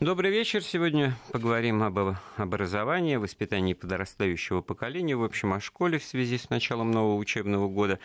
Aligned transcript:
Добрый 0.00 0.30
вечер. 0.30 0.62
Сегодня 0.62 1.14
поговорим 1.30 1.82
об 1.82 2.16
образовании, 2.36 3.16
воспитании 3.16 3.74
подрастающего 3.74 4.62
поколения, 4.62 5.14
в 5.14 5.22
общем, 5.22 5.52
о 5.52 5.60
школе 5.60 5.98
в 5.98 6.04
связи 6.04 6.38
с 6.38 6.48
началом 6.48 6.90
нового 6.90 7.16
учебного 7.16 7.68
года. 7.68 7.98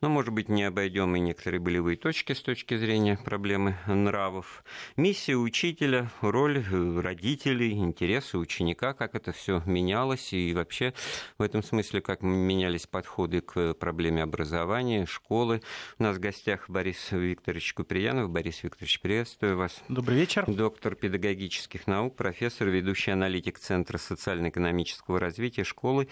Но, 0.00 0.08
может 0.08 0.32
быть, 0.32 0.48
не 0.48 0.62
обойдем 0.62 1.16
и 1.16 1.20
некоторые 1.20 1.58
болевые 1.58 1.96
точки 1.96 2.32
с 2.32 2.40
точки 2.40 2.76
зрения 2.76 3.18
проблемы 3.24 3.76
нравов. 3.88 4.62
Миссия 4.96 5.34
учителя, 5.34 6.08
роль 6.20 6.64
родителей, 7.02 7.72
интересы 7.72 8.38
ученика, 8.38 8.92
как 8.92 9.16
это 9.16 9.32
все 9.32 9.60
менялось, 9.66 10.32
и 10.32 10.54
вообще 10.54 10.94
в 11.36 11.42
этом 11.42 11.64
смысле, 11.64 12.00
как 12.00 12.22
менялись 12.22 12.86
подходы 12.86 13.40
к 13.40 13.74
проблеме 13.74 14.22
образования, 14.22 15.04
школы. 15.04 15.62
У 15.98 16.04
нас 16.04 16.16
в 16.16 16.20
гостях 16.20 16.70
Борис 16.70 17.10
Викторович 17.10 17.74
Куприянов. 17.74 18.30
Борис 18.30 18.62
Викторович, 18.62 19.00
приветствую 19.00 19.56
вас. 19.56 19.82
Добрый 19.88 20.16
вечер. 20.16 20.44
Доктор 20.46 20.94
педагогических 20.94 21.88
наук, 21.88 22.14
профессор, 22.14 22.68
ведущий 22.68 23.10
аналитик 23.10 23.58
Центра 23.58 23.98
социально-экономического 23.98 25.18
развития 25.18 25.64
школы 25.64 26.08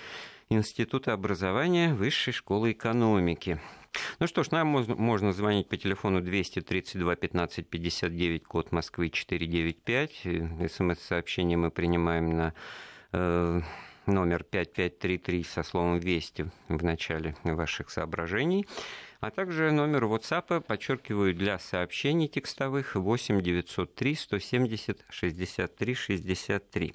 Института 0.49 1.13
образования 1.13 1.93
Высшей 1.93 2.33
школы 2.33 2.71
экономики. 2.71 3.61
Ну 4.21 4.29
что 4.29 4.45
ж, 4.45 4.53
нам 4.53 4.69
можно, 4.69 5.33
звонить 5.33 5.69
по 5.69 5.77
телефону 5.77 6.21
232 6.21 7.17
15 7.17 7.69
59, 7.69 8.45
код 8.45 8.71
Москвы 8.71 9.11
495. 9.11 10.71
СМС-сообщение 10.71 11.57
мы 11.57 11.73
принимаем 11.73 12.37
на 12.37 12.55
э, 13.11 13.61
номер 14.07 14.45
5533 14.45 15.43
со 15.43 15.65
словом 15.65 15.99
«Вести» 15.99 16.49
в 16.69 16.85
начале 16.85 17.35
ваших 17.43 17.91
соображений. 17.91 18.69
А 19.19 19.33
также 19.33 19.73
номер 19.73 20.05
WhatsApp, 20.05 20.61
подчеркиваю, 20.61 21.35
для 21.35 21.59
сообщений 21.59 22.29
текстовых 22.29 22.95
8 22.95 23.41
903 23.43 24.15
170 24.15 25.05
63 25.09 25.95
63. 25.95 26.95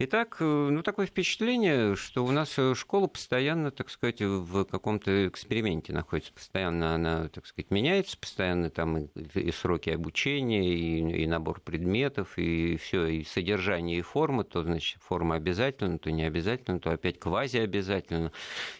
Итак, 0.00 0.36
э, 0.38 0.44
ну, 0.44 0.84
такое 0.84 1.06
впечатление, 1.06 1.96
что 1.96 2.24
у 2.24 2.30
нас 2.30 2.56
э, 2.56 2.76
школа 2.76 3.08
постоянно, 3.08 3.72
так 3.72 3.90
сказать, 3.90 4.20
в 4.20 4.64
каком-то 4.64 5.26
эксперименте 5.26 5.92
находится. 5.92 6.32
Постоянно 6.32 6.94
она, 6.94 7.28
так 7.30 7.46
сказать, 7.46 7.72
меняется, 7.72 8.16
постоянно 8.16 8.70
там 8.70 8.96
и, 8.98 9.08
и 9.34 9.50
сроки 9.50 9.90
обучения, 9.90 10.72
и, 10.72 11.24
и 11.24 11.26
набор 11.26 11.60
предметов, 11.60 12.38
и 12.38 12.76
все, 12.76 13.06
и 13.06 13.24
содержание, 13.24 13.98
и 13.98 14.02
форма, 14.02 14.44
то, 14.44 14.62
значит, 14.62 15.02
форма 15.02 15.34
обязательно, 15.34 15.98
то 15.98 16.12
не 16.12 16.22
обязательно, 16.22 16.78
то 16.78 16.92
опять 16.92 17.18
квази 17.18 17.58
обязательно, 17.58 18.30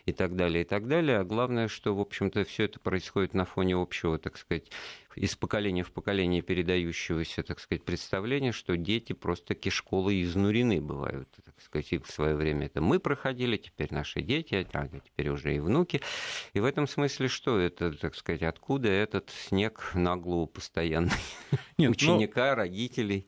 и 0.06 0.12
так 0.12 0.36
далее, 0.36 0.62
и 0.62 0.64
так 0.64 0.86
далее. 0.86 1.18
А 1.18 1.24
главное, 1.24 1.66
что, 1.66 1.96
в 1.96 2.00
общем-то, 2.00 2.44
все 2.44 2.66
это 2.66 2.78
происходит 2.78 3.34
на 3.34 3.44
фоне 3.44 3.74
общего, 3.74 4.20
так 4.20 4.38
сказать, 4.38 4.70
из 5.18 5.36
поколения 5.36 5.82
в 5.82 5.90
поколение 5.90 6.42
передающегося, 6.42 7.42
так 7.42 7.60
сказать, 7.60 7.84
представления, 7.84 8.52
что 8.52 8.76
дети 8.76 9.12
просто-таки 9.12 9.70
школы 9.70 10.22
изнурены 10.22 10.80
бывают, 10.80 11.28
так 11.44 11.60
сказать, 11.60 11.92
и 11.92 11.98
в 11.98 12.06
свое 12.06 12.36
время 12.36 12.66
это 12.66 12.80
мы 12.80 13.00
проходили, 13.00 13.56
теперь 13.56 13.88
наши 13.90 14.22
дети, 14.22 14.66
а 14.72 14.88
теперь 15.04 15.28
уже 15.30 15.56
и 15.56 15.58
внуки. 15.58 16.00
И 16.52 16.60
в 16.60 16.64
этом 16.64 16.86
смысле 16.86 17.28
что 17.28 17.58
это, 17.58 17.92
так 17.92 18.14
сказать, 18.14 18.42
откуда 18.42 18.88
этот 18.88 19.30
снег 19.30 19.90
на 19.94 20.16
голову 20.16 20.46
постоянный? 20.46 21.10
Нет, 21.78 21.88
ну, 21.88 21.90
Ученика, 21.90 22.50
но... 22.50 22.54
родителей. 22.54 23.26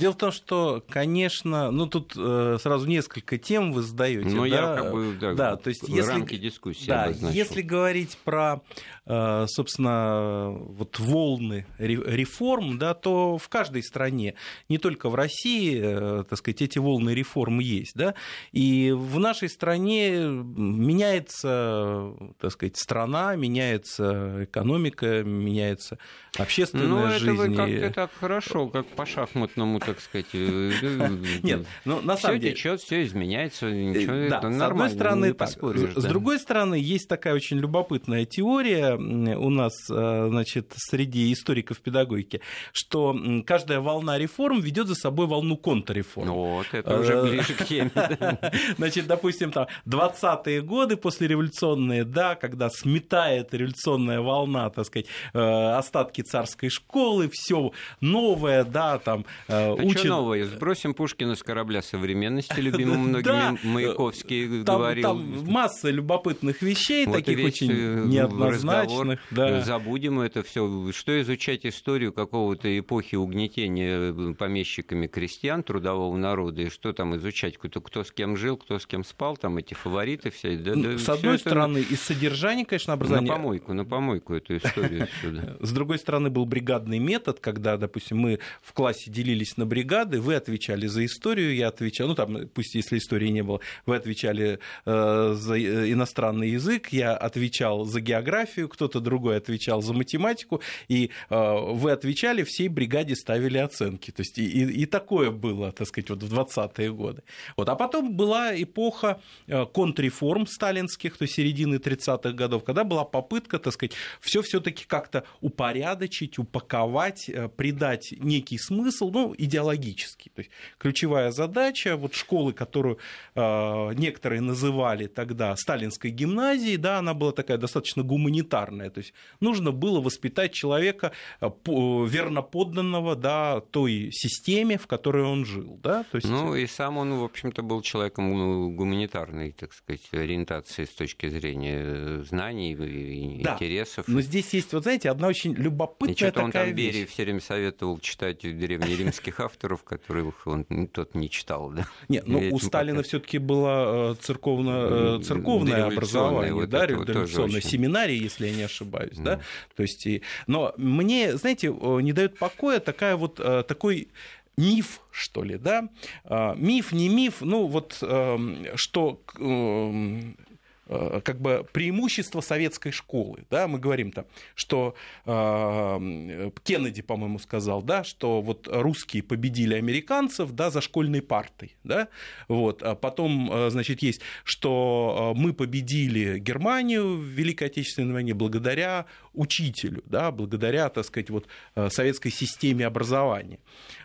Дело 0.00 0.12
в 0.12 0.16
том, 0.16 0.32
что, 0.32 0.82
конечно, 0.88 1.70
ну 1.70 1.86
тут 1.86 2.14
э, 2.16 2.58
сразу 2.60 2.86
несколько 2.86 3.38
тем 3.38 3.72
вы 3.72 3.82
задаете. 3.82 4.28
Ну, 4.28 4.42
да? 4.42 4.48
я 4.48 4.76
как 4.76 4.92
бы, 4.92 5.16
да, 5.20 5.34
да 5.34 5.56
то 5.56 5.68
есть, 5.68 5.88
если, 5.88 6.10
рамки 6.10 6.36
дискуссии 6.36 6.86
да, 6.86 7.06
Если 7.08 7.62
говорить 7.62 8.18
про, 8.24 8.62
э, 9.06 9.46
собственно, 9.48 10.50
вот 10.50 10.98
волны 10.98 11.25
волны 11.26 11.66
реформ, 11.78 12.78
да, 12.78 12.94
то 12.94 13.38
в 13.38 13.48
каждой 13.48 13.82
стране, 13.82 14.34
не 14.68 14.78
только 14.78 15.08
в 15.08 15.14
России, 15.14 15.80
э, 15.82 16.24
так 16.28 16.38
сказать, 16.38 16.62
эти 16.62 16.78
волны 16.78 17.10
реформ 17.10 17.58
есть. 17.60 17.94
Да, 17.94 18.14
и 18.52 18.92
в 18.92 19.18
нашей 19.18 19.48
стране 19.48 20.10
меняется, 20.28 22.12
так 22.40 22.52
сказать, 22.52 22.76
страна, 22.76 23.36
меняется 23.36 24.44
экономика, 24.44 25.22
меняется 25.22 25.98
общественная 26.38 26.86
ну, 26.86 27.06
это 27.06 27.18
жизнь. 27.18 27.36
Вы 27.36 27.54
как-то 27.54 27.90
так 27.90 28.10
хорошо, 28.20 28.68
как 28.68 28.86
по 28.86 29.06
шахматному, 29.06 29.80
так 29.80 30.00
сказать. 30.00 30.26
Э, 30.32 30.72
э, 30.82 31.08
Нет, 31.42 31.66
ну 31.84 32.00
на 32.00 32.16
самом 32.16 32.40
деле... 32.40 32.54
Все 32.54 32.76
все 32.76 33.04
изменяется, 33.04 33.70
ничего, 33.70 34.28
да, 34.28 34.40
с 34.40 34.62
одной 34.62 34.90
стороны, 34.90 35.34
так, 35.34 35.48
с 35.50 36.04
другой 36.04 36.38
стороны, 36.38 36.74
есть 36.76 37.08
такая 37.08 37.34
очень 37.34 37.58
любопытная 37.58 38.24
теория 38.24 38.94
у 38.96 39.50
нас, 39.50 39.72
значит, 39.86 40.72
среди 40.76 41.15
среди 41.16 41.32
историков 41.32 41.80
педагогики, 41.80 42.40
что 42.72 43.16
каждая 43.46 43.80
волна 43.80 44.18
реформ 44.18 44.60
ведет 44.60 44.88
за 44.88 44.94
собой 44.94 45.26
волну 45.26 45.56
контрреформ. 45.56 46.30
Вот, 46.30 46.66
это 46.72 47.00
уже 47.00 47.12
э, 47.12 47.22
ближе 47.28 47.54
к 47.54 47.64
теме. 47.64 47.90
Значит, 48.76 49.06
допустим, 49.06 49.50
там 49.50 49.66
20-е 49.86 50.60
годы 50.62 50.96
послереволюционные, 50.96 52.04
да, 52.04 52.34
когда 52.34 52.68
сметает 52.70 53.54
революционная 53.54 54.20
волна, 54.20 54.68
так 54.70 54.86
сказать, 54.86 55.06
э, 55.32 55.38
остатки 55.38 56.20
царской 56.22 56.68
школы, 56.68 57.30
все 57.32 57.72
новое, 58.00 58.64
да, 58.64 58.98
там 58.98 59.24
э, 59.48 59.72
учат... 59.72 60.04
А 60.06 60.08
новое? 60.08 60.44
Сбросим 60.44 60.94
Пушкина 60.94 61.34
с 61.34 61.42
корабля 61.42 61.82
современности, 61.82 62.60
любимым 62.60 63.00
многими 63.08 63.58
Маяковский 63.62 64.62
говорил. 64.62 65.02
Там 65.02 65.44
масса 65.46 65.90
любопытных 65.90 66.62
вещей, 66.62 67.06
таких 67.06 67.44
очень 67.44 68.08
неоднозначных. 68.08 69.20
Забудем 69.64 70.20
это 70.20 70.42
все, 70.42 70.66
что 70.96 71.20
изучать 71.20 71.66
историю 71.66 72.12
какого-то 72.12 72.78
эпохи 72.78 73.16
угнетения 73.16 74.12
э, 74.12 74.34
помещиками 74.34 75.06
крестьян, 75.06 75.62
трудового 75.62 76.16
народа, 76.16 76.62
и 76.62 76.70
что 76.70 76.92
там 76.92 77.16
изучать, 77.16 77.58
кто, 77.58 77.80
кто 77.80 78.02
с 78.02 78.10
кем 78.10 78.36
жил, 78.36 78.56
кто 78.56 78.78
с 78.78 78.86
кем 78.86 79.04
спал, 79.04 79.36
там 79.36 79.58
эти 79.58 79.74
фавориты 79.74 80.30
все. 80.30 80.56
Да, 80.56 80.74
да, 80.74 80.98
с 80.98 81.08
одной 81.08 81.38
стороны, 81.38 81.78
это... 81.78 81.94
из 81.94 82.02
содержания, 82.02 82.64
конечно, 82.64 82.94
образование... 82.94 83.30
На 83.30 83.36
помойку, 83.36 83.72
на 83.74 83.84
помойку 83.84 84.34
эту 84.34 84.56
историю 84.56 85.08
сюда. 85.22 85.56
С 85.60 85.72
другой 85.72 85.98
стороны, 85.98 86.30
был 86.30 86.46
бригадный 86.46 86.98
метод, 86.98 87.40
когда, 87.40 87.76
допустим, 87.76 88.18
мы 88.18 88.38
в 88.62 88.72
классе 88.72 89.10
делились 89.10 89.56
на 89.56 89.66
бригады, 89.66 90.20
вы 90.20 90.34
отвечали 90.34 90.86
за 90.86 91.04
историю, 91.04 91.54
я 91.54 91.68
отвечал, 91.68 92.08
ну 92.08 92.14
там, 92.14 92.48
пусть 92.48 92.74
если 92.74 92.98
истории 92.98 93.28
не 93.28 93.42
было, 93.42 93.60
вы 93.84 93.96
отвечали 93.96 94.58
э, 94.84 95.34
за 95.36 95.54
э, 95.54 95.92
иностранный 95.92 96.50
язык, 96.50 96.88
я 96.88 97.14
отвечал 97.14 97.84
за 97.84 98.00
географию, 98.00 98.68
кто-то 98.68 99.00
другой 99.00 99.36
отвечал 99.36 99.82
за 99.82 99.92
математику, 99.92 100.62
и 100.88 100.96
и 100.96 101.10
э, 101.30 101.72
вы 101.72 101.92
отвечали, 101.92 102.42
всей 102.42 102.68
бригаде 102.68 103.14
ставили 103.14 103.58
оценки. 103.58 104.10
То 104.10 104.22
есть 104.22 104.38
и, 104.38 104.82
и 104.82 104.86
такое 104.86 105.30
было, 105.30 105.72
так 105.72 105.86
сказать, 105.86 106.10
вот 106.10 106.22
в 106.22 106.32
20-е 106.32 106.92
годы. 106.92 107.22
Вот. 107.56 107.68
А 107.68 107.74
потом 107.76 108.16
была 108.16 108.60
эпоха 108.60 109.20
э, 109.46 109.66
контрреформ 109.66 110.46
сталинских, 110.46 111.16
то 111.16 111.22
есть 111.22 111.34
середины 111.34 111.76
30-х 111.76 112.32
годов, 112.32 112.64
когда 112.64 112.84
была 112.84 113.04
попытка, 113.04 113.58
так 113.58 113.72
сказать, 113.72 113.92
все 114.20 114.42
все-таки 114.42 114.84
как-то 114.86 115.24
упорядочить, 115.40 116.38
упаковать, 116.38 117.28
э, 117.28 117.48
придать 117.48 118.14
некий 118.18 118.58
смысл, 118.58 119.10
ну, 119.10 119.34
идеологический. 119.36 120.30
То 120.34 120.40
есть 120.40 120.50
ключевая 120.78 121.30
задача 121.30 121.96
вот 121.96 122.14
школы, 122.14 122.52
которую 122.52 122.98
некоторые 123.34 124.40
называли 124.40 125.06
тогда 125.06 125.54
сталинской 125.56 126.10
гимназией, 126.10 126.76
да, 126.76 126.98
она 126.98 127.14
была 127.14 127.32
такая 127.32 127.58
достаточно 127.58 128.02
гуманитарная. 128.02 128.90
То 128.90 128.98
есть 128.98 129.12
нужно 129.40 129.72
было 129.72 130.00
воспитать 130.00 130.52
человека 130.52 130.75
человека, 130.76 131.12
э, 131.40 131.46
верноподданного 131.46 133.16
да, 133.16 133.60
той 133.60 134.10
системе, 134.12 134.78
в 134.78 134.86
которой 134.86 135.24
он 135.24 135.44
жил. 135.44 135.78
Да? 135.82 136.04
То 136.10 136.16
есть... 136.16 136.28
Ну 136.28 136.54
и 136.54 136.66
сам 136.66 136.98
он, 136.98 137.14
в 137.14 137.24
общем-то, 137.24 137.62
был 137.62 137.82
человеком 137.82 138.32
ну, 138.32 138.70
гуманитарной, 138.70 139.52
так 139.52 139.72
сказать, 139.72 140.02
ориентации 140.12 140.84
с 140.84 140.90
точки 140.90 141.28
зрения 141.28 141.80
э, 141.82 142.24
знаний 142.28 142.72
и 142.72 143.42
да. 143.42 143.54
интересов. 143.54 144.06
Но 144.08 144.20
здесь 144.20 144.52
есть, 144.54 144.72
вот 144.72 144.82
знаете, 144.82 145.10
одна 145.10 145.28
очень 145.28 145.54
любопытная 145.54 146.14
и 146.14 146.32
такая 146.32 146.44
он 146.44 146.52
там 146.52 146.72
вещь. 146.72 146.94
Берии 146.94 147.04
все 147.06 147.24
время 147.24 147.40
советовал 147.40 147.98
читать 147.98 148.40
древнеримских 148.40 149.40
авторов, 149.40 149.82
которых 149.82 150.46
он 150.46 150.64
тот 150.92 151.14
не 151.14 151.30
читал. 151.30 151.70
Да? 151.70 151.86
Нет, 152.08 152.24
ну 152.26 152.50
у 152.52 152.58
Сталина 152.58 153.02
все 153.02 153.18
таки 153.20 153.38
было 153.38 154.12
э, 154.12 154.14
церковно, 154.20 155.22
церковное 155.22 155.84
образование, 155.84 156.54
вот 156.54 156.68
да, 156.68 156.86
революционное, 156.86 157.60
семинария, 157.60 158.16
если 158.16 158.48
я 158.48 158.54
не 158.54 158.62
ошибаюсь. 158.62 159.16
Да? 159.16 159.40
То 159.74 159.82
есть, 159.82 160.06
но 160.46 160.65
мне, 160.76 161.36
знаете, 161.36 161.68
не 161.68 162.12
дает 162.12 162.38
покоя 162.38 162.80
такая 162.80 163.16
вот, 163.16 163.40
э, 163.40 163.62
такой 163.66 164.08
миф, 164.56 165.00
что 165.10 165.42
ли, 165.42 165.58
да? 165.58 165.88
А, 166.24 166.54
миф, 166.54 166.92
не 166.92 167.08
миф, 167.08 167.36
ну 167.40 167.66
вот, 167.66 167.98
эм, 168.00 168.66
что 168.76 169.20
эм, 169.38 170.36
Э, 170.36 170.55
как 170.86 171.40
бы 171.40 171.66
преимущество 171.72 172.40
советской 172.40 172.92
школы. 172.92 173.44
Да? 173.50 173.66
Мы 173.66 173.78
говорим 173.78 174.12
там, 174.12 174.26
что 174.54 174.94
э, 175.24 176.50
Кеннеди, 176.62 177.02
по-моему, 177.02 177.38
сказал, 177.38 177.82
да, 177.82 178.04
что 178.04 178.40
вот 178.40 178.68
русские 178.70 179.22
победили 179.22 179.74
американцев 179.74 180.52
да, 180.52 180.70
за 180.70 180.80
школьной 180.80 181.22
партой. 181.22 181.76
Да? 181.84 182.08
Вот. 182.48 182.82
А 182.82 182.94
потом, 182.94 183.50
э, 183.52 183.70
значит, 183.70 184.02
есть, 184.02 184.20
что 184.44 185.34
э, 185.34 185.38
мы 185.38 185.52
победили 185.52 186.38
Германию 186.38 187.16
в 187.16 187.24
Великой 187.24 187.64
Отечественной 187.64 188.14
войне 188.14 188.34
благодаря 188.34 189.06
учителю, 189.34 190.02
да, 190.06 190.30
благодаря, 190.30 190.88
так 190.88 191.04
сказать, 191.04 191.28
вот, 191.28 191.46
советской 191.88 192.30
системе 192.30 192.86
образования. 192.86 193.58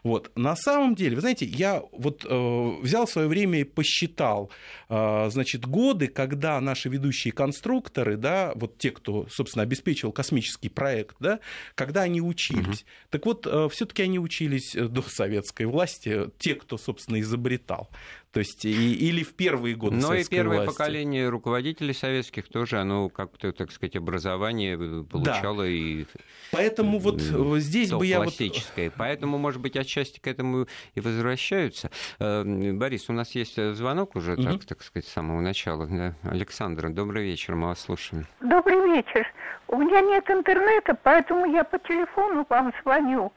Вот. 0.03 0.31
На 0.35 0.55
самом 0.55 0.95
деле, 0.95 1.15
вы 1.15 1.21
знаете, 1.21 1.45
я 1.45 1.83
вот 1.91 2.25
э, 2.27 2.71
взял 2.81 3.07
свое 3.07 3.27
время 3.27 3.59
и 3.59 3.63
посчитал, 3.63 4.49
э, 4.89 5.29
значит, 5.29 5.65
годы, 5.65 6.07
когда 6.07 6.59
наши 6.71 6.87
ведущие 6.87 7.33
конструкторы, 7.33 8.15
да, 8.15 8.53
вот 8.55 8.77
те, 8.77 8.91
кто, 8.91 9.27
собственно, 9.29 9.63
обеспечивал 9.63 10.13
космический 10.13 10.69
проект, 10.69 11.17
да, 11.19 11.39
когда 11.75 12.03
они 12.03 12.21
учились. 12.21 12.81
Угу. 12.81 12.89
Так 13.09 13.25
вот, 13.25 13.45
э, 13.45 13.67
все-таки 13.71 14.03
они 14.03 14.19
учились 14.19 14.73
до 14.73 15.01
советской 15.01 15.65
власти, 15.65 16.29
те, 16.39 16.55
кто, 16.55 16.77
собственно, 16.77 17.19
изобретал. 17.19 17.89
То 18.31 18.39
есть 18.39 18.63
и, 18.63 18.93
или 18.93 19.23
в 19.23 19.35
первые 19.35 19.75
годы 19.75 19.97
Но 19.97 20.13
и 20.13 20.23
первое 20.23 20.61
власти. 20.61 20.71
поколение 20.71 21.27
руководителей 21.27 21.93
советских 21.93 22.47
тоже, 22.47 22.79
оно 22.79 23.09
как-то, 23.09 23.51
так 23.51 23.71
сказать, 23.71 23.97
образование 23.97 24.77
получало 25.03 25.63
да. 25.63 25.69
и... 25.69 26.05
Поэтому 26.51 26.99
вот 26.99 27.19
здесь 27.19 27.91
бы 27.91 28.05
я... 28.05 28.17
Классическое. 28.17 28.85
Вот... 28.85 28.95
Поэтому, 28.97 29.37
может 29.37 29.59
быть, 29.59 29.75
отчасти 29.75 30.19
к 30.19 30.27
этому 30.27 30.67
и 30.95 31.01
возвращаются. 31.01 31.91
Э, 32.19 32.43
Борис, 32.45 33.09
у 33.09 33.13
нас 33.13 33.35
есть 33.35 33.61
звонок 33.75 34.15
уже, 34.15 34.33
угу. 34.33 34.43
так, 34.43 34.65
так 34.65 34.81
сказать, 34.81 35.07
с 35.07 35.11
самого 35.11 35.41
начала. 35.41 35.87
Да? 35.87 36.15
Александра, 36.23 36.89
добрый 36.89 37.25
вечер, 37.25 37.55
мы 37.55 37.67
вас 37.67 37.81
слушаем. 37.81 38.25
Добрый 38.39 38.79
вечер. 38.95 39.27
У 39.67 39.77
меня 39.77 39.99
нет 39.99 40.29
интернета, 40.29 40.97
поэтому 41.03 41.53
я 41.53 41.65
по 41.65 41.79
телефону 41.79 42.45
вам 42.49 42.73
звоню. 42.81 43.33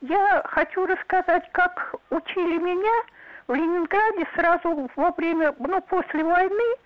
Я 0.00 0.42
хочу 0.46 0.86
рассказать, 0.86 1.50
как 1.52 1.94
учили 2.10 2.58
меня 2.58 3.04
в 3.48 3.54
Ленинграде 3.54 4.26
сразу 4.36 4.90
во 4.94 5.10
время, 5.12 5.54
ну, 5.58 5.80
после 5.80 6.22
войны, 6.22 6.76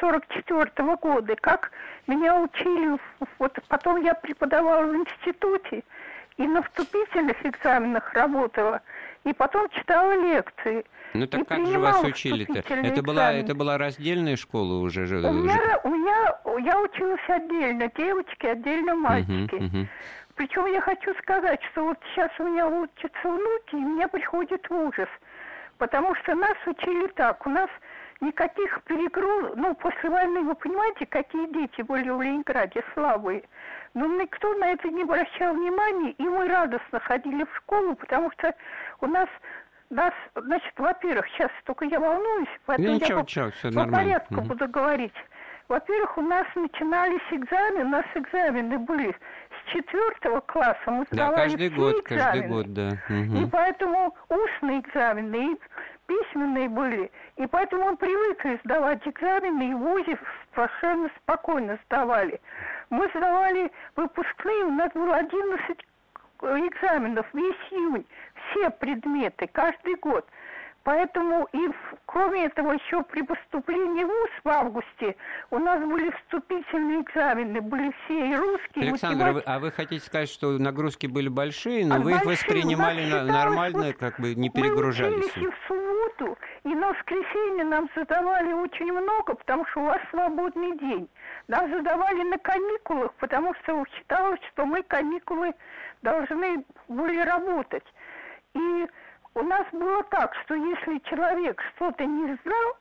44 0.00 0.70
-го 0.76 0.96
года, 0.96 1.36
как 1.36 1.72
меня 2.06 2.40
учили, 2.40 2.96
вот 3.38 3.58
потом 3.68 4.02
я 4.02 4.14
преподавала 4.14 4.86
в 4.86 4.94
институте 4.94 5.82
и 6.38 6.46
на 6.46 6.62
вступительных 6.62 7.44
экзаменах 7.44 8.14
работала, 8.14 8.80
и 9.24 9.32
потом 9.32 9.68
читала 9.70 10.12
лекции. 10.12 10.84
Ну 11.14 11.26
так 11.26 11.46
как 11.46 11.66
же 11.66 11.78
вас 11.78 12.02
учили-то? 12.02 12.60
Это 12.72 13.02
была, 13.02 13.32
это 13.32 13.54
была 13.54 13.76
раздельная 13.76 14.36
школа 14.36 14.80
уже? 14.80 15.02
У 15.02 15.32
меня, 15.32 15.80
у 15.84 15.88
меня, 15.90 16.38
я 16.64 16.80
училась 16.80 17.28
отдельно, 17.28 17.90
девочки, 17.96 18.46
отдельно 18.46 18.94
мальчики. 18.94 19.54
Uh-huh, 19.54 19.70
uh-huh. 19.70 19.86
Причем 20.34 20.66
я 20.66 20.80
хочу 20.80 21.12
сказать, 21.18 21.60
что 21.72 21.84
вот 21.84 21.98
сейчас 22.10 22.30
у 22.38 22.44
меня 22.44 22.66
учатся 22.66 23.28
внуки, 23.28 23.74
и 23.74 23.76
мне 23.76 24.08
приходит 24.08 24.70
ужас– 24.70 25.08
Потому 25.82 26.14
что 26.14 26.36
нас 26.36 26.56
учили 26.64 27.08
так. 27.08 27.44
У 27.44 27.50
нас 27.50 27.68
никаких 28.20 28.84
перегруз... 28.84 29.50
Ну, 29.56 29.74
после 29.74 30.10
войны, 30.10 30.42
вы 30.42 30.54
понимаете, 30.54 31.06
какие 31.06 31.52
дети 31.52 31.82
были 31.82 32.08
в 32.08 32.22
Ленинграде 32.22 32.84
слабые. 32.94 33.42
Но 33.92 34.06
никто 34.06 34.54
на 34.58 34.68
это 34.68 34.86
не 34.90 35.02
обращал 35.02 35.54
внимания, 35.54 36.12
и 36.12 36.22
мы 36.22 36.46
радостно 36.46 37.00
ходили 37.00 37.42
в 37.42 37.56
школу, 37.56 37.96
потому 37.96 38.30
что 38.30 38.54
у 39.00 39.08
нас 39.08 39.28
нас, 39.90 40.14
значит, 40.36 40.72
во-первых, 40.78 41.26
сейчас 41.30 41.50
только 41.64 41.84
я 41.84 41.98
волнуюсь, 41.98 42.48
поэтому 42.64 42.88
ну, 42.88 42.94
ничего, 42.94 43.18
я 43.18 43.46
ничего, 43.46 43.50
по, 43.72 43.84
по 43.84 43.90
порядку 43.90 44.34
угу. 44.34 44.42
буду 44.42 44.68
говорить. 44.68 45.12
Во-первых, 45.68 46.18
у 46.18 46.22
нас 46.22 46.46
начинались 46.54 47.22
экзамены, 47.30 47.84
у 47.84 47.88
нас 47.88 48.04
экзамены 48.14 48.78
были 48.78 49.10
с 49.12 49.72
четвертого 49.72 50.40
класса, 50.40 50.90
мы 50.90 51.06
сдавали 51.10 51.34
да, 51.34 51.42
каждый 51.42 51.68
все 51.70 51.76
год, 51.76 51.94
экзамены. 52.00 52.24
каждый 52.24 52.48
год, 52.48 52.72
да. 52.72 52.88
Угу. 53.08 53.38
И 53.38 53.50
поэтому 53.50 54.16
устные 54.28 54.80
экзамены, 54.80 55.52
и 55.52 55.60
письменные 56.06 56.68
были. 56.68 57.10
И 57.36 57.46
поэтому 57.46 57.90
мы 57.90 57.96
привыкли 57.96 58.60
сдавать 58.64 59.06
экзамены, 59.06 59.70
и 59.70 59.74
в 59.74 59.78
ВУЗе 59.78 60.18
совершенно 60.54 61.08
спокойно 61.22 61.78
сдавали. 61.86 62.40
Мы 62.90 63.08
сдавали 63.14 63.70
выпускные, 63.96 64.64
у 64.64 64.72
нас 64.72 64.90
было 64.92 65.16
11 65.16 65.86
экзаменов 66.40 67.26
весь 67.32 67.54
июнь, 67.70 68.04
все 68.50 68.68
предметы, 68.70 69.46
каждый 69.52 69.94
год– 69.96 70.26
Поэтому 70.84 71.48
и 71.52 71.68
кроме 72.06 72.46
этого 72.46 72.72
еще 72.72 73.02
при 73.04 73.22
поступлении 73.22 74.02
в 74.02 74.08
ВУЗ 74.08 74.30
в 74.42 74.48
августе 74.48 75.16
у 75.50 75.58
нас 75.58 75.80
были 75.80 76.10
вступительные 76.10 77.02
экзамены, 77.02 77.60
были 77.60 77.94
все 78.04 78.30
и 78.30 78.34
русские. 78.34 78.88
Александр, 78.88 79.24
математики. 79.26 79.48
а 79.48 79.58
вы 79.60 79.70
хотите 79.70 80.04
сказать, 80.04 80.28
что 80.28 80.58
нагрузки 80.58 81.06
были 81.06 81.28
большие, 81.28 81.86
но 81.86 81.96
а 81.96 81.98
вы 81.98 82.12
большие, 82.12 82.32
их 82.32 82.40
воспринимали 82.40 83.08
на, 83.08 83.24
нормально, 83.24 83.86
вот 83.86 83.96
как 83.96 84.18
бы 84.18 84.34
не 84.34 84.50
перегружались? 84.50 85.30
Мы 85.36 85.42
и 85.42 85.46
в 85.46 85.54
субботу, 85.68 86.36
и 86.64 86.68
на 86.74 86.88
воскресенье 86.88 87.64
нам 87.64 87.88
задавали 87.94 88.52
очень 88.52 88.92
много, 88.92 89.34
потому 89.34 89.64
что 89.66 89.80
у 89.80 89.84
вас 89.84 90.00
свободный 90.10 90.76
день. 90.78 91.08
Нам 91.46 91.70
задавали 91.70 92.22
на 92.24 92.38
каникулах, 92.38 93.14
потому 93.14 93.54
что 93.62 93.84
считалось, 93.96 94.40
что 94.52 94.66
мы 94.66 94.82
каникулы 94.82 95.52
должны 96.02 96.64
были 96.88 97.20
работать. 97.20 97.84
И 98.54 98.86
у 99.34 99.42
нас 99.42 99.66
было 99.72 100.02
так, 100.04 100.34
что 100.44 100.54
если 100.54 100.98
человек 101.10 101.60
что-то 101.74 102.04
не 102.04 102.34
сдал, 102.34 102.76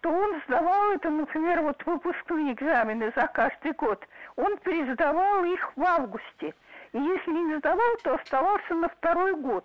то 0.00 0.10
он 0.10 0.40
сдавал 0.46 0.92
это, 0.92 1.10
например, 1.10 1.62
вот 1.62 1.84
выпускные 1.86 2.52
экзамены 2.52 3.12
за 3.16 3.26
каждый 3.28 3.72
год. 3.72 4.06
Он 4.36 4.56
пересдавал 4.58 5.44
их 5.44 5.72
в 5.76 5.82
августе. 5.82 6.54
И 6.92 6.98
если 6.98 7.30
не 7.30 7.58
сдавал, 7.58 7.96
то 8.02 8.14
оставался 8.14 8.74
на 8.74 8.88
второй 8.88 9.34
год. 9.34 9.64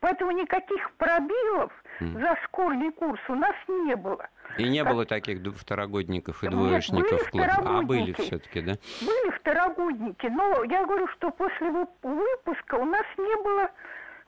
Поэтому 0.00 0.32
никаких 0.32 0.90
пробилов 0.92 1.72
mm. 2.00 2.20
за 2.20 2.36
школьный 2.44 2.92
курс 2.92 3.20
у 3.28 3.34
нас 3.34 3.54
не 3.66 3.96
было. 3.96 4.28
И 4.58 4.64
не 4.68 4.82
как... 4.82 4.92
было 4.92 5.06
таких 5.06 5.40
второгодников 5.56 6.44
и 6.44 6.48
двоечников 6.48 7.22
в 7.22 7.30
классе? 7.30 7.62
А 7.64 7.82
были 7.82 8.12
все-таки, 8.12 8.60
да? 8.60 8.72
Были 9.00 9.30
второгодники, 9.38 10.26
но 10.26 10.64
я 10.64 10.84
говорю, 10.84 11.08
что 11.08 11.30
после 11.30 11.70
выпуска 12.02 12.74
у 12.74 12.84
нас 12.84 13.06
не 13.16 13.42
было 13.42 13.70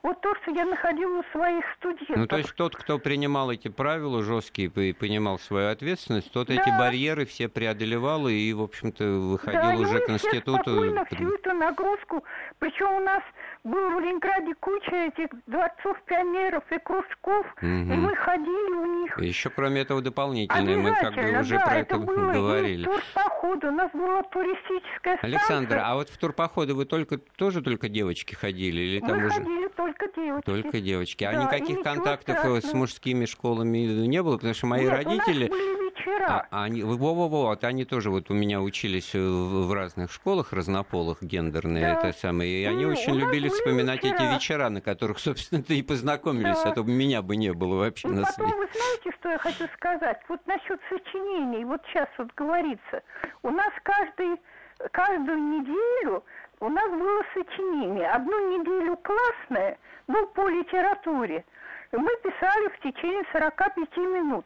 вот 0.01 0.21
то, 0.21 0.33
что 0.35 0.51
я 0.51 0.65
находила 0.65 1.19
у 1.19 1.23
своих 1.31 1.65
студентов. 1.77 2.15
Ну, 2.15 2.27
то 2.27 2.37
есть 2.37 2.55
тот, 2.55 2.75
кто 2.75 2.99
принимал 2.99 3.51
эти 3.51 3.67
правила 3.67 4.23
жесткие 4.23 4.69
и 4.69 4.93
понимал 4.93 5.39
свою 5.39 5.69
ответственность, 5.69 6.31
тот 6.31 6.47
да. 6.47 6.55
эти 6.55 6.69
барьеры 6.69 7.25
все 7.25 7.49
преодолевал 7.49 8.27
и, 8.27 8.53
в 8.53 8.61
общем-то, 8.61 9.03
выходил 9.03 9.61
да, 9.61 9.75
уже 9.75 9.99
к 9.99 10.09
институту. 10.09 10.63
спокойно 10.63 11.05
всю 11.05 11.33
эту 11.33 11.53
нагрузку. 11.53 12.23
Причем 12.59 12.93
у 12.93 12.99
нас 12.99 13.23
было 13.63 13.89
в 13.89 13.99
Ленинграде 13.99 14.53
куча 14.55 14.95
этих 14.95 15.27
дворцов 15.47 15.97
пионеров 16.05 16.63
и 16.71 16.79
кружков, 16.79 17.45
угу. 17.57 17.65
и 17.65 17.95
мы 17.95 18.15
ходили 18.15 18.73
у 18.73 19.01
них. 19.01 19.19
Еще 19.19 19.49
кроме 19.49 19.81
этого 19.81 20.01
дополнительное, 20.01 20.77
мы 20.77 20.95
как 20.95 21.13
бы 21.13 21.39
уже 21.39 21.57
да, 21.57 21.65
про 21.65 21.75
это, 21.79 21.95
это 21.95 22.05
было 22.05 22.31
говорили. 22.31 22.83
И 22.83 22.85
турпоходы, 22.85 23.67
у 23.67 23.71
нас 23.71 23.91
была 23.91 24.23
туристическая 24.23 25.17
станция. 25.17 25.27
Александра, 25.27 25.83
а 25.85 25.95
вот 25.95 26.09
в 26.09 26.17
турпоходы 26.17 26.73
вы 26.73 26.85
только 26.85 27.17
тоже 27.17 27.61
только 27.61 27.89
девочки 27.89 28.33
ходили 28.33 28.81
или 28.81 28.99
там 28.99 29.17
мы 29.17 29.27
уже? 29.27 29.35
ходили 29.35 29.67
только 29.75 30.07
девочки. 30.15 30.45
Только 30.45 30.79
девочки. 30.79 31.23
А 31.25 31.31
да, 31.33 31.43
никаких 31.43 31.81
контактов 31.81 32.37
страшного. 32.37 32.61
с 32.61 32.73
мужскими 32.73 33.25
школами 33.25 33.77
не 33.77 34.23
было, 34.23 34.35
потому 34.35 34.53
что 34.53 34.67
мои 34.67 34.85
Нет, 34.85 34.93
родители... 34.93 35.47
У 35.47 35.51
нас 35.51 35.59
были 35.59 35.88
вечера. 35.99 36.47
А, 36.51 36.63
они, 36.63 36.83
во-во-во, 36.83 37.47
вот 37.47 37.63
они 37.63 37.85
тоже 37.85 38.09
вот 38.09 38.29
у 38.29 38.33
меня 38.33 38.61
учились 38.61 39.13
в 39.13 39.73
разных 39.73 40.11
школах 40.11 40.53
разнополых, 40.53 41.21
гендерные, 41.21 41.83
да. 41.83 42.09
это 42.09 42.17
самое, 42.17 42.49
и 42.49 42.65
они 42.65 42.85
ну, 42.85 42.91
очень 42.91 43.15
любили 43.15 43.49
вспоминать 43.49 44.03
вечера. 44.03 44.15
эти 44.15 44.33
вечера, 44.33 44.69
на 44.69 44.81
которых, 44.81 45.19
собственно-то 45.19 45.73
и 45.73 45.81
познакомились, 45.81 46.61
да. 46.63 46.71
а 46.71 46.75
то 46.75 46.83
меня 46.83 47.21
бы 47.21 47.35
не 47.35 47.53
было 47.53 47.79
вообще 47.79 48.07
ну, 48.07 48.15
на 48.15 48.25
потом, 48.25 48.47
свете. 48.47 48.55
вы 48.55 48.67
знаете, 48.73 49.17
что 49.19 49.29
я 49.29 49.37
хочу 49.37 49.67
сказать? 49.75 50.21
Вот 50.27 50.45
насчет 50.47 50.79
сочинений, 50.89 51.65
вот 51.65 51.81
сейчас 51.87 52.07
вот 52.17 52.29
говорится, 52.35 53.03
у 53.43 53.49
нас 53.49 53.71
каждый, 53.83 54.39
каждую 54.91 55.37
неделю 55.37 56.23
у 56.61 56.69
нас 56.69 56.89
было 56.89 57.23
сочинение. 57.33 58.09
Одну 58.09 58.59
неделю 58.59 58.97
классное, 58.97 59.77
ну, 60.07 60.27
по 60.27 60.47
литературе. 60.49 61.45
Мы 61.91 62.09
писали 62.21 62.67
в 62.67 62.79
течение 62.81 63.23
45 63.31 63.97
минут. 63.97 64.45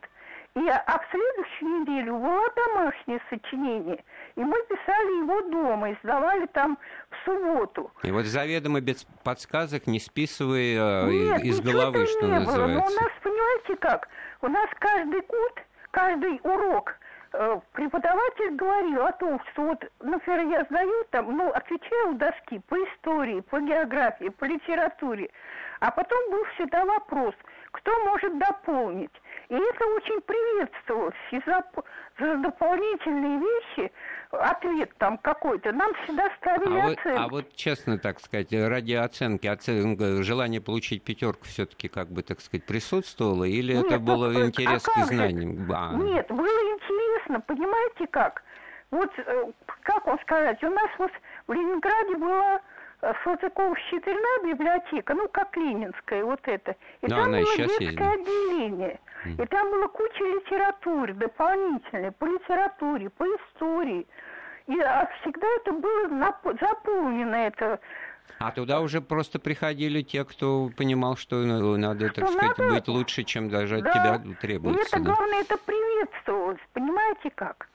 И, 0.55 0.69
а 0.69 0.99
в 0.99 1.09
следующую 1.09 1.81
неделю 1.81 2.17
было 2.19 2.47
домашнее 2.55 3.19
сочинение. 3.27 4.03
И 4.35 4.39
мы 4.41 4.55
писали 4.69 5.21
его 5.23 5.41
дома 5.49 5.89
и 5.89 5.95
сдавали 6.03 6.45
там 6.47 6.77
в 7.09 7.25
субботу. 7.25 7.91
И 8.03 8.11
вот 8.11 8.25
заведомо 8.25 8.79
без 8.79 9.03
подсказок, 9.23 9.87
не 9.87 9.99
списывая 9.99 11.05
Нет, 11.05 11.43
из 11.43 11.59
головы, 11.59 12.05
что 12.05 12.27
не 12.27 12.39
называется. 12.39 12.67
Было. 12.67 12.67
Но 12.67 12.85
у 12.85 13.01
нас, 13.01 13.11
понимаете 13.23 13.75
как, 13.77 14.07
у 14.41 14.47
нас 14.47 14.69
каждый 14.77 15.21
год, 15.21 15.61
каждый 15.89 16.39
урок 16.43 16.97
э, 17.33 17.59
преподаватель 17.71 18.55
говорил 18.55 19.07
о 19.07 19.11
том, 19.13 19.41
что 19.51 19.63
вот, 19.63 19.83
например, 20.01 20.47
я 20.49 20.63
сдаю 20.65 21.03
там, 21.09 21.35
ну, 21.35 21.49
отвечаю 21.49 22.13
в 22.13 22.17
доски 22.19 22.59
по 22.67 22.75
истории, 22.75 23.39
по 23.41 23.59
географии, 23.59 24.29
по 24.29 24.45
литературе, 24.45 25.31
а 25.79 25.89
потом 25.89 26.19
был 26.29 26.45
всегда 26.53 26.85
вопрос, 26.85 27.33
кто 27.71 27.91
может 28.05 28.37
дополнить. 28.37 29.11
И 29.53 29.55
это 29.55 29.85
очень 29.85 30.19
приветствовалось. 30.21 31.13
И 31.31 31.39
за, 31.45 31.63
за 32.19 32.37
дополнительные 32.37 33.39
вещи 33.39 33.91
ответ 34.31 34.89
там 34.97 35.19
какой-то, 35.19 35.71
нам 35.71 35.93
всегда 36.03 36.27
ставили 36.41 36.79
а 36.79 36.85
оценки. 36.85 37.07
Вот, 37.07 37.19
а 37.19 37.27
вот 37.27 37.55
честно, 37.55 37.99
так 37.99 38.19
сказать, 38.19 38.51
ради 38.51 38.93
оценки, 38.93 39.45
оценка, 39.45 40.23
желание 40.23 40.59
получить 40.59 41.03
пятерку 41.03 41.45
все-таки, 41.45 41.87
как 41.87 42.07
бы, 42.07 42.23
так 42.23 42.41
сказать, 42.41 42.65
присутствовало, 42.65 43.43
или 43.43 43.73
Нет, 43.73 43.85
это 43.85 43.99
было 43.99 44.29
ну, 44.29 44.47
интерес 44.47 44.87
а 44.87 45.01
к 45.01 45.05
знаниям? 45.05 45.71
А. 45.71 45.93
Нет, 45.93 46.27
было 46.29 46.47
интересно, 46.47 47.39
понимаете 47.41 48.07
как? 48.07 48.41
Вот, 48.89 49.11
э, 49.17 49.51
как 49.83 50.07
вам 50.07 50.19
сказать, 50.21 50.63
у 50.63 50.69
нас 50.71 50.89
вот 50.97 51.11
в 51.45 51.53
Ленинграде 51.53 52.17
была 52.17 52.59
Салтыкова-щедрина 53.23 54.47
библиотека, 54.47 55.13
ну, 55.13 55.27
как 55.27 55.55
Ленинская, 55.57 56.23
вот 56.23 56.39
это. 56.43 56.75
И 57.01 57.07
Но 57.07 57.15
там 57.17 57.31
было 57.31 57.39
детское 57.41 57.85
есть, 57.87 57.97
да? 57.97 58.11
отделение. 58.11 58.99
И 59.25 59.45
там 59.45 59.71
была 59.71 59.87
куча 59.89 60.23
литературы 60.23 61.13
дополнительной, 61.13 62.11
по 62.11 62.25
литературе, 62.25 63.09
по 63.09 63.25
истории. 63.25 64.07
И 64.67 64.79
а 64.79 65.09
всегда 65.21 65.47
это 65.57 65.73
было 65.73 66.35
заполнено, 66.59 67.35
это 67.35 67.79
а 68.39 68.51
туда 68.51 68.79
уже 68.81 69.01
просто 69.01 69.37
приходили 69.39 70.01
те, 70.01 70.23
кто 70.25 70.69
понимал, 70.75 71.17
что 71.17 71.35
ну, 71.37 71.77
надо, 71.77 72.09
так 72.09 72.25
что 72.25 72.33
сказать, 72.33 72.57
надо... 72.57 72.73
быть 72.73 72.87
лучше, 72.87 73.23
чем 73.23 73.49
даже 73.49 73.81
да. 73.81 73.89
от 73.89 73.93
тебя 73.93 74.35
требуется. 74.41 74.81
И 74.81 74.87
это, 74.87 74.99
да. 74.99 75.13
главное, 75.13 75.41
это 75.41 75.57
приветствовалось, 75.57 76.59
понимаете 76.73 77.31
как? 77.35 77.69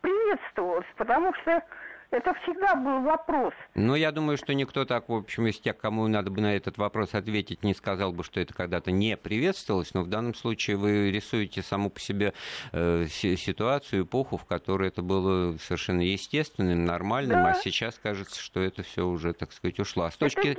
Приветствовалось, 0.00 0.86
потому 0.96 1.34
что 1.34 1.62
это 2.10 2.34
всегда 2.42 2.74
был 2.74 3.02
вопрос. 3.02 3.54
Ну, 3.74 3.94
я 3.94 4.10
думаю, 4.12 4.36
что 4.36 4.52
никто 4.52 4.84
так, 4.84 5.08
в 5.08 5.14
общем, 5.14 5.46
из 5.46 5.58
тех, 5.60 5.76
кому 5.76 6.06
надо 6.08 6.30
бы 6.30 6.40
на 6.40 6.56
этот 6.56 6.76
вопрос 6.78 7.14
ответить, 7.14 7.62
не 7.62 7.74
сказал 7.74 8.12
бы, 8.12 8.24
что 8.24 8.40
это 8.40 8.52
когда-то 8.52 8.90
не 8.90 9.16
приветствовалось, 9.16 9.94
но 9.94 10.02
в 10.02 10.08
данном 10.08 10.34
случае 10.34 10.76
вы 10.76 11.10
рисуете 11.10 11.62
саму 11.62 11.90
по 11.90 12.00
себе 12.00 12.32
э, 12.72 13.06
ситуацию, 13.08 14.04
эпоху, 14.04 14.36
в 14.36 14.44
которой 14.44 14.88
это 14.88 15.02
было 15.02 15.56
совершенно 15.58 16.02
естественным, 16.02 16.84
нормальным, 16.84 17.42
да. 17.42 17.50
а 17.50 17.54
сейчас 17.54 17.98
кажется, 18.02 18.40
что 18.40 18.60
это 18.60 18.82
все 18.82 19.06
уже, 19.06 19.32
так 19.32 19.52
сказать, 19.52 19.78
ушло. 19.78 20.04
А 20.04 20.10
с 20.10 20.16
точки... 20.16 20.56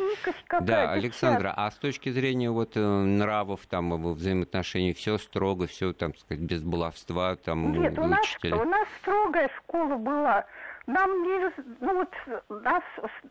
Да, 0.62 0.92
Александра, 0.92 1.54
а 1.56 1.70
с 1.70 1.76
точки 1.76 2.10
зрения 2.10 2.50
вот 2.50 2.76
э, 2.76 2.80
нравов, 2.80 3.62
там, 3.70 4.14
взаимоотношений, 4.14 4.94
все 4.94 5.18
строго, 5.18 5.68
все, 5.68 5.94
там, 5.94 6.16
сказать, 6.16 6.44
без 6.44 6.62
баловства, 6.62 7.36
там, 7.36 7.72
Нет, 7.74 7.98
у 7.98 8.06
нас, 8.06 8.26
у 8.44 8.64
нас 8.64 8.88
строгая 9.02 9.50
школа 9.58 9.98
была. 9.98 10.46
Нам 10.92 11.24
не... 11.24 11.52
Ну 11.80 11.94
вот 11.94 12.14
нас 12.50 12.84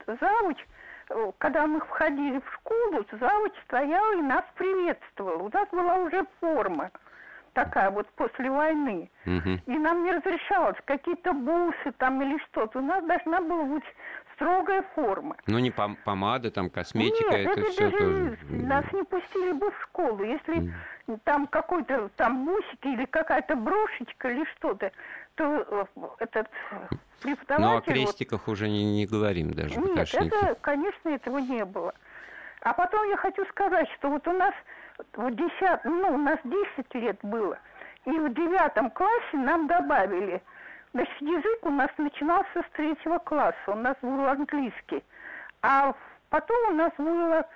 завуч, 0.07 0.59
когда 1.39 1.67
мы 1.67 1.81
входили 1.81 2.39
в 2.39 2.53
школу, 2.55 3.05
завуч 3.13 3.53
стоял 3.67 4.13
и 4.13 4.23
нас 4.23 4.45
приветствовал. 4.55 5.47
У 5.47 5.51
нас 5.51 5.69
была 5.71 5.97
уже 5.97 6.27
форма 6.41 6.91
такая 7.53 7.91
вот 7.91 8.09
после 8.15 8.51
войны. 8.51 9.11
Угу. 9.27 9.51
И 9.67 9.79
нам 9.79 10.05
не 10.05 10.13
разрешалось 10.13 10.77
какие-то 10.85 11.33
бусы 11.33 11.93
там 11.99 12.23
или 12.23 12.39
что-то. 12.51 12.79
У 12.79 12.83
нас 12.83 13.05
должна 13.05 13.41
была 13.41 13.65
быть 13.65 13.85
строгая 14.35 14.83
форма. 14.95 15.37
Ну, 15.47 15.59
не 15.59 15.71
пом- 15.71 15.97
помада, 16.05 16.51
там, 16.51 16.71
косметика, 16.71 17.37
Нет, 17.37 17.47
это, 17.47 17.61
это 17.61 17.71
все 17.71 17.91
тоже... 17.91 18.39
Нас 18.49 18.85
не 18.93 19.03
пустили 19.03 19.53
бы 19.53 19.71
в 19.71 19.83
школу. 19.83 20.25
Если 20.25 20.73
mm. 21.09 21.21
там 21.25 21.47
какой-то 21.47 22.09
там 22.17 22.47
бусики 22.47 22.87
или 22.87 23.05
какая-то 23.05 23.57
брошечка 23.57 24.31
или 24.31 24.45
что-то, 24.57 24.93
то 25.41 25.87
э, 25.97 26.07
этот 26.19 26.49
преподаватель... 27.23 27.63
Ну, 27.63 27.77
о 27.79 27.81
крестиках 27.81 28.47
вот... 28.47 28.53
уже 28.53 28.69
не, 28.69 28.85
не 28.85 29.07
говорим 29.07 29.53
даже. 29.53 29.81
Нет, 29.81 30.15
это, 30.15 30.55
конечно, 30.61 31.09
этого 31.09 31.39
не 31.39 31.65
было. 31.65 31.95
А 32.61 32.75
потом 32.75 33.09
я 33.09 33.17
хочу 33.17 33.45
сказать, 33.47 33.89
что 33.97 34.11
вот 34.11 34.29
у 34.29 34.33
нас 34.33 34.53
в 35.15 35.31
10, 35.31 35.85
ну, 35.85 36.15
у 36.15 36.19
нас 36.19 36.39
10 36.45 36.95
лет 36.95 37.19
было, 37.23 37.59
и 38.05 38.11
в 38.11 38.35
девятом 38.35 38.91
классе 38.91 39.37
нам 39.37 39.67
добавили, 39.67 40.43
значит, 40.93 41.21
язык 41.23 41.59
у 41.65 41.71
нас 41.71 41.89
начинался 41.97 42.63
с 42.63 42.77
третьего 42.77 43.19
класса, 43.19 43.57
у 43.69 43.77
нас 43.77 43.97
был 44.03 44.27
английский, 44.27 45.03
а 45.63 45.95
потом 46.29 46.69
у 46.69 46.75
нас 46.75 46.93
было 46.99 47.47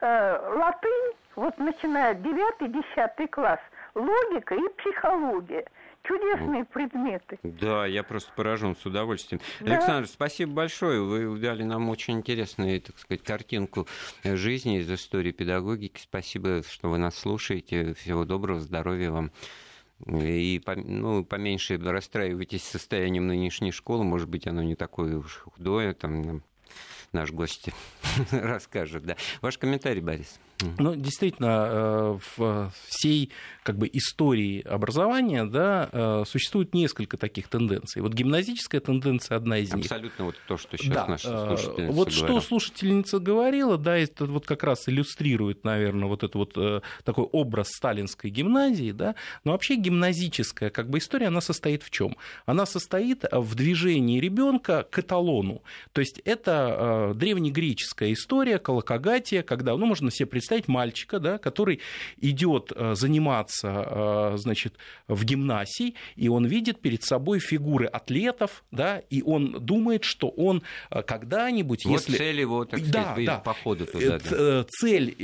э, 0.00 0.56
латынь, 0.56 1.12
вот 1.36 1.58
начиная 1.58 2.14
девятый, 2.14 2.68
десятый 2.68 3.28
класс, 3.28 3.60
логика 3.94 4.54
и 4.54 4.66
психология– 4.78 5.66
чудесные 6.04 6.64
предметы. 6.64 7.38
Да, 7.42 7.86
я 7.86 8.02
просто 8.02 8.32
поражен 8.34 8.76
с 8.76 8.86
удовольствием. 8.86 9.40
Да. 9.60 9.72
Александр, 9.72 10.08
спасибо 10.08 10.52
большое. 10.52 11.02
Вы 11.02 11.38
дали 11.38 11.62
нам 11.62 11.88
очень 11.88 12.18
интересную, 12.18 12.80
так 12.80 12.98
сказать, 12.98 13.22
картинку 13.22 13.86
жизни 14.22 14.78
из 14.78 14.90
истории 14.90 15.32
педагогики. 15.32 16.00
Спасибо, 16.00 16.62
что 16.68 16.90
вы 16.90 16.98
нас 16.98 17.16
слушаете. 17.16 17.94
Всего 17.94 18.24
доброго, 18.24 18.60
здоровья 18.60 19.10
вам. 19.10 19.32
И 20.06 20.62
ну, 20.76 21.24
поменьше 21.24 21.78
расстраивайтесь 21.78 22.62
состоянием 22.62 23.26
нынешней 23.26 23.72
школы. 23.72 24.04
Может 24.04 24.28
быть, 24.28 24.46
оно 24.46 24.62
не 24.62 24.74
такое 24.74 25.16
уж 25.16 25.38
худое. 25.38 25.94
Там 25.94 26.42
наш 27.12 27.32
гость 27.32 27.70
расскажет. 28.30 29.04
Да. 29.04 29.16
Ваш 29.40 29.58
комментарий, 29.58 30.02
Борис. 30.02 30.38
Ну, 30.78 30.94
действительно, 30.94 31.66
э, 31.68 32.18
в 32.36 32.72
всей 32.88 33.30
как 33.62 33.78
бы, 33.78 33.88
истории 33.92 34.60
образования 34.62 35.44
да, 35.44 35.88
э, 35.90 36.24
существует 36.26 36.74
несколько 36.74 37.16
таких 37.16 37.48
тенденций. 37.48 38.02
Вот 38.02 38.12
гимназическая 38.12 38.80
тенденция 38.80 39.36
одна 39.36 39.58
из 39.58 39.72
них. 39.72 39.86
Абсолютно 39.86 40.26
вот 40.26 40.36
то, 40.46 40.56
что 40.56 40.76
сейчас 40.76 40.94
да. 40.94 41.06
наша 41.06 41.28
э, 41.28 41.46
слушательница 41.48 41.92
Вот 41.92 42.08
говорила. 42.08 42.28
что 42.28 42.40
слушательница 42.40 43.18
говорила, 43.18 43.78
да, 43.78 43.96
это 43.96 44.26
вот 44.26 44.46
как 44.46 44.62
раз 44.62 44.88
иллюстрирует, 44.88 45.64
наверное, 45.64 46.08
вот 46.08 46.22
этот 46.22 46.34
вот 46.34 46.82
такой 47.04 47.24
образ 47.24 47.68
сталинской 47.70 48.30
гимназии, 48.30 48.92
да, 48.92 49.14
но 49.44 49.52
вообще 49.52 49.76
гимназическая 49.76 50.70
как 50.70 50.88
бы 50.88 50.98
история, 50.98 51.28
она 51.28 51.40
состоит 51.40 51.82
в 51.82 51.90
чем? 51.90 52.16
Она 52.46 52.66
состоит 52.66 53.24
в 53.30 53.54
движении 53.54 54.20
ребенка 54.20 54.86
к 54.90 54.98
эталону. 54.98 55.62
То 55.92 56.00
есть 56.00 56.20
это 56.24 57.12
древнегреческая 57.14 58.12
история, 58.12 58.58
колокогатия, 58.58 59.42
когда, 59.42 59.76
ну, 59.76 59.86
можно 59.86 60.10
себе 60.10 60.26
представить, 60.26 60.43
представить 60.44 60.68
мальчика, 60.68 61.18
да, 61.20 61.38
который 61.38 61.80
идет 62.20 62.70
э, 62.76 62.94
заниматься 62.94 64.32
э, 64.34 64.36
значит, 64.36 64.74
в 65.08 65.24
гимнасии, 65.24 65.94
и 66.16 66.28
он 66.28 66.44
видит 66.44 66.82
перед 66.82 67.02
собой 67.02 67.38
фигуры 67.38 67.86
атлетов, 67.86 68.62
да, 68.70 68.98
и 69.08 69.22
он 69.22 69.52
думает, 69.64 70.04
что 70.04 70.28
он 70.28 70.62
э, 70.90 71.02
когда-нибудь, 71.02 71.86
вот 71.86 71.92
если... 71.92 72.18
цель 72.18 72.40
его, 72.40 72.66
так 72.66 72.80
сказать, 72.80 72.92
да, 72.92 73.14
да. 73.24 73.38
похода 73.38 73.86
туда. 73.86 74.18
Да. 74.18 74.66
Цель, 74.68 75.14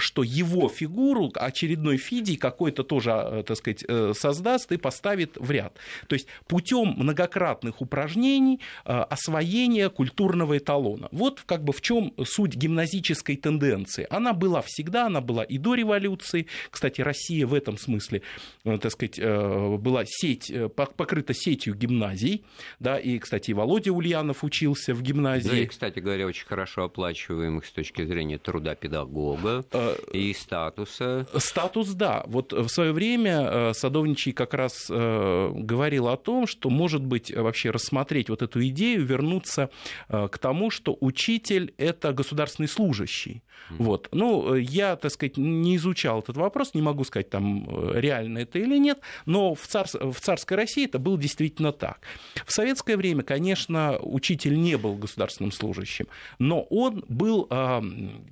что 0.00 0.24
его 0.24 0.68
фигуру 0.68 1.30
очередной 1.34 1.96
Фидий 1.96 2.36
какой-то 2.36 2.82
тоже, 2.82 3.44
так 3.46 3.56
сказать, 3.56 3.84
создаст 4.16 4.72
и 4.72 4.76
поставит 4.76 5.36
в 5.36 5.50
ряд. 5.52 5.76
То 6.08 6.14
есть 6.14 6.26
путем 6.48 6.94
многократных 6.96 7.80
упражнений 7.80 8.60
освоения 8.84 9.88
культурного 9.88 10.58
эталона. 10.58 11.08
Вот 11.12 11.42
как 11.46 11.62
бы 11.62 11.72
в 11.72 11.80
чем 11.80 12.12
суть 12.24 12.56
гимназической 12.56 13.36
тенденции. 13.36 14.06
Она 14.10 14.32
была 14.32 14.63
всегда, 14.64 15.06
она 15.06 15.20
была 15.20 15.44
и 15.44 15.58
до 15.58 15.74
революции. 15.74 16.46
Кстати, 16.70 17.00
Россия 17.00 17.46
в 17.46 17.54
этом 17.54 17.78
смысле, 17.78 18.22
э, 18.64 18.78
так 18.78 18.92
сказать, 18.92 19.18
э, 19.18 19.76
была 19.76 20.04
сеть, 20.06 20.50
э, 20.50 20.68
покрыта 20.68 21.34
сетью 21.34 21.74
гимназий, 21.74 22.44
да, 22.80 22.98
и, 22.98 23.18
кстати, 23.18 23.52
Володя 23.52 23.92
Ульянов 23.92 24.44
учился 24.44 24.94
в 24.94 25.02
гимназии. 25.02 25.48
Да, 25.48 25.58
и, 25.58 25.66
кстати 25.66 25.98
говоря, 26.00 26.26
очень 26.26 26.46
хорошо 26.46 26.84
оплачиваемых 26.84 27.64
с 27.66 27.72
точки 27.72 28.04
зрения 28.04 28.38
труда 28.38 28.74
педагога 28.74 29.64
и 30.12 30.32
статуса. 30.34 31.26
Статус, 31.36 31.90
да. 31.90 32.24
Вот 32.26 32.52
в 32.52 32.68
свое 32.68 32.92
время 32.92 33.72
Садовничий 33.74 34.32
как 34.32 34.54
раз 34.54 34.86
говорил 34.88 36.08
о 36.08 36.16
том, 36.16 36.46
что, 36.46 36.70
может 36.70 37.04
быть, 37.04 37.34
вообще 37.34 37.70
рассмотреть 37.70 38.28
вот 38.28 38.42
эту 38.42 38.66
идею, 38.66 39.04
вернуться 39.04 39.70
к 40.08 40.38
тому, 40.38 40.70
что 40.70 40.96
учитель– 41.00 41.74
это 41.78 42.12
государственный 42.12 42.68
служащий. 42.68 43.42
Вот. 43.70 44.08
Ну, 44.12 44.53
я, 44.56 44.96
так 44.96 45.10
сказать, 45.10 45.36
не 45.36 45.76
изучал 45.76 46.20
этот 46.20 46.36
вопрос, 46.36 46.74
не 46.74 46.82
могу 46.82 47.04
сказать, 47.04 47.30
там, 47.30 47.66
э, 47.68 48.00
реально 48.00 48.38
это 48.38 48.58
или 48.58 48.78
нет, 48.78 49.00
но 49.26 49.54
в, 49.54 49.66
цар... 49.66 49.86
в 49.92 50.20
царской 50.20 50.56
России 50.56 50.84
это 50.84 50.98
было 50.98 51.18
действительно 51.18 51.72
так. 51.72 52.00
В 52.46 52.52
советское 52.52 52.96
время, 52.96 53.22
конечно, 53.22 53.98
учитель 54.00 54.60
не 54.60 54.76
был 54.76 54.94
государственным 54.94 55.52
служащим, 55.52 56.06
но 56.38 56.62
он 56.62 57.04
был 57.08 57.46
э, 57.50 57.82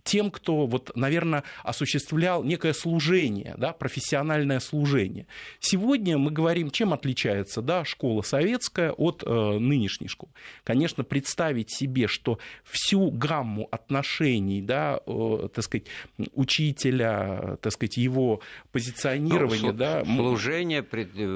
тем, 0.04 0.30
кто, 0.30 0.66
вот, 0.66 0.92
наверное, 0.94 1.44
осуществлял 1.62 2.42
некое 2.44 2.72
служение, 2.72 3.54
да, 3.58 3.72
профессиональное 3.72 4.60
служение. 4.60 5.26
Сегодня 5.60 6.18
мы 6.18 6.30
говорим, 6.30 6.70
чем 6.70 6.92
отличается 6.92 7.62
да, 7.62 7.84
школа 7.84 8.22
советская 8.22 8.92
от 8.92 9.22
э, 9.24 9.58
нынешней 9.58 10.08
школы. 10.08 10.32
Конечно, 10.64 11.04
представить 11.04 11.70
себе, 11.70 12.06
что 12.06 12.38
всю 12.64 13.10
гамму 13.10 13.68
отношений, 13.70 14.62
да, 14.62 15.00
э, 15.06 15.48
так 15.52 15.64
сказать, 15.64 15.86
учителя, 16.34 17.58
так 17.60 17.72
сказать, 17.72 17.96
его 17.96 18.40
позиционирование, 18.70 19.72
ну, 19.72 19.78
да. 19.78 20.04
Служение, 20.04 20.84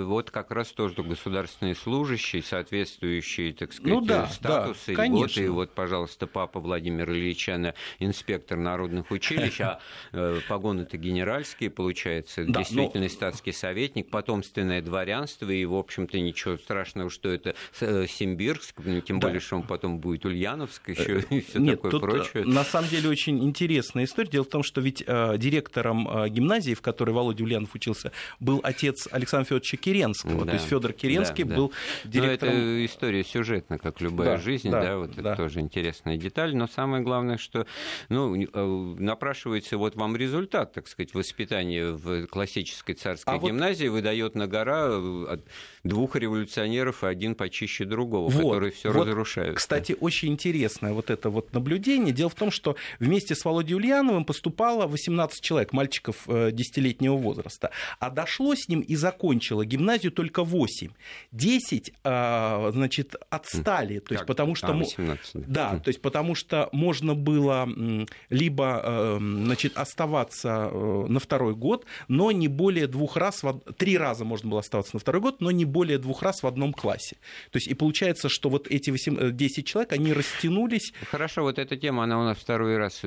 вот 0.04 0.30
как 0.30 0.50
раз 0.50 0.68
тоже 0.68 0.95
государственные 1.02 1.75
служащие, 1.75 2.42
соответствующие, 2.42 3.52
так 3.52 3.73
сказать, 3.73 3.92
ну, 3.92 4.00
да, 4.00 4.26
статусы, 4.28 4.95
да, 4.95 4.95
конечно. 4.95 5.40
и 5.40 5.49
вот, 5.49 5.75
пожалуйста, 5.75 6.26
папа 6.26 6.61
Владимир 6.61 7.11
Ильича, 7.11 7.75
инспектор 7.99 8.59
народных 8.59 9.11
училищ, 9.11 9.61
а 9.61 9.80
э, 10.12 10.40
погоны-то 10.49 10.97
генеральские, 10.99 11.71
получается, 11.71 12.45
да, 12.45 12.61
действительно 12.61 13.04
но... 13.04 13.11
статский 13.11 13.52
советник, 13.52 14.11
потомственное 14.11 14.83
дворянство, 14.83 15.50
и, 15.50 15.64
в 15.64 15.75
общем-то, 15.75 16.18
ничего 16.21 16.56
страшного, 16.56 17.11
что 17.11 17.30
это 17.30 17.54
э, 17.80 18.06
Симбирск, 18.06 18.75
ну, 18.85 19.00
тем 19.00 19.21
да. 19.21 19.28
более, 19.28 19.40
что 19.40 19.56
он 19.56 19.62
потом 19.62 19.99
будет 19.99 20.25
Ульяновск 20.25 20.88
еще 20.90 21.21
и 21.30 21.40
все 21.40 21.64
такое 21.64 21.90
прочее. 22.00 22.45
На 22.45 22.64
самом 22.64 22.88
деле 22.88 23.09
очень 23.09 23.42
интересная 23.42 24.04
история. 24.04 24.30
Дело 24.30 24.45
в 24.45 24.49
том, 24.49 24.62
что 24.66 24.80
ведь 24.80 25.02
э, 25.06 25.38
директором 25.38 26.08
э, 26.08 26.28
гимназии, 26.28 26.75
в 26.75 26.82
которой 26.82 27.11
Володя 27.11 27.44
Ульянов 27.44 27.75
учился, 27.75 28.12
был 28.40 28.61
отец 28.62 29.08
Александра 29.11 29.46
Федоровича 29.46 29.76
Керенского. 29.76 30.44
Да. 30.44 30.50
То 30.50 30.52
есть 30.54 30.66
Федор 30.66 30.92
Керенский 30.92 31.44
да, 31.44 31.56
был 31.56 31.73
да. 32.04 32.11
директором. 32.11 32.54
Но 32.54 32.61
это 32.61 32.85
история 32.87 33.25
сюжетная, 33.25 33.78
как 33.78 34.00
любая 34.00 34.37
да, 34.37 34.42
жизнь, 34.42 34.70
да, 34.70 34.82
да 34.82 34.99
вот 34.99 35.14
да. 35.14 35.32
это 35.32 35.42
тоже 35.42 35.61
интересная 35.61 36.16
деталь. 36.16 36.54
Но 36.56 36.66
самое 36.66 37.02
главное, 37.02 37.38
что 37.38 37.66
ну, 38.08 38.37
э, 38.37 38.94
напрашивается 38.99 39.78
вот 39.78 39.94
вам 39.96 40.16
результат, 40.16 40.73
так 40.73 40.88
сказать, 40.88 41.14
воспитания 41.14 41.92
в 41.92 42.26
классической 42.26 42.94
царской 42.94 43.35
а 43.35 43.38
гимназии 43.38 43.88
вот... 43.88 43.94
выдает 43.94 44.35
на 44.35 44.46
гора 44.46 44.88
э, 44.90 45.38
двух 45.88 46.16
революционеров, 46.16 47.04
один 47.04 47.34
почище 47.34 47.84
другого, 47.84 48.28
вот, 48.28 48.42
которые 48.42 48.72
все 48.72 48.92
вот, 48.92 49.06
разрушают. 49.06 49.56
Кстати, 49.56 49.96
очень 49.98 50.28
интересное 50.28 50.92
вот 50.92 51.10
это 51.10 51.30
вот 51.30 51.52
наблюдение. 51.52 52.12
Дело 52.12 52.30
в 52.30 52.34
том, 52.34 52.50
что 52.50 52.76
вместе 52.98 53.34
с 53.34 53.44
Володей 53.44 53.76
Ульяновым 53.76 54.24
поступало 54.24 54.86
18 54.86 55.42
человек, 55.42 55.72
мальчиков 55.72 56.16
э, 56.28 56.50
десятилетнего 56.52 57.16
возраста. 57.16 57.70
А 57.98 58.10
дошло 58.10 58.54
с 58.54 58.68
ним 58.68 58.80
и 58.80 58.96
закончило 58.96 59.64
гимназию 59.64 60.12
только 60.12 60.44
8. 60.44 60.90
10, 61.32 61.92
а, 62.04 62.70
значит, 62.72 63.14
отстали. 63.30 63.98
То 64.00 64.12
есть, 64.12 64.20
как? 64.20 64.26
потому 64.26 64.54
что... 64.54 64.68
А, 64.68 64.72
18, 64.74 65.34
да. 65.34 65.72
да, 65.72 65.78
то 65.78 65.88
есть 65.88 66.00
потому 66.00 66.34
что 66.34 66.68
можно 66.72 67.14
было 67.14 67.68
либо 68.30 68.80
э, 68.84 69.18
значит, 69.20 69.76
оставаться 69.76 70.70
э, 70.70 71.04
на 71.08 71.20
второй 71.20 71.54
год, 71.54 71.84
но 72.08 72.32
не 72.32 72.48
более 72.48 72.86
двух 72.86 73.16
раз, 73.16 73.42
три 73.76 73.98
раза 73.98 74.24
можно 74.24 74.50
было 74.50 74.60
оставаться 74.60 74.96
на 74.96 75.00
второй 75.00 75.20
год, 75.20 75.40
но 75.40 75.50
не 75.50 75.64
более 75.76 75.99
двух 75.99 76.23
раз 76.23 76.42
в 76.42 76.47
одном 76.47 76.73
классе. 76.73 77.16
То 77.50 77.59
есть 77.59 77.68
и 77.68 77.75
получается, 77.75 78.30
что 78.30 78.49
вот 78.49 78.66
эти 78.66 78.88
8, 78.88 79.37
10 79.37 79.59
э, 79.59 79.62
человек, 79.62 79.92
они 79.92 80.14
растянулись. 80.14 80.95
Хорошо, 81.11 81.42
вот 81.42 81.59
эта 81.59 81.76
тема, 81.76 82.04
она 82.04 82.18
у 82.18 82.25
нас 82.25 82.38
второй 82.38 82.78
раз, 82.78 83.02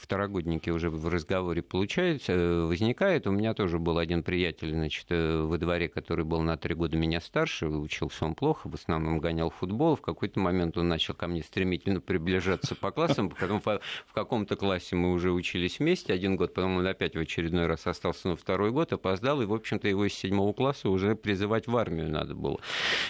второгодники 0.00 0.68
уже 0.68 0.90
в 0.90 1.08
разговоре 1.08 1.62
получается, 1.62 2.64
возникает. 2.66 3.28
У 3.28 3.30
меня 3.30 3.54
тоже 3.54 3.78
был 3.78 3.98
один 3.98 4.24
приятель, 4.24 4.72
значит, 4.72 5.06
во 5.10 5.58
дворе, 5.58 5.88
который 5.88 6.24
был 6.24 6.40
на 6.40 6.56
три 6.56 6.74
года 6.74 6.96
меня 6.96 7.20
старше, 7.20 7.68
учился 7.68 8.24
он 8.24 8.34
плохо, 8.34 8.68
в 8.68 8.74
основном 8.74 9.20
гонял 9.20 9.50
футбол. 9.50 9.94
В 9.94 10.00
какой-то 10.00 10.40
момент 10.40 10.76
он 10.76 10.88
начал 10.88 11.14
ко 11.14 11.28
мне 11.28 11.44
стремительно 11.44 12.00
приближаться 12.00 12.74
по 12.74 12.90
классам, 12.90 13.30
потом 13.30 13.60
в 13.60 14.12
каком-то 14.12 14.56
классе 14.56 14.96
мы 14.96 15.12
уже 15.12 15.30
учились 15.30 15.78
вместе 15.78 16.12
один 16.12 16.34
год, 16.34 16.52
потом 16.52 16.78
он 16.78 16.86
опять 16.88 17.14
в 17.14 17.20
очередной 17.20 17.66
раз 17.66 17.86
остался 17.86 18.30
на 18.30 18.34
второй 18.36 18.72
год, 18.72 18.92
опоздал, 18.92 19.40
и, 19.40 19.46
в 19.46 19.54
общем-то, 19.54 19.86
его 19.86 20.04
из 20.04 20.14
седьмого 20.14 20.52
класса 20.52 20.88
уже 20.88 21.14
призывать 21.14 21.59
в 21.66 21.76
армию 21.76 22.10
надо 22.10 22.34
было. 22.34 22.58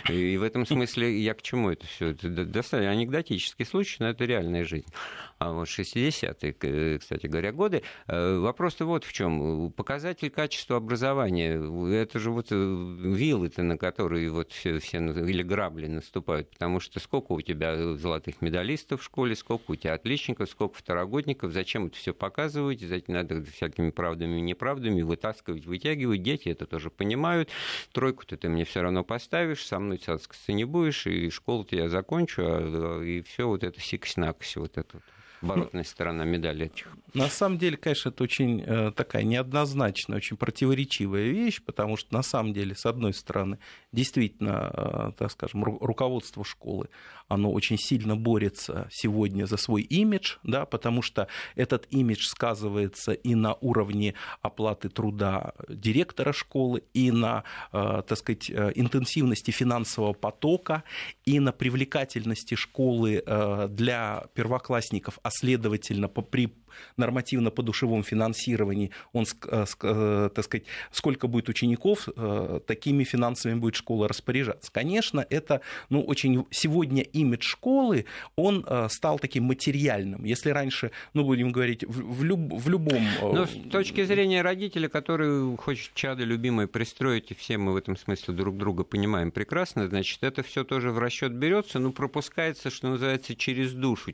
И 0.08 0.36
в 0.36 0.42
этом 0.42 0.66
смысле 0.66 1.18
я 1.20 1.34
к 1.34 1.42
чему 1.42 1.70
это 1.70 1.86
все? 1.86 2.08
Это 2.08 2.28
достаточно 2.28 2.90
анекдотический 2.90 3.64
случай, 3.64 3.96
но 4.00 4.08
это 4.10 4.24
реальная 4.24 4.64
жизнь. 4.64 4.86
А 5.40 5.52
вот 5.52 5.68
60-е, 5.68 6.98
кстати 6.98 7.26
говоря, 7.26 7.50
годы. 7.52 7.82
Э, 8.06 8.36
вопрос-то 8.36 8.84
вот 8.84 9.04
в 9.04 9.12
чем. 9.14 9.72
Показатель 9.72 10.28
качества 10.28 10.76
образования. 10.76 11.54
Это 11.94 12.18
же 12.18 12.30
вот 12.30 12.48
э, 12.50 12.54
вилы-то, 12.54 13.62
на 13.62 13.78
которые 13.78 14.30
вот 14.30 14.52
все, 14.52 14.78
все 14.80 14.98
или 14.98 15.42
грабли 15.42 15.86
наступают. 15.86 16.50
Потому 16.50 16.78
что 16.78 17.00
сколько 17.00 17.32
у 17.32 17.40
тебя 17.40 17.94
золотых 17.94 18.42
медалистов 18.42 19.00
в 19.00 19.04
школе, 19.04 19.34
сколько 19.34 19.70
у 19.70 19.76
тебя 19.76 19.94
отличников, 19.94 20.50
сколько 20.50 20.74
второгодников, 20.74 21.54
зачем 21.54 21.86
это 21.86 21.96
все 21.96 22.12
показывать, 22.12 23.08
надо 23.08 23.42
всякими 23.42 23.88
правдами 23.88 24.36
и 24.36 24.42
неправдами 24.42 25.00
вытаскивать, 25.00 25.64
вытягивать. 25.64 26.22
Дети 26.22 26.50
это 26.50 26.66
тоже 26.66 26.90
понимают. 26.90 27.48
Тройку-то 27.92 28.36
ты 28.36 28.50
мне 28.50 28.66
все 28.66 28.82
равно 28.82 29.04
поставишь, 29.04 29.64
со 29.64 29.78
мной 29.78 29.96
цацкаться 29.96 30.52
не 30.52 30.64
будешь, 30.64 31.06
и 31.06 31.30
школу-то 31.30 31.76
я 31.76 31.88
закончу, 31.88 32.42
а, 32.44 33.02
и 33.02 33.22
все 33.22 33.48
вот 33.48 33.64
это 33.64 33.80
сикось-накось, 33.80 34.56
вот 34.56 34.76
это 34.76 34.90
вот 34.92 35.02
оборотная 35.42 35.84
сторона 35.84 36.24
медали. 36.24 36.70
На 37.14 37.28
самом 37.28 37.58
деле, 37.58 37.76
конечно, 37.76 38.10
это 38.10 38.22
очень 38.22 38.62
э, 38.64 38.92
такая 38.92 39.24
неоднозначная, 39.24 40.18
очень 40.18 40.36
противоречивая 40.36 41.28
вещь, 41.28 41.60
потому 41.64 41.96
что, 41.96 42.14
на 42.14 42.22
самом 42.22 42.52
деле, 42.52 42.74
с 42.74 42.86
одной 42.86 43.14
стороны, 43.14 43.58
действительно, 43.92 44.70
э, 44.72 45.12
так 45.18 45.32
скажем, 45.32 45.64
руководство 45.64 46.44
школы, 46.44 46.88
оно 47.28 47.52
очень 47.52 47.78
сильно 47.78 48.16
борется 48.16 48.88
сегодня 48.90 49.46
за 49.46 49.56
свой 49.56 49.82
имидж, 49.82 50.36
да, 50.42 50.66
потому 50.66 51.02
что 51.02 51.26
этот 51.56 51.86
имидж 51.90 52.26
сказывается 52.26 53.12
и 53.12 53.34
на 53.34 53.54
уровне 53.54 54.14
оплаты 54.42 54.88
труда 54.88 55.54
директора 55.68 56.32
школы, 56.32 56.82
и 56.94 57.10
на, 57.10 57.44
э, 57.72 58.02
так 58.06 58.18
сказать, 58.18 58.50
интенсивности 58.50 59.50
финансового 59.50 60.12
потока, 60.12 60.84
и 61.24 61.40
на 61.40 61.52
привлекательности 61.52 62.54
школы 62.54 63.22
для 63.68 64.24
первоклассников, 64.34 65.18
а 65.30 65.32
следовательно, 65.32 66.08
при 66.08 66.50
нормативно-подушевом 66.96 68.02
финансировании, 68.02 68.90
он, 69.12 69.24
э, 69.46 69.64
э, 69.82 70.30
так 70.34 70.44
сказать, 70.44 70.66
сколько 70.90 71.26
будет 71.26 71.48
учеников, 71.48 72.08
э, 72.16 72.60
такими 72.66 73.04
финансами 73.04 73.54
будет 73.54 73.76
школа 73.76 74.08
распоряжаться. 74.08 74.70
Конечно, 74.72 75.24
это 75.30 75.60
ну, 75.88 76.02
очень 76.02 76.46
сегодня 76.50 77.02
имидж 77.02 77.42
школы, 77.42 78.06
он 78.36 78.66
стал 78.88 79.18
таким 79.18 79.44
материальным. 79.44 80.24
Если 80.24 80.50
раньше, 80.50 80.90
ну, 81.14 81.24
будем 81.24 81.52
говорить, 81.52 81.84
в, 81.84 82.18
в, 82.18 82.24
люб, 82.24 82.52
в 82.52 82.68
любом... 82.68 83.02
Но 83.20 83.46
с 83.46 83.70
точки 83.70 84.04
зрения 84.04 84.42
родителя, 84.42 84.88
который 84.88 85.56
хочет 85.56 85.94
чадо 85.94 86.24
любимое 86.24 86.66
пристроить, 86.66 87.30
и 87.30 87.34
все 87.34 87.58
мы 87.58 87.72
в 87.72 87.76
этом 87.76 87.96
смысле 87.96 88.34
друг 88.34 88.56
друга 88.56 88.84
понимаем 88.84 89.30
прекрасно, 89.30 89.88
значит, 89.88 90.22
это 90.22 90.42
все 90.42 90.64
тоже 90.64 90.90
в 90.90 90.98
расчет 90.98 91.32
берется, 91.32 91.78
но 91.78 91.92
пропускается, 91.92 92.70
что 92.70 92.88
называется, 92.88 93.34
через 93.34 93.72
душу, 93.72 94.12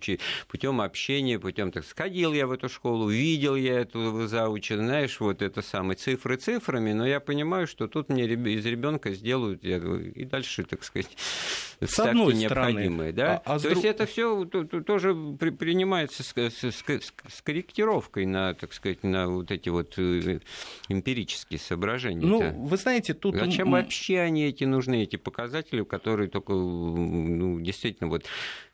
путем 0.48 0.80
общения, 0.80 1.05
путем, 1.38 1.70
так 1.70 1.84
сходил 1.84 2.32
я 2.32 2.46
в 2.46 2.52
эту 2.52 2.68
школу, 2.68 3.08
видел 3.08 3.54
я 3.54 3.80
эту 3.80 4.26
зауча, 4.26 4.76
знаешь, 4.76 5.20
вот 5.20 5.40
это 5.40 5.62
самое, 5.62 5.96
цифры 5.96 6.36
цифрами, 6.36 6.92
но 6.92 7.06
я 7.06 7.20
понимаю, 7.20 7.66
что 7.66 7.86
тут 7.86 8.08
мне 8.08 8.24
из 8.24 8.66
ребенка 8.66 9.12
сделают 9.12 9.64
и 9.64 10.24
дальше, 10.24 10.64
так 10.64 10.82
сказать, 10.82 11.08
с 11.80 11.98
одной 12.00 12.34
необходимые. 12.34 13.12
Стороны, 13.12 13.12
да? 13.12 13.42
а, 13.44 13.54
а 13.54 13.58
То 13.58 13.68
друг... 13.68 13.74
есть 13.74 13.84
это 13.84 14.06
все 14.06 14.44
тоже 14.44 15.14
принимается 15.14 16.22
с, 16.22 16.32
с, 16.36 16.64
с, 16.64 16.82
с 16.82 17.42
корректировкой 17.42 18.26
на, 18.26 18.54
так 18.54 18.72
сказать, 18.72 19.02
на 19.04 19.28
вот 19.28 19.50
эти 19.50 19.68
вот 19.68 19.94
э, 19.98 20.40
эмпирические 20.88 21.60
соображения. 21.60 22.26
Ну, 22.26 22.64
вы 22.64 22.76
знаете, 22.76 23.14
тут... 23.14 23.36
Зачем 23.36 23.70
вообще 23.70 24.20
они 24.20 24.44
эти 24.44 24.64
нужны, 24.64 25.02
эти 25.02 25.16
показатели, 25.16 25.84
которые 25.84 26.28
только, 26.28 26.52
ну, 26.52 27.60
действительно, 27.60 28.08
вот 28.08 28.24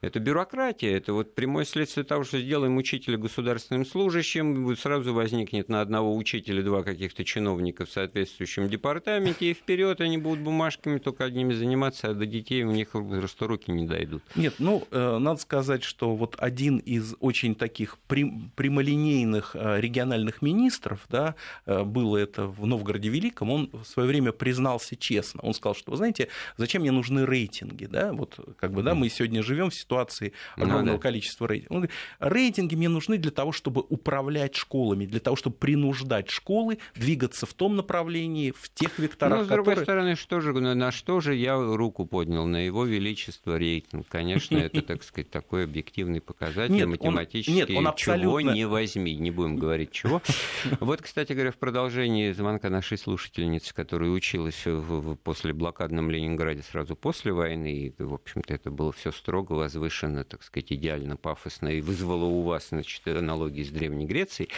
это 0.03 0.19
бюрократия, 0.19 0.97
это 0.97 1.12
вот 1.12 1.35
прямое 1.35 1.65
следствие 1.65 2.05
того, 2.05 2.25
что 2.25 2.41
сделаем 2.41 2.77
учителя 2.77 3.17
государственным 3.17 3.87
служащим, 3.87 4.77
сразу 4.77 5.15
возникнет 5.15 5.69
на 5.69 5.81
одного 5.81 6.17
учителя 6.17 6.61
два 6.62 6.83
каких-то 6.83 7.25
чиновника 7.25 7.87
в 7.87 7.91
соответствующем 7.91 8.69
департаменте, 8.69 9.53
и 9.53 9.55
вперед 9.55 10.01
они 10.01 10.19
будут 10.19 10.41
бумажками 10.41 10.99
только 10.99 11.25
одними 11.25 11.55
заниматься, 11.55 12.11
а 12.11 12.15
до 12.15 12.27
детей 12.27 12.65
у 12.65 12.73
них 12.73 12.91
просто 12.91 13.47
руки 13.47 13.71
не 13.71 13.87
дойдут. 13.87 14.25
Нет, 14.35 14.55
ну, 14.59 14.87
э, 14.91 15.19
надо 15.19 15.41
сказать, 15.41 15.85
что 15.85 16.17
вот 16.17 16.35
один 16.38 16.79
из 16.79 17.15
очень 17.21 17.55
таких 17.55 17.99
прямолинейных 18.09 19.55
э, 19.55 19.81
региональных 19.81 20.43
министров, 20.43 21.07
да, 21.09 21.37
э, 21.65 21.85
было 21.85 22.17
это 22.17 22.49
в 22.49 22.67
Новгороде 22.67 23.09
Великом, 23.09 23.51
он 23.51 23.71
в 23.73 23.85
свое 23.85 24.09
время 24.09 24.33
признался 24.33 24.97
честно. 24.97 25.43
Он 25.43 25.55
сказал, 25.55 25.77
что, 25.77 25.93
вы 25.93 25.97
знаете, 25.97 26.27
зачем 26.57 26.83
мне 26.83 26.91
нужны 26.91 27.25
рейтинги, 27.25 27.87
да, 27.87 28.12
вот 28.12 28.57
как 28.59 28.73
бы, 28.73 28.83
да, 28.83 28.97
мы 28.97 29.09
сегодня 29.09 29.45
живем 29.45 29.71
в 29.71 29.75
ситуации, 29.75 29.92
ситуации 29.93 30.33
ну 30.57 30.65
огромного 30.65 30.93
ну, 30.93 30.99
да. 30.99 31.03
количества 31.03 31.47
рейтингов. 31.47 31.71
Он 31.71 31.77
говорит, 31.83 31.97
рейтинги 32.21 32.75
мне 32.75 32.89
нужны 32.89 33.19
для 33.19 33.31
того, 33.31 33.53
чтобы 33.53 33.85
управлять 33.89 34.55
школами, 34.57 35.07
для 35.07 35.21
того, 35.21 35.37
чтобы 35.37 35.57
принуждать 35.57 36.31
школы 36.31 36.79
двигаться 36.95 37.47
в 37.47 37.55
том 37.55 37.77
направлении, 37.77 38.53
в 38.53 38.73
тех 38.73 38.99
векторах, 38.99 39.41
Но, 39.41 39.45
с 39.45 39.49
другой 39.49 39.75
которые... 39.75 39.85
стороны, 39.85 40.17
что 40.17 40.41
же, 40.41 40.53
на 40.53 40.91
что 40.93 41.21
же 41.21 41.35
я 41.35 41.57
руку 41.57 42.07
поднял? 42.07 42.47
На 42.47 42.65
его 42.65 42.85
величество 42.85 43.59
рейтинг. 43.59 44.07
Конечно, 44.09 44.57
это, 44.57 44.83
так 44.83 45.03
сказать, 45.03 45.31
такой 45.31 45.65
объективный 45.65 46.21
показатель 46.21 46.75
нет, 46.75 46.89
математический. 46.89 47.53
Он, 47.53 47.69
нет, 47.69 47.71
он 47.71 47.87
абсолютно... 47.87 48.23
Чего 48.23 48.41
не 48.41 48.67
возьми, 48.67 49.15
не 49.15 49.31
будем 49.31 49.57
говорить 49.57 49.93
чего. 49.93 50.23
Вот, 50.81 51.03
кстати 51.03 51.33
говоря, 51.33 51.53
в 51.53 51.57
продолжении 51.57 52.33
звонка 52.33 52.71
нашей 52.71 52.99
слушательницы, 52.99 53.75
которая 53.75 54.11
училась 54.11 54.63
в, 54.65 55.17
после 55.17 55.53
блокадном 55.53 56.11
Ленинграде 56.11 56.63
сразу 56.63 56.97
после 56.97 57.33
войны, 57.33 57.73
и, 57.73 58.03
в 58.03 58.15
общем-то, 58.15 58.55
это 58.55 58.71
было 58.71 58.93
все 58.93 59.13
строго 59.13 59.53
возвышено, 59.83 60.25
так 60.25 60.42
сказать, 60.42 60.73
идеально, 60.73 61.16
пафосно, 61.16 61.68
и 61.68 61.81
вызвало 61.81 62.25
у 62.25 62.42
вас, 62.42 62.68
значит, 62.68 63.07
аналогии 63.07 63.62
с 63.62 63.71
Древней 63.71 64.07
Грецией. 64.07 64.51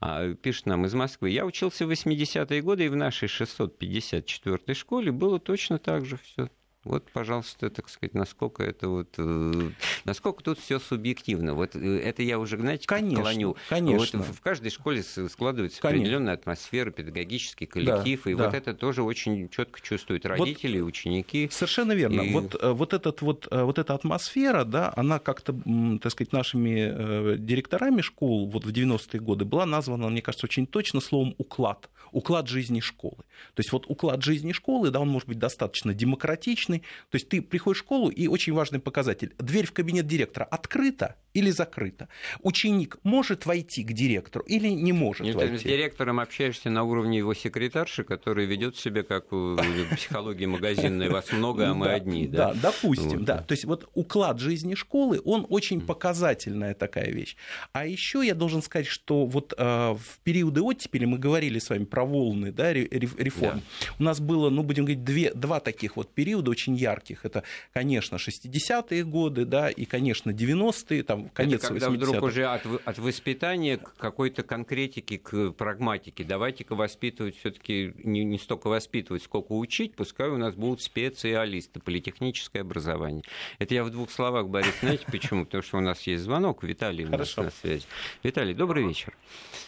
А, 0.00 0.34
пишет 0.34 0.66
нам 0.66 0.84
из 0.86 0.94
Москвы. 0.94 1.30
Я 1.30 1.46
учился 1.46 1.86
в 1.86 1.90
80-е 1.90 2.62
годы, 2.62 2.86
и 2.86 2.88
в 2.88 2.96
нашей 2.96 3.28
654-й 3.28 4.74
школе 4.74 5.12
было 5.12 5.38
точно 5.38 5.78
так 5.78 6.04
же 6.04 6.18
все. 6.18 6.48
Вот, 6.84 7.10
пожалуйста, 7.12 7.70
так 7.70 7.88
сказать, 7.88 8.14
насколько 8.14 8.62
это 8.62 8.88
вот, 8.88 9.08
э, 9.16 9.70
насколько 10.04 10.44
тут 10.44 10.58
все 10.58 10.78
субъективно. 10.78 11.54
Вот 11.54 11.74
э, 11.74 11.98
это 11.98 12.22
я 12.22 12.38
уже, 12.38 12.58
знаете, 12.58 12.86
конечно, 12.86 13.22
клоню. 13.22 13.56
Конечно. 13.68 14.18
Вот 14.18 14.28
в 14.36 14.40
каждой 14.42 14.70
школе 14.70 15.02
складывается 15.02 15.80
конечно. 15.80 16.02
определенная 16.02 16.34
атмосфера, 16.34 16.90
педагогический 16.90 17.66
коллектив, 17.66 18.22
да, 18.24 18.30
и 18.30 18.34
да. 18.34 18.44
вот 18.44 18.54
это 18.54 18.74
тоже 18.74 19.02
очень 19.02 19.48
четко 19.48 19.80
чувствуют 19.80 20.26
родители, 20.26 20.78
вот, 20.80 20.88
ученики. 20.88 21.48
Совершенно 21.50 21.92
верно. 21.92 22.20
И... 22.20 22.32
Вот, 22.32 22.54
э, 22.60 22.70
вот, 22.72 22.92
этот, 22.92 23.22
вот, 23.22 23.48
вот 23.50 23.78
эта 23.78 23.94
атмосфера, 23.94 24.64
да, 24.64 24.92
она 24.94 25.18
как-то, 25.18 25.54
так 26.02 26.12
сказать, 26.12 26.32
нашими 26.32 27.38
директорами 27.38 28.02
школ 28.02 28.48
вот 28.50 28.64
в 28.64 28.68
90-е 28.68 29.20
годы 29.20 29.46
была 29.46 29.64
названа, 29.64 30.08
мне 30.08 30.20
кажется, 30.20 30.46
очень 30.46 30.66
точно 30.66 31.00
словом 31.00 31.34
«уклад» 31.38 31.88
уклад 32.14 32.48
жизни 32.48 32.80
школы. 32.80 33.24
То 33.54 33.60
есть 33.60 33.72
вот 33.72 33.86
уклад 33.88 34.22
жизни 34.22 34.52
школы, 34.52 34.90
да, 34.90 35.00
он 35.00 35.08
может 35.08 35.28
быть 35.28 35.38
достаточно 35.38 35.92
демократичный. 35.92 36.73
То 37.10 37.16
есть 37.16 37.28
ты 37.28 37.42
приходишь 37.42 37.78
в 37.78 37.80
школу, 37.80 38.08
и 38.08 38.26
очень 38.26 38.52
важный 38.52 38.80
показатель. 38.80 39.34
Дверь 39.38 39.66
в 39.66 39.72
кабинет 39.72 40.06
директора 40.06 40.44
открыта 40.44 41.16
или 41.34 41.50
закрыта. 41.50 42.08
Ученик 42.42 42.98
может 43.02 43.46
войти 43.46 43.82
к 43.82 43.92
директору 43.92 44.44
или 44.44 44.68
не 44.68 44.92
может 44.92 45.26
Нет, 45.26 45.34
войти. 45.34 45.58
С 45.58 45.62
директором 45.62 46.20
общаешься 46.20 46.70
на 46.70 46.84
уровне 46.84 47.18
его 47.18 47.34
секретарши, 47.34 48.04
который 48.04 48.46
ведет 48.46 48.76
себя 48.76 49.02
как 49.02 49.32
в 49.32 49.56
психологии 49.96 50.46
магазинной. 50.46 51.08
Вас 51.08 51.32
много, 51.32 51.70
а 51.70 51.74
мы 51.74 51.88
одни. 51.88 52.26
Да, 52.28 52.54
да 52.54 52.72
допустим. 52.74 53.24
Да. 53.24 53.38
То 53.38 53.52
есть 53.52 53.64
вот 53.64 53.88
уклад 53.94 54.38
жизни 54.38 54.74
школы, 54.74 55.20
он 55.24 55.46
очень 55.48 55.80
показательная 55.80 56.74
такая 56.74 57.10
вещь. 57.10 57.36
А 57.72 57.86
еще 57.86 58.24
я 58.24 58.34
должен 58.34 58.62
сказать, 58.62 58.86
что 58.86 59.26
вот 59.26 59.54
э, 59.56 59.64
в 59.64 60.18
периоды 60.22 60.62
оттепели 60.62 61.04
мы 61.04 61.18
говорили 61.18 61.58
с 61.58 61.68
вами 61.70 61.84
про 61.84 62.04
волны 62.04 62.52
да, 62.52 62.72
реформ. 62.72 63.62
Да. 63.80 63.86
У 63.98 64.02
нас 64.02 64.20
было, 64.20 64.50
ну, 64.50 64.62
будем 64.62 64.84
говорить, 64.84 65.04
две, 65.04 65.32
два 65.34 65.60
таких 65.60 65.96
вот 65.96 66.12
периода 66.14 66.50
очень 66.50 66.63
ярких. 66.72 67.26
Это, 67.26 67.42
конечно, 67.74 68.16
60-е 68.16 69.04
годы, 69.04 69.44
да, 69.44 69.68
и, 69.68 69.84
конечно, 69.84 70.30
90-е, 70.30 71.02
там, 71.02 71.28
конец 71.28 71.58
Это 71.58 71.68
когда 71.68 71.88
80-х. 71.88 71.96
вдруг 71.96 72.22
уже 72.22 72.46
от, 72.46 72.62
от 72.86 72.98
воспитания 72.98 73.76
к 73.76 73.94
какой-то 73.96 74.42
конкретике, 74.42 75.18
к 75.18 75.50
прагматике. 75.50 76.24
Давайте-ка 76.24 76.74
воспитывать 76.74 77.36
все 77.36 77.50
таки 77.50 77.92
не, 77.98 78.24
не 78.24 78.38
столько 78.38 78.68
воспитывать, 78.68 79.22
сколько 79.22 79.52
учить, 79.52 79.94
пускай 79.94 80.28
у 80.28 80.38
нас 80.38 80.54
будут 80.54 80.80
специалисты, 80.80 81.80
политехническое 81.80 82.62
образование. 82.62 83.24
Это 83.58 83.74
я 83.74 83.84
в 83.84 83.90
двух 83.90 84.10
словах, 84.10 84.48
Борис, 84.48 84.74
знаете 84.80 85.04
почему? 85.10 85.44
Потому 85.44 85.62
что 85.62 85.78
у 85.78 85.80
нас 85.80 86.00
есть 86.02 86.22
звонок, 86.22 86.62
Виталий 86.62 87.04
у 87.04 87.10
нас 87.10 87.36
на 87.36 87.50
связи. 87.50 87.86
Виталий, 88.22 88.54
добрый 88.54 88.86
вечер. 88.86 89.12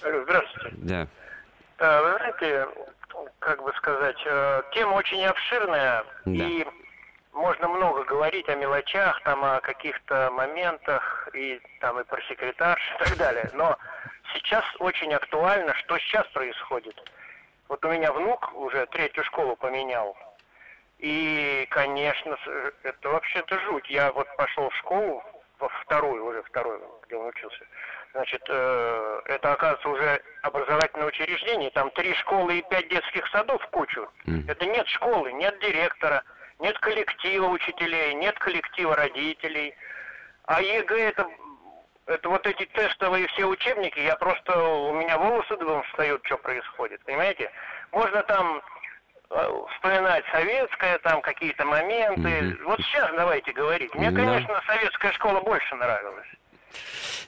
Здравствуйте. 0.00 0.76
Да. 0.78 1.08
Э, 1.78 2.02
вы 2.02 2.16
знаете, 2.16 2.66
как 3.38 3.62
бы 3.62 3.72
сказать, 3.76 4.16
э, 4.24 4.62
тема 4.72 4.94
очень 4.94 5.24
обширная, 5.24 6.04
да. 6.24 6.48
и 6.48 6.64
можно 7.36 7.68
много 7.68 8.04
говорить 8.04 8.48
о 8.48 8.54
мелочах, 8.56 9.20
там, 9.22 9.44
о 9.44 9.60
каких-то 9.60 10.30
моментах, 10.32 11.28
и 11.34 11.60
там 11.80 12.00
и 12.00 12.04
про 12.04 12.20
секретарш 12.22 12.82
и 13.00 13.04
так 13.04 13.16
далее. 13.16 13.50
Но 13.52 13.76
сейчас 14.34 14.64
очень 14.78 15.12
актуально, 15.12 15.74
что 15.74 15.98
сейчас 15.98 16.26
происходит. 16.28 16.96
Вот 17.68 17.84
у 17.84 17.88
меня 17.88 18.12
внук 18.12 18.52
уже 18.54 18.86
третью 18.86 19.24
школу 19.24 19.56
поменял. 19.56 20.16
И, 20.98 21.66
конечно, 21.70 22.38
это 22.82 23.10
вообще-то 23.10 23.58
жуть. 23.60 23.88
Я 23.90 24.12
вот 24.12 24.26
пошел 24.36 24.70
в 24.70 24.76
школу, 24.76 25.22
во 25.58 25.68
вторую, 25.68 26.24
уже 26.24 26.42
вторую, 26.42 26.80
где 27.06 27.16
он 27.16 27.26
учился. 27.26 27.66
Значит, 28.12 28.42
э, 28.48 29.20
это, 29.26 29.52
оказывается, 29.52 29.88
уже 29.90 30.22
образовательное 30.42 31.08
учреждение, 31.08 31.70
там 31.70 31.90
три 31.90 32.14
школы 32.14 32.58
и 32.58 32.62
пять 32.70 32.88
детских 32.88 33.26
садов 33.28 33.62
в 33.62 33.68
кучу. 33.68 34.08
Mm. 34.26 34.50
Это 34.50 34.64
нет 34.64 34.88
школы, 34.88 35.32
нет 35.32 35.58
директора, 35.60 36.22
нет 36.60 36.78
коллектива 36.78 37.46
учителей, 37.46 38.14
нет 38.14 38.38
коллектива 38.38 38.96
родителей. 38.96 39.74
А 40.44 40.60
ЕГЭ 40.62 41.08
это, 41.08 41.26
это 42.06 42.28
вот 42.28 42.46
эти 42.46 42.64
тестовые 42.66 43.26
все 43.28 43.46
учебники, 43.46 43.98
я 43.98 44.16
просто, 44.16 44.58
у 44.58 44.94
меня 44.94 45.18
волосы 45.18 45.56
дыбом 45.56 45.82
встают, 45.84 46.24
что 46.24 46.38
происходит, 46.38 47.02
понимаете? 47.04 47.50
Можно 47.92 48.22
там 48.22 48.62
э, 49.30 49.50
вспоминать 49.74 50.24
советское, 50.32 50.98
там 50.98 51.20
какие-то 51.20 51.64
моменты. 51.64 52.28
Mm-hmm. 52.28 52.64
Вот 52.64 52.80
сейчас 52.80 53.10
давайте 53.16 53.52
говорить. 53.52 53.94
Мне, 53.94 54.08
mm-hmm. 54.08 54.14
конечно, 54.14 54.62
советская 54.66 55.12
школа 55.12 55.40
больше 55.40 55.74
нравилась. 55.74 56.28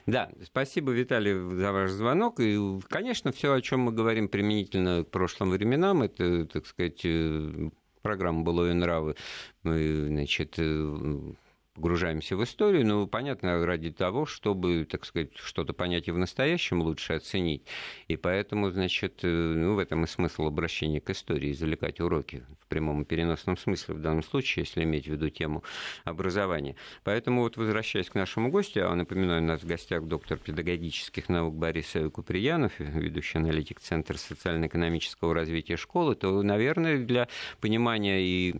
Да, 0.05 0.29
спасибо, 0.43 0.91
Виталий, 0.91 1.33
за 1.33 1.71
ваш 1.71 1.91
звонок. 1.91 2.39
И, 2.39 2.57
конечно, 2.89 3.31
все, 3.31 3.53
о 3.53 3.61
чем 3.61 3.81
мы 3.81 3.91
говорим 3.91 4.27
применительно 4.27 5.03
к 5.03 5.11
прошлым 5.11 5.51
временам, 5.51 6.01
это, 6.03 6.45
так 6.45 6.65
сказать, 6.65 7.01
э, 7.03 7.69
программа 8.01 8.43
«Былое 8.43 8.73
нравы», 8.73 9.15
мы, 9.63 10.07
значит, 10.07 10.55
э, 10.57 11.33
погружаемся 11.79 12.35
в 12.35 12.43
историю, 12.43 12.85
но 12.85 13.07
понятно, 13.07 13.65
ради 13.65 13.89
того, 13.89 14.25
чтобы, 14.25 14.83
так 14.83 15.05
сказать, 15.05 15.29
что-то 15.35 15.71
понять 15.71 16.09
и 16.09 16.11
в 16.11 16.17
настоящем 16.17 16.81
лучше 16.81 17.13
оценить. 17.13 17.63
И 18.09 18.17
поэтому, 18.17 18.69
значит, 18.69 19.19
э, 19.23 19.27
ну, 19.27 19.75
в 19.75 19.79
этом 19.79 20.03
и 20.03 20.07
смысл 20.07 20.47
обращения 20.47 20.99
к 20.99 21.09
истории, 21.09 21.53
извлекать 21.53 22.01
уроки 22.01 22.43
в 22.61 22.67
прямом 22.67 23.03
и 23.03 23.05
переносном 23.05 23.55
смысле 23.55 23.95
в 23.95 24.01
данном 24.01 24.23
случае, 24.23 24.65
если 24.67 24.83
иметь 24.83 25.05
в 25.05 25.11
виду 25.11 25.29
тему 25.29 25.63
образования. 26.03 26.75
Поэтому 27.05 27.43
вот 27.43 27.55
возвращаясь 27.55 28.09
к 28.09 28.15
нашему 28.15 28.49
гостю, 28.49 28.79
я 28.79 28.93
напоминаю, 28.93 29.41
у 29.41 29.45
нас 29.45 29.61
в 29.61 29.65
гостях 29.65 30.03
доктор 30.03 30.37
педагогических 30.37 31.29
наук 31.29 31.55
Борис 31.55 31.95
Куприянов, 32.11 32.73
ведущий 32.77 33.37
аналитик 33.37 33.79
Центра 33.79 34.17
социально-экономического 34.17 35.33
развития 35.33 35.77
школы, 35.77 36.15
то, 36.15 36.41
наверное, 36.43 36.97
для 36.97 37.29
понимания 37.61 38.21
и 38.21 38.55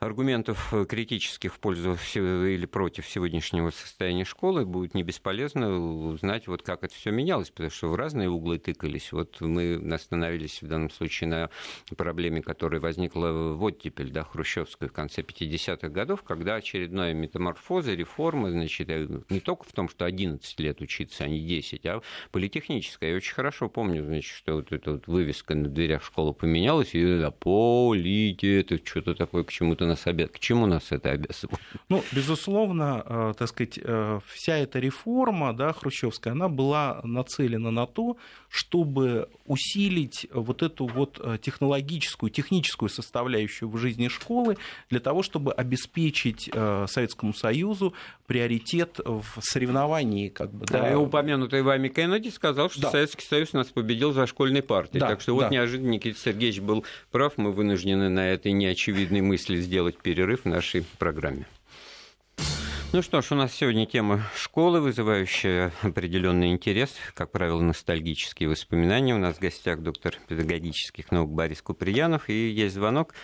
аргументов 0.00 0.72
э, 0.72 0.86
критических 0.86 1.54
в 1.54 1.60
пользу 1.60 1.98
или 2.14 2.64
против 2.64 3.06
сегодняшнего 3.06 3.68
состояния 3.70 4.24
школы 4.24 4.64
будет 4.64 4.94
не 4.94 5.02
бесполезно 5.02 5.78
узнать, 5.78 6.48
вот 6.48 6.62
как 6.62 6.84
это 6.84 6.94
все 6.94 7.10
менялось, 7.10 7.50
потому 7.50 7.70
что 7.70 7.88
в 7.88 7.94
разные 7.94 8.30
углы 8.30 8.58
тыкались. 8.58 9.12
Вот 9.12 9.42
мы 9.42 9.74
остановились 9.92 10.62
в 10.62 10.66
данном 10.66 10.88
случае 10.90 11.28
на 11.28 11.50
проблеме, 11.96 12.40
которая 12.40 12.80
возникла 12.80 13.54
в 13.54 13.62
оттепель, 13.62 14.10
да, 14.10 14.24
хрущевской 14.24 14.88
в 14.88 14.92
конце 14.92 15.20
50-х 15.20 15.88
годов, 15.90 16.22
когда 16.22 16.54
очередная 16.54 17.12
метаморфоза, 17.12 17.92
реформа, 17.92 18.50
значит, 18.50 18.88
э, 18.88 19.06
не 19.28 19.40
только 19.40 19.64
в 19.64 19.72
том, 19.72 19.90
что 19.90 20.06
11 20.06 20.58
лет 20.60 20.80
учиться, 20.80 21.24
а 21.24 21.28
не 21.28 21.40
10, 21.40 21.84
а 21.84 22.00
политехническая. 22.32 23.10
Я 23.10 23.16
очень 23.16 23.34
хорошо 23.34 23.68
помню, 23.68 24.02
значит, 24.02 24.34
что 24.34 24.54
вот 24.54 24.72
эта 24.72 24.92
вот 24.92 25.06
вывеска 25.08 25.54
на 25.54 25.68
дверях 25.68 26.02
школы 26.02 26.32
поменялась, 26.32 26.94
и 26.94 27.18
да, 27.18 27.30
полите, 27.30 28.60
это 28.60 28.78
что-то 28.82 29.14
такое 29.14 29.44
к 29.44 29.52
чему-то 29.52 29.89
нас 29.90 30.06
обязывает? 30.06 30.36
К 30.36 30.38
чему 30.38 30.66
нас 30.66 30.90
это 30.90 31.10
обязывает? 31.10 31.60
Ну, 31.88 32.02
безусловно, 32.12 33.02
э, 33.04 33.34
так 33.36 33.48
сказать, 33.48 33.78
э, 33.82 34.20
вся 34.26 34.56
эта 34.56 34.78
реформа 34.78 35.52
да, 35.52 35.72
хрущевская, 35.72 36.32
она 36.32 36.48
была 36.48 37.00
нацелена 37.04 37.70
на 37.70 37.86
то, 37.86 38.16
чтобы 38.48 39.28
усилить 39.46 40.26
вот 40.32 40.62
эту 40.62 40.86
вот 40.86 41.20
э, 41.22 41.38
технологическую, 41.40 42.30
техническую 42.30 42.88
составляющую 42.88 43.68
в 43.68 43.76
жизни 43.76 44.08
школы 44.08 44.56
для 44.88 45.00
того, 45.00 45.22
чтобы 45.22 45.52
обеспечить 45.52 46.50
Советскому 46.86 47.34
Союзу 47.34 47.94
приоритет 48.26 49.00
в 49.04 49.40
соревновании. 49.40 50.28
Как 50.28 50.52
бы, 50.52 50.66
да. 50.66 50.82
Да, 50.82 50.92
и 50.92 50.94
упомянутый 50.94 51.62
вами 51.62 51.88
Кеннеди 51.88 52.28
сказал, 52.28 52.70
что 52.70 52.82
да. 52.82 52.90
Советский 52.90 53.26
Союз 53.26 53.52
нас 53.52 53.66
победил 53.68 54.12
за 54.12 54.26
школьной 54.26 54.62
партией. 54.62 55.00
Да, 55.00 55.08
так 55.08 55.20
что 55.20 55.36
да. 55.36 55.44
вот 55.44 55.50
неожиданно 55.50 55.90
Никита 55.90 56.18
Сергеевич 56.18 56.60
был 56.60 56.84
прав, 57.10 57.38
мы 57.38 57.52
вынуждены 57.52 58.08
на 58.08 58.28
этой 58.28 58.52
неочевидной 58.52 59.20
мысли 59.20 59.56
сделать 59.56 59.79
сделать 59.80 59.96
перерыв 59.96 60.42
в 60.42 60.44
нашей 60.46 60.84
программе. 60.98 61.46
Ну 62.92 63.00
что 63.00 63.22
ж, 63.22 63.32
у 63.32 63.34
нас 63.34 63.50
сегодня 63.54 63.86
тема 63.86 64.20
школы, 64.36 64.82
вызывающая 64.82 65.72
определенный 65.82 66.50
интерес, 66.50 66.94
как 67.14 67.30
правило, 67.30 67.62
ностальгические 67.62 68.50
воспоминания. 68.50 69.14
У 69.14 69.18
нас 69.18 69.36
в 69.36 69.40
гостях 69.40 69.78
доктор 69.78 70.16
педагогических 70.28 71.10
наук 71.10 71.30
Борис 71.30 71.62
Куприянов, 71.62 72.28
и 72.28 72.50
есть 72.50 72.74
звонок 72.74 73.14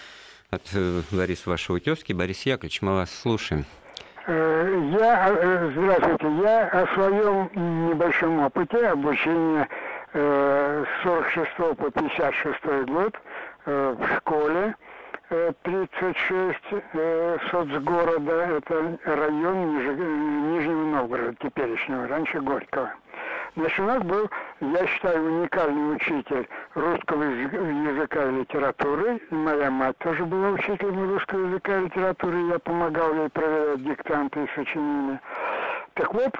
от 0.49 0.63
э, 0.73 1.03
Бориса 1.11 1.51
вашего 1.51 1.79
тезки. 1.79 2.15
Борис 2.15 2.47
Яковлевич, 2.47 2.81
мы 2.81 2.95
вас 2.95 3.11
слушаем. 3.11 3.67
Э, 4.27 4.97
я, 4.99 5.29
э, 5.29 5.73
здравствуйте, 5.77 6.43
я 6.43 6.69
о 6.69 6.87
своем 6.95 7.51
небольшом 7.91 8.39
опыте 8.39 8.79
обучения 8.87 9.69
с 10.15 11.03
46 11.03 11.77
по 11.77 11.91
56 11.91 12.89
год 12.89 13.15
в 13.67 14.17
школе 14.17 14.75
36 15.29 16.59
э, 16.71 17.39
соцгорода, 17.51 18.33
это 18.33 18.99
район 19.05 19.75
Ниж... 19.75 19.97
Нижнего 19.97 20.85
Новгорода, 20.87 21.35
теперешнего, 21.41 22.07
раньше 22.07 22.41
Горького. 22.41 22.93
Значит, 23.57 23.81
у 23.81 23.85
нас 23.85 24.03
был, 24.03 24.31
я 24.61 24.87
считаю, 24.87 25.25
уникальный 25.25 25.97
учитель 25.97 26.47
русского 26.75 27.23
языка 27.23 28.25
и 28.25 28.33
литературы. 28.41 29.21
И 29.31 29.35
моя 29.35 29.71
мать 29.71 29.97
тоже 29.99 30.25
была 30.27 30.51
учителем 30.51 31.11
русского 31.11 31.47
языка 31.47 31.79
и 31.79 31.85
литературы. 31.87 32.39
Я 32.49 32.59
помогал 32.59 33.15
ей 33.15 33.29
проверять 33.31 33.83
диктанты 33.83 34.45
и 34.45 34.49
сочинения. 34.55 35.21
Так 35.95 36.13
вот, 36.13 36.37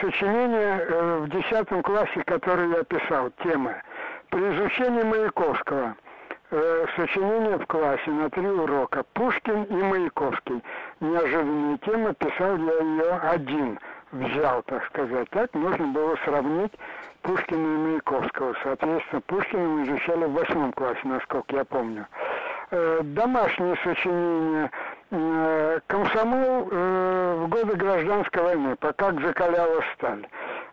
сочинение 0.00 0.80
э, 0.80 1.18
в 1.18 1.28
10 1.28 1.82
классе, 1.84 2.22
которое 2.24 2.68
я 2.68 2.84
писал, 2.84 3.30
тема. 3.42 3.74
При 4.30 4.40
изучении 4.40 5.02
Маяковского 5.02 5.94
э, 6.54 6.86
сочинение 6.96 7.58
в 7.58 7.66
классе 7.66 8.10
на 8.10 8.30
три 8.30 8.46
урока. 8.46 9.04
Пушкин 9.12 9.64
и 9.64 9.74
Маяковский. 9.74 10.62
Неожиданная 11.00 11.78
тема, 11.78 12.14
писал 12.14 12.56
я 12.56 12.78
ее 12.80 13.12
один– 13.16 13.78
взял, 14.14 14.62
так 14.62 14.84
сказать. 14.86 15.28
Так 15.30 15.52
можно 15.54 15.86
было 15.88 16.16
сравнить 16.24 16.72
Пушкина 17.22 17.58
и 17.58 17.78
Маяковского. 17.88 18.54
Соответственно, 18.62 19.20
Пушкина 19.22 19.68
мы 19.68 19.82
изучали 19.84 20.24
в 20.24 20.32
восьмом 20.32 20.72
классе, 20.72 21.00
насколько 21.04 21.56
я 21.56 21.64
помню. 21.64 22.06
Э, 22.70 23.00
домашние 23.02 23.76
сочинения 23.84 24.70
э, 25.10 25.80
«Комсомол 25.86 26.64
в 26.64 27.48
годы 27.48 27.76
гражданской 27.76 28.42
войны», 28.42 28.76
«Пока 28.76 29.12
закаляла 29.12 29.82
сталь». 29.94 30.26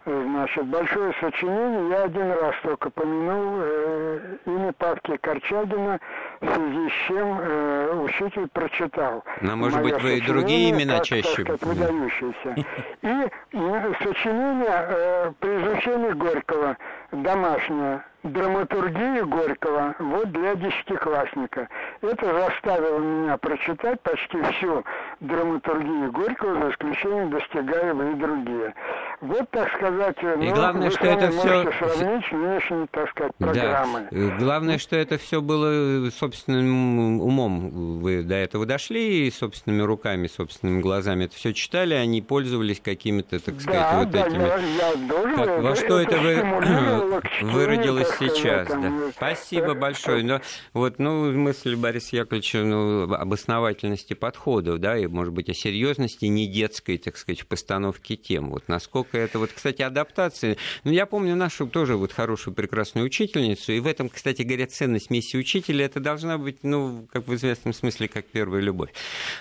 Значит, 0.06 0.66
большое 0.66 1.14
сочинение. 1.20 1.90
Я 1.90 2.04
один 2.04 2.32
раз 2.32 2.56
только 2.64 2.90
помянул 2.90 3.60
э, 3.62 4.38
имя 4.48 4.74
Павки 4.74 5.16
Корчагина, 5.18 6.00
в 6.40 6.46
связи 6.46 6.90
с 6.90 7.08
чем 7.08 7.40
э, 7.40 8.02
учитель 8.04 8.48
прочитал. 8.48 9.24
Но, 9.42 9.56
может 9.56 9.82
быть, 9.84 10.02
вы 10.02 10.18
и 10.18 10.22
другие 10.22 10.72
имена 10.72 10.96
как, 10.98 11.06
чаще? 11.06 11.44
Так 11.44 11.58
сказать, 11.58 11.62
выдающиеся. 11.62 12.56
И 13.02 13.30
э, 13.54 13.94
сочинение 14.02 14.86
э, 14.90 15.32
при 15.40 15.50
изучении 15.62 16.12
Горького, 16.14 16.78
домашнее, 17.12 18.04
драматургию 18.24 19.28
Горького 19.28 19.96
вот 20.00 20.32
для 20.32 20.56
десятиклассника. 20.56 21.68
Это 22.02 22.26
заставило 22.26 23.00
меня 23.00 23.38
прочитать 23.38 24.00
почти 24.02 24.42
всю 24.54 24.84
драматургию 25.20 26.12
Горького, 26.12 26.62
за 26.62 26.72
исключением 26.72 27.32
Достигаева 27.32 28.12
и 28.12 28.16
другие. 28.16 28.74
Вот, 29.22 29.50
так 29.52 29.72
сказать, 29.76 30.18
и 30.22 30.26
ну, 30.26 30.54
главное, 30.54 30.90
что 30.92 31.06
это 31.06 31.32
все... 31.32 31.72
сравнить 31.72 32.32
внешние, 32.32 32.88
так 32.92 33.10
сказать, 33.10 33.36
программы. 33.38 34.08
Да. 34.12 34.38
Главное, 34.40 34.78
что 34.78 34.96
это 34.96 35.18
все 35.18 35.42
было 35.42 36.10
собственным 36.12 37.22
умом. 37.22 38.00
Вы 38.00 38.24
до 38.24 38.36
этого 38.36 38.66
дошли, 38.66 39.28
и 39.28 39.32
собственными 39.32 39.82
руками, 39.82 40.28
собственными 40.28 40.82
глазами 40.82 41.26
это 41.26 41.36
все 41.36 41.54
читали, 41.54 41.94
они 41.94 42.22
пользовались 42.22 42.80
какими-то, 42.80 43.40
так 43.40 43.60
сказать, 43.62 43.82
да, 43.82 44.00
вот 44.00 44.10
да, 44.12 44.28
этими... 44.28 44.42
Я, 44.42 44.58
я 44.58 44.96
должен, 45.08 45.36
как, 45.36 45.62
во 45.62 45.76
что 45.76 46.00
это, 46.00 46.16
это 46.16 46.22
вы 46.22 47.22
выродилось 47.52 48.11
сейчас? 48.20 48.68
Да. 48.68 49.12
Спасибо 49.16 49.74
большое. 49.74 50.24
Но 50.24 50.42
вот, 50.74 51.00
ну, 51.00 51.32
мысль 51.32 51.76
Бориса 51.76 52.18
Яковлевича 52.18 52.64
ну, 52.64 53.14
об 53.14 53.34
основательности 53.34 54.14
подходов, 54.14 54.80
да, 54.80 54.98
и, 54.98 55.08
может 55.08 55.34
быть, 55.34 55.50
о 55.50 55.54
серьезности 55.54 56.26
не 56.26 56.48
детской, 56.48 56.98
так 56.98 57.18
сказать, 57.18 57.46
постановки 57.46 58.16
тем. 58.16 58.50
Вот 58.50 58.68
насколько 58.68 59.18
это, 59.18 59.40
вот, 59.40 59.52
кстати, 59.54 59.82
адаптация. 59.82 60.58
Ну, 60.84 60.92
я 60.92 61.06
помню 61.06 61.36
нашу 61.36 61.68
тоже 61.68 61.96
вот 61.96 62.12
хорошую, 62.12 62.54
прекрасную 62.54 63.06
учительницу, 63.06 63.72
и 63.72 63.80
в 63.80 63.88
этом, 63.88 64.10
кстати 64.10 64.42
говоря, 64.42 64.68
ценность 64.68 65.10
миссии 65.10 65.38
учителя, 65.38 65.86
это 65.86 66.00
должна 66.00 66.38
быть, 66.38 66.64
ну, 66.64 67.08
как 67.12 67.28
в 67.28 67.36
известном 67.36 67.74
смысле, 67.74 68.08
как 68.08 68.26
первая 68.26 68.62
любовь. 68.62 68.92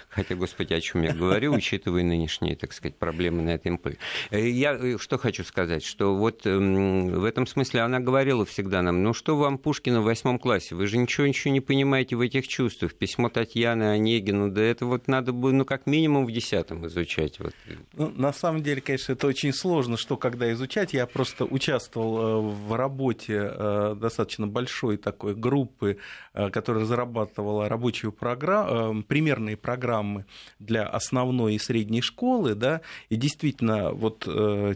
Хотя, 0.08 0.34
господи, 0.34 0.74
о 0.74 0.80
чем 0.80 1.02
я 1.02 1.12
говорю, 1.12 1.52
учитывая 1.54 2.02
нынешние, 2.02 2.56
так 2.56 2.72
сказать, 2.72 2.96
проблемы 2.96 3.42
на 3.42 3.50
этом 3.50 3.70
МП. 3.74 3.88
Э, 4.30 4.48
я 4.48 4.74
э, 4.74 4.98
что 4.98 5.18
хочу 5.18 5.44
сказать, 5.44 5.84
что 5.84 6.14
вот 6.14 6.46
эм, 6.46 7.08
в 7.20 7.24
этом 7.24 7.46
смысле 7.46 7.80
она 7.80 8.00
говорила 8.00 8.44
всегда 8.44 8.59
нам, 8.68 9.02
ну, 9.02 9.14
что 9.14 9.36
вам 9.36 9.58
Пушкина 9.58 10.00
в 10.00 10.04
восьмом 10.04 10.38
классе? 10.38 10.74
Вы 10.74 10.86
же 10.86 10.98
ничего, 10.98 11.26
ничего 11.26 11.52
не 11.52 11.60
понимаете 11.60 12.16
в 12.16 12.20
этих 12.20 12.46
чувствах. 12.48 12.94
Письмо 12.94 13.28
Татьяны 13.28 13.84
Онегину, 13.84 14.50
да 14.50 14.62
это 14.62 14.86
вот 14.86 15.08
надо 15.08 15.32
бы, 15.32 15.52
ну, 15.52 15.64
как 15.64 15.86
минимум 15.86 16.26
в 16.26 16.32
десятом 16.32 16.86
изучать. 16.86 17.38
Вот. 17.38 17.54
Ну, 17.94 18.12
на 18.16 18.32
самом 18.32 18.62
деле, 18.62 18.80
конечно, 18.80 19.12
это 19.12 19.26
очень 19.26 19.52
сложно, 19.52 19.96
что 19.96 20.16
когда 20.16 20.52
изучать. 20.52 20.92
Я 20.92 21.06
просто 21.06 21.44
участвовал 21.44 22.18
э, 22.18 22.54
в 22.68 22.74
работе 22.74 23.50
э, 23.52 23.96
достаточно 23.98 24.46
большой 24.46 24.96
такой 24.96 25.34
группы, 25.34 25.98
э, 26.34 26.50
которая 26.50 26.84
разрабатывала 26.84 27.68
рабочую 27.68 28.12
программу, 28.12 29.02
примерные 29.02 29.56
программы 29.56 30.26
для 30.58 30.86
основной 30.86 31.54
и 31.54 31.58
средней 31.58 32.02
школы, 32.02 32.54
да, 32.54 32.80
и 33.08 33.16
действительно, 33.16 33.92
вот 33.92 34.28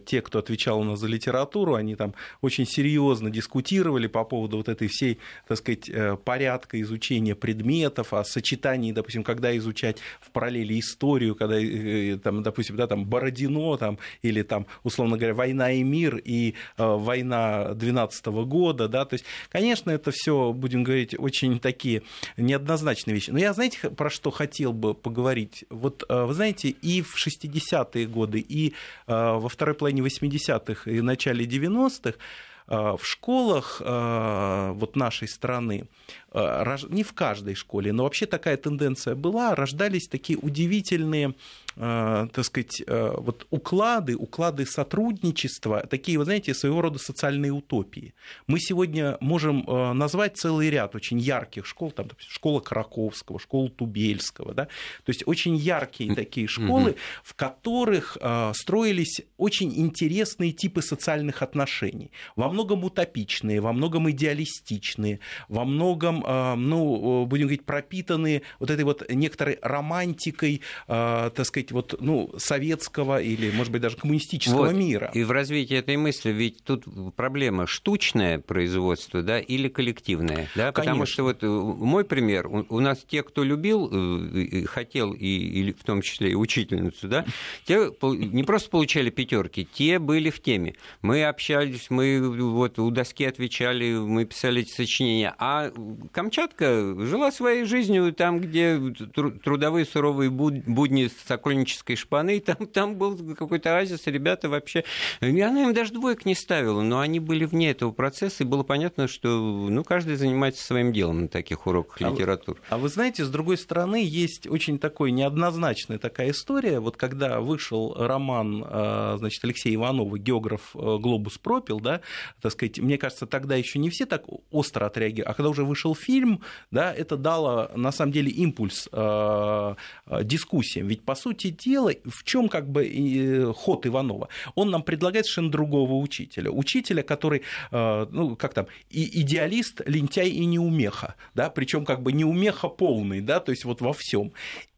те, 0.04 0.20
кто 0.22 0.38
отвечал 0.38 0.80
у 0.80 0.84
нас 0.84 1.00
за 1.00 1.06
литературу, 1.06 1.74
они 1.74 1.96
там 1.96 2.14
очень 2.40 2.66
серьезно 2.66 3.30
дискутировали 3.30 3.73
по 4.08 4.24
поводу 4.24 4.58
вот 4.58 4.68
этой 4.68 4.88
всей, 4.88 5.18
так 5.46 5.58
сказать, 5.58 5.88
э, 5.88 6.16
порядка 6.16 6.80
изучения 6.80 7.34
предметов, 7.34 8.12
о 8.12 8.24
сочетании, 8.24 8.92
допустим, 8.92 9.22
когда 9.24 9.56
изучать 9.56 9.98
в 10.20 10.30
параллели 10.30 10.78
историю, 10.78 11.34
когда, 11.34 11.58
э, 11.60 12.18
там, 12.22 12.42
допустим, 12.42 12.76
да, 12.76 12.86
там 12.86 13.04
Бородино, 13.04 13.76
там, 13.76 13.98
или 14.22 14.42
там, 14.42 14.66
условно 14.82 15.16
говоря, 15.16 15.34
«Война 15.34 15.72
и 15.72 15.82
мир» 15.82 16.16
и 16.16 16.54
э, 16.76 16.84
«Война 16.84 17.74
12 17.74 18.26
года», 18.26 18.88
да, 18.88 19.04
то 19.04 19.14
есть, 19.14 19.24
конечно, 19.50 19.90
это 19.90 20.10
все, 20.10 20.52
будем 20.52 20.84
говорить, 20.84 21.14
очень 21.18 21.58
такие 21.58 22.02
неоднозначные 22.36 23.14
вещи. 23.14 23.30
Но 23.30 23.38
я, 23.38 23.52
знаете, 23.52 23.90
про 23.90 24.10
что 24.10 24.30
хотел 24.30 24.72
бы 24.72 24.94
поговорить? 24.94 25.64
Вот, 25.70 26.04
вы 26.08 26.34
знаете, 26.34 26.68
и 26.68 27.02
в 27.02 27.14
60-е 27.16 28.06
годы, 28.06 28.40
и 28.40 28.74
во 29.06 29.48
второй 29.48 29.74
половине 29.74 30.02
80-х 30.02 30.90
и 30.90 31.00
начале 31.00 31.44
90-х 31.44 32.18
в 32.66 33.00
школах 33.02 33.82
вот 33.84 34.96
нашей 34.96 35.28
страны 35.28 35.86
Э, 36.34 36.76
не 36.88 37.04
в 37.04 37.12
каждой 37.12 37.54
школе, 37.54 37.92
но 37.92 38.02
вообще 38.02 38.26
такая 38.26 38.56
тенденция 38.56 39.14
была, 39.14 39.54
рождались 39.54 40.08
такие 40.08 40.36
удивительные 40.36 41.28
э, 41.28 41.32
так 41.76 42.44
сказать, 42.44 42.82
э, 42.86 43.14
вот 43.16 43.46
уклады, 43.50 44.16
уклады 44.16 44.64
сотрудничества, 44.64 45.86
такие, 45.86 46.18
вы 46.18 46.24
знаете, 46.24 46.54
своего 46.54 46.80
рода 46.80 46.98
социальные 46.98 47.52
утопии. 47.52 48.14
Мы 48.46 48.60
сегодня 48.60 49.16
можем 49.20 49.64
назвать 49.96 50.36
целый 50.36 50.70
ряд 50.70 50.94
очень 50.94 51.18
ярких 51.18 51.66
школ, 51.66 51.90
там, 51.90 52.06
допустим, 52.06 52.32
школа 52.32 52.60
Караковского, 52.60 53.38
школа 53.40 53.70
Тубельского, 53.70 54.54
да, 54.54 54.64
то 54.64 55.10
есть 55.10 55.24
очень 55.26 55.56
яркие 55.56 56.14
такие 56.14 56.46
школы, 56.46 56.96
в 57.22 57.34
которых 57.34 58.16
строились 58.54 59.22
очень 59.36 59.76
интересные 59.76 60.52
типы 60.52 60.82
социальных 60.82 61.42
отношений, 61.42 62.10
во 62.36 62.48
многом 62.48 62.84
утопичные, 62.84 63.60
во 63.60 63.72
многом 63.72 64.10
идеалистичные, 64.10 65.20
во 65.48 65.64
многом 65.64 66.24
ну, 66.56 67.26
будем 67.26 67.46
говорить, 67.46 67.64
пропитаны 67.64 68.42
вот 68.60 68.70
этой 68.70 68.84
вот 68.84 69.10
некоторой 69.10 69.58
романтикой, 69.62 70.62
так 70.86 71.44
сказать, 71.44 71.63
вот, 71.72 71.94
ну, 72.00 72.32
советского 72.38 73.20
или, 73.20 73.50
может 73.50 73.72
быть, 73.72 73.82
даже 73.82 73.96
коммунистического 73.96 74.66
вот. 74.66 74.74
мира. 74.74 75.10
И 75.14 75.22
в 75.22 75.30
развитии 75.30 75.76
этой 75.76 75.96
мысли 75.96 76.30
ведь 76.30 76.62
тут 76.64 76.84
проблема 77.16 77.66
штучное 77.66 78.38
производство, 78.38 79.22
да, 79.22 79.38
или 79.38 79.68
коллективное, 79.68 80.48
да, 80.54 80.72
потому 80.72 81.00
Конечно. 81.00 81.12
что 81.12 81.22
вот 81.24 81.42
э, 81.42 81.46
мой 81.46 82.04
пример, 82.04 82.46
у 82.46 82.80
нас 82.80 83.04
те, 83.08 83.22
кто 83.22 83.44
любил, 83.44 83.90
э, 83.92 84.64
хотел, 84.66 85.12
и, 85.12 85.26
и 85.26 85.72
в 85.72 85.84
том 85.84 86.02
числе 86.02 86.30
и 86.30 86.34
учительницу, 86.34 87.08
да, 87.08 87.24
те 87.64 87.90
не 88.02 88.44
просто 88.44 88.70
получали 88.70 89.10
пятерки, 89.10 89.66
те 89.70 89.98
были 89.98 90.30
в 90.30 90.40
теме. 90.40 90.74
Мы 91.02 91.24
общались, 91.24 91.90
мы 91.90 92.20
вот 92.20 92.78
у 92.78 92.90
доски 92.90 93.24
отвечали, 93.24 93.94
мы 93.94 94.24
писали 94.24 94.62
эти 94.62 94.70
сочинения, 94.70 95.34
а 95.38 95.70
Камчатка 96.12 96.94
жила 96.98 97.30
своей 97.32 97.64
жизнью 97.64 98.12
там, 98.12 98.40
где 98.40 98.80
трудовые 99.14 99.84
суровые 99.84 100.30
будни 100.30 101.08
сокольнической 101.54 101.96
шпаны, 101.96 102.40
там, 102.44 102.66
там 102.66 102.96
был 102.96 103.34
какой-то 103.34 103.76
оазис, 103.76 104.06
ребята 104.06 104.48
вообще... 104.48 104.84
И 105.20 105.40
она 105.40 105.62
им 105.62 105.74
даже 105.74 105.92
двоек 105.92 106.24
не 106.24 106.34
ставила, 106.34 106.82
но 106.82 107.00
они 107.00 107.20
были 107.20 107.44
вне 107.44 107.70
этого 107.70 107.92
процесса, 107.92 108.44
и 108.44 108.46
было 108.46 108.62
понятно, 108.62 109.08
что 109.08 109.28
ну, 109.28 109.84
каждый 109.84 110.16
занимается 110.16 110.64
своим 110.64 110.92
делом 110.92 111.22
на 111.22 111.28
таких 111.28 111.66
уроках 111.66 112.00
а 112.00 112.10
литературы. 112.10 112.60
А, 112.68 112.74
а 112.74 112.78
вы 112.78 112.88
знаете, 112.88 113.24
с 113.24 113.30
другой 113.30 113.56
стороны, 113.56 114.02
есть 114.04 114.46
очень 114.46 114.78
такой 114.78 115.12
неоднозначная 115.12 115.98
такая 115.98 116.30
история. 116.30 116.80
Вот 116.80 116.96
когда 116.96 117.40
вышел 117.40 117.94
роман 117.96 118.64
а, 118.66 119.16
значит, 119.18 119.44
Алексея 119.44 119.74
Иванова 119.74 120.18
«Географ 120.18 120.74
э, 120.74 120.98
глобус 120.98 121.38
пропил», 121.38 121.80
да, 121.80 122.00
так 122.40 122.52
сказать, 122.52 122.78
мне 122.78 122.98
кажется, 122.98 123.26
тогда 123.26 123.56
еще 123.56 123.78
не 123.78 123.90
все 123.90 124.06
так 124.06 124.24
остро 124.50 124.86
отреагировали, 124.86 125.30
а 125.30 125.34
когда 125.34 125.50
уже 125.50 125.64
вышел 125.64 125.94
фильм, 125.94 126.40
да, 126.70 126.92
это 126.92 127.16
дало 127.16 127.70
на 127.74 127.92
самом 127.92 128.12
деле 128.12 128.30
импульс 128.30 128.88
э, 128.90 129.74
э, 130.06 130.24
дискуссиям. 130.24 130.88
Ведь 130.88 131.02
по 131.02 131.14
сути 131.14 131.43
сути 131.44 131.68
дела, 131.68 131.92
в 132.04 132.24
чем 132.24 132.48
как 132.48 132.70
бы 132.70 133.52
ход 133.56 133.86
Иванова? 133.86 134.28
Он 134.54 134.70
нам 134.70 134.82
предлагает 134.82 135.26
совершенно 135.26 135.50
другого 135.50 135.94
учителя. 135.94 136.50
Учителя, 136.50 137.02
который, 137.02 137.42
ну, 137.70 138.36
как 138.36 138.54
там, 138.54 138.66
идеалист, 138.90 139.82
лентяй 139.86 140.28
и 140.28 140.44
неумеха, 140.44 141.14
да, 141.34 141.50
причем 141.50 141.84
как 141.84 142.02
бы 142.02 142.12
неумеха 142.12 142.68
полный, 142.68 143.20
да, 143.20 143.40
то 143.40 143.50
есть 143.50 143.64
вот 143.64 143.80
во 143.80 143.92
всем. 143.92 144.32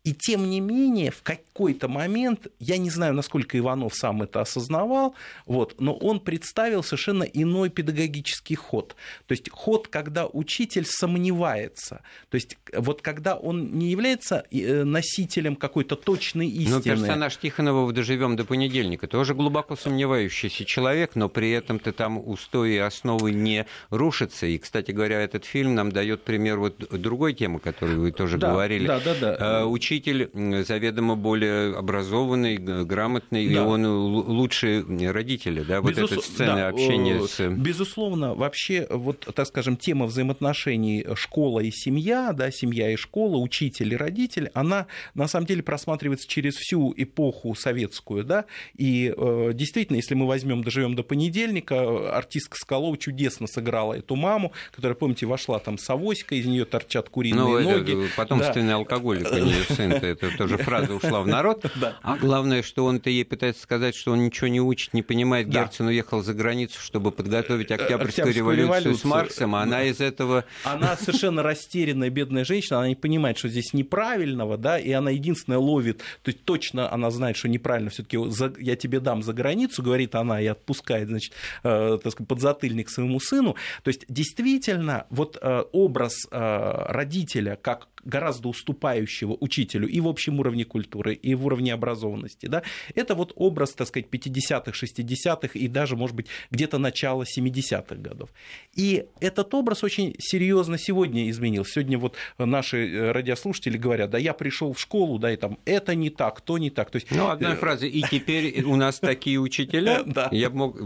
И 0.07 0.13
тем 0.15 0.49
не 0.49 0.61
менее, 0.61 1.11
в 1.11 1.23
какой-то 1.23 1.89
момент, 1.89 2.47
я 2.61 2.77
не 2.77 2.91
знаю, 2.91 3.13
насколько 3.13 3.59
Иванов 3.59 3.93
сам 3.93 4.23
это 4.23 4.41
осознавал, 4.41 5.17
вот, 5.47 5.81
но 5.81 5.95
он 5.95 6.21
представил 6.21 6.85
совершенно 6.85 7.25
иной 7.25 7.71
педагогический 7.71 8.55
ход. 8.55 8.95
То 9.27 9.33
есть 9.33 9.51
ход, 9.51 9.89
когда 9.89 10.29
учитель 10.29 10.85
сомневается. 10.87 12.03
То 12.31 12.37
есть 12.37 12.57
вот 12.73 13.03
когда 13.03 13.35
он 13.35 13.73
не 13.73 13.91
является 13.91 14.45
э, 14.53 14.85
носителем 14.85 15.57
какой-то 15.57 15.97
точной 15.97 16.47
истины. 16.47 16.77
Но 16.77 16.83
персонаж 16.83 17.37
Тихонова 17.39 17.93
«Доживем 17.93 18.37
до 18.37 18.45
понедельника» 18.45 19.09
тоже 19.09 19.35
глубоко 19.35 19.75
сомневающийся 19.75 20.65
человек, 20.65 21.17
но 21.17 21.29
при 21.29 21.51
этом 21.51 21.81
ты 21.81 21.91
там 21.91 22.17
устои 22.25 22.75
и 22.75 22.79
основы 22.79 23.33
не 23.33 23.67
рушатся. 23.91 24.47
И, 24.47 24.57
кстати 24.59 24.93
говоря, 24.93 25.21
этот 25.21 25.45
фильм 25.45 25.75
нам 25.75 25.91
дает 25.91 26.23
пример 26.23 26.61
вот 26.61 26.77
другой 26.79 27.35
темы, 27.35 27.59
которую 27.59 28.03
вы 28.03 28.13
тоже 28.13 28.39
да, 28.39 28.53
говорили. 28.53 28.87
Да, 28.87 29.01
да, 29.01 29.37
да. 29.37 29.67
Учитель 29.67 29.96
учитель 29.97 30.31
заведомо 30.65 31.17
более 31.17 31.75
образованный, 31.75 32.57
грамотный, 32.57 33.47
да. 33.49 33.55
и 33.55 33.57
он 33.59 33.87
лучше 33.87 34.85
родителя, 35.13 35.65
да, 35.65 35.81
вот 35.81 35.91
Безус... 35.91 36.13
эта 36.13 36.21
сцена 36.21 36.57
да, 36.57 36.69
общения 36.69 37.27
с... 37.27 37.49
Безусловно, 37.49 38.35
вообще, 38.35 38.87
вот, 38.91 39.29
так 39.35 39.47
скажем, 39.47 39.77
тема 39.77 40.07
взаимоотношений 40.07 41.07
школа 41.15 41.61
и 41.61 41.71
семья, 41.71 42.33
да, 42.33 42.51
семья 42.51 42.93
и 42.93 42.97
школа, 42.97 43.39
учитель 43.39 43.93
и 43.93 43.97
родитель, 43.97 44.51
она 44.55 44.87
на 45.15 45.29
самом 45.29 45.47
деле 45.47 45.63
просматривается 45.63 46.29
через 46.29 46.55
всю 46.55 46.93
эпоху 46.97 47.55
советскую, 47.55 48.25
да, 48.25 48.45
и 48.77 49.13
э, 49.17 49.51
действительно, 49.55 49.97
если 49.97 50.15
мы 50.15 50.27
возьмем, 50.27 50.63
доживем 50.63 50.95
до 50.95 51.03
понедельника, 51.03 52.17
артистка 52.17 52.57
Скалова 52.57 52.97
чудесно 52.97 53.47
сыграла 53.47 53.95
эту 53.95 54.17
маму, 54.17 54.53
которая, 54.75 54.95
помните, 54.95 55.27
вошла 55.27 55.59
там 55.59 55.79
с 55.79 55.89
авоськой, 55.89 56.39
из 56.39 56.47
нее 56.47 56.65
торчат 56.65 57.09
куриные 57.09 57.45
ну, 57.45 57.61
ноги. 57.61 58.07
Это 58.07 58.17
потомственный 58.17 58.69
да. 58.69 58.77
алкоголик 58.77 59.27
у 59.31 59.86
сын 59.91 60.05
это 60.05 60.37
тоже 60.37 60.57
фраза 60.57 60.95
ушла 60.95 61.21
в 61.21 61.27
народ. 61.27 61.65
А 62.03 62.17
главное, 62.17 62.63
что 62.63 62.85
он-то 62.85 63.11
ей 63.11 63.25
пытается 63.25 63.63
сказать, 63.63 63.95
что 63.95 64.13
он 64.13 64.25
ничего 64.25 64.49
не 64.49 64.61
учит, 64.61 64.95
не 64.95 65.03
понимает. 65.03 65.49
Герцен 65.49 65.87
уехал 65.87 66.23
за 66.23 66.35
границу, 66.35 66.81
чтобы 66.81 67.11
подготовить 67.11 67.71
Октябрьскую 67.71 68.33
революцию 68.33 68.97
с 68.97 69.05
Марксом, 69.05 69.55
а 69.55 69.63
она 69.63 69.85
из 69.85 70.01
этого... 70.01 70.45
Она 70.65 70.97
совершенно 70.97 71.43
растерянная, 71.43 72.11
бедная 72.11 72.45
женщина, 72.45 72.79
она 72.79 72.89
не 72.89 72.95
понимает, 72.95 73.39
что 73.39 73.49
здесь 73.49 73.73
неправильного, 73.73 74.57
да, 74.57 74.79
и 74.79 74.91
она 74.93 75.11
единственная 75.11 75.59
ловит, 75.59 75.99
то 76.23 76.31
есть 76.31 76.45
точно 76.45 76.93
она 76.93 77.11
знает, 77.11 77.37
что 77.37 77.49
неправильно, 77.49 77.91
все 77.91 78.03
таки 78.03 78.19
я 78.59 78.77
тебе 78.77 79.01
дам 79.01 79.23
за 79.23 79.33
границу, 79.33 79.83
говорит 79.83 80.15
она, 80.15 80.41
и 80.41 80.47
отпускает, 80.47 81.09
значит, 81.09 81.33
э, 81.63 81.99
так 82.03 82.13
сказать, 82.13 82.29
подзатыльник 82.29 82.91
своему 82.91 83.21
сыну. 83.21 83.57
То 83.83 83.89
есть 83.89 84.05
действительно 84.09 85.07
вот 85.11 85.39
э, 85.41 85.65
образ 85.73 86.15
э, 86.31 86.85
родителя 86.89 87.59
как 87.61 87.89
гораздо 88.07 88.49
уступающего 88.49 89.37
учителю 89.41 89.89
и 89.89 90.01
в 90.01 90.09
общем 90.09 90.39
уровне 90.41 90.65
культуры, 90.65 91.15
и 91.15 91.35
в 91.35 91.45
уровне 91.47 91.75
образованности. 91.75 92.47
Да? 92.47 92.63
Это 92.95 93.15
вот 93.15 93.33
образ, 93.37 93.73
так 93.73 93.89
сказать, 93.89 94.09
50-х, 94.11 94.73
60-х 94.73 95.59
и 95.59 95.69
даже, 95.69 95.97
может 95.97 96.17
быть, 96.17 96.29
где-то 96.51 96.79
начало 96.79 97.25
70-х 97.25 97.97
годов. 97.97 98.31
И 98.75 99.07
этот 99.21 99.53
образ 99.55 99.85
очень 99.85 100.15
серьезно 100.19 100.79
сегодня 100.79 101.29
изменился. 101.31 101.73
Сегодня 101.73 101.99
вот 101.99 102.15
наши 102.39 102.89
э, 102.89 103.13
радиослушатели 103.13 103.77
говорят, 103.77 104.11
да 104.11 104.19
я 104.19 104.33
пришел 104.33 104.73
в 104.73 104.81
школу, 104.81 105.19
да, 105.19 105.33
и 105.33 105.37
там 105.37 105.59
это 105.65 105.95
не 105.95 106.11
так, 106.11 106.41
то 106.41 106.59
не 106.59 106.71
так. 106.71 106.91
То 106.91 106.97
есть... 106.97 107.11
Ну, 107.11 107.29
одна 107.29 107.55
э, 107.55 107.57
фраза, 107.57 107.87
и 107.87 108.03
теперь 108.03 108.63
у 108.63 108.77
нас 108.77 109.01
такие 109.01 109.39
учителя. 109.39 110.05
Я 110.31 110.51
мог, 110.51 110.77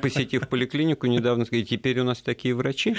посетив 0.00 0.48
поликлинику 0.48 1.06
недавно, 1.06 1.44
сказать, 1.44 1.68
теперь 1.68 2.00
у 2.00 2.04
нас 2.04 2.20
такие 2.20 2.54
врачи. 2.54 2.96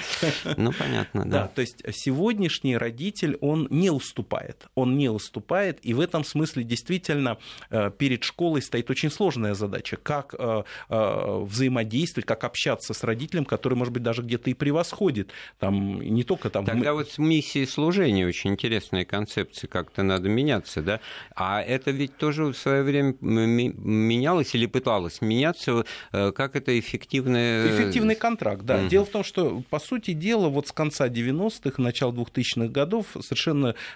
Ну, 0.57 0.71
понятно, 0.71 1.25
да. 1.25 1.41
Да, 1.41 1.47
то 1.47 1.61
есть 1.61 1.83
сегодняшний 1.91 2.77
родитель, 2.77 3.37
он 3.41 3.50
не 3.69 3.89
уступает. 3.89 4.67
Он 4.75 4.97
не 4.97 5.09
уступает, 5.09 5.79
и 5.83 5.93
в 5.93 5.99
этом 5.99 6.23
смысле 6.23 6.63
действительно 6.63 7.37
э, 7.69 7.91
перед 7.97 8.23
школой 8.23 8.61
стоит 8.61 8.89
очень 8.89 9.11
сложная 9.11 9.53
задача, 9.53 9.97
как 9.97 10.35
э, 10.37 10.63
э, 10.89 11.39
взаимодействовать, 11.43 12.25
как 12.25 12.43
общаться 12.43 12.93
с 12.93 13.03
родителем, 13.03 13.45
который, 13.45 13.75
может 13.75 13.93
быть, 13.93 14.03
даже 14.03 14.21
где-то 14.21 14.49
и 14.49 14.53
превосходит. 14.53 15.31
Там, 15.59 16.01
не 16.01 16.23
только 16.23 16.49
там... 16.49 16.65
Тогда 16.65 16.93
вот 16.93 17.09
с 17.09 17.17
миссией 17.17 17.65
служения 17.65 18.25
очень 18.25 18.51
интересная 18.51 19.05
концепция, 19.05 19.67
как-то 19.67 20.03
надо 20.03 20.29
меняться, 20.29 20.81
да? 20.81 20.99
А 21.35 21.61
это 21.61 21.91
ведь 21.91 22.17
тоже 22.17 22.45
в 22.45 22.55
свое 22.55 22.83
время 22.83 23.15
менялось 23.21 24.55
или 24.55 24.65
пыталось 24.65 25.21
меняться, 25.21 25.85
как 26.11 26.55
это 26.55 26.77
эффективное... 26.79 27.67
Эффективный 27.67 28.15
контракт, 28.15 28.63
да. 28.63 28.79
Mm-hmm. 28.79 28.89
Дело 28.89 29.05
в 29.05 29.09
том, 29.09 29.23
что, 29.23 29.63
по 29.69 29.79
сути 29.79 30.13
дела, 30.13 30.49
вот 30.49 30.67
с 30.67 30.71
конца 30.71 31.07
90-х, 31.07 31.81
начала 31.81 32.11
2000-х 32.11 32.67
годов 32.67 33.07
совершенно 33.21 33.40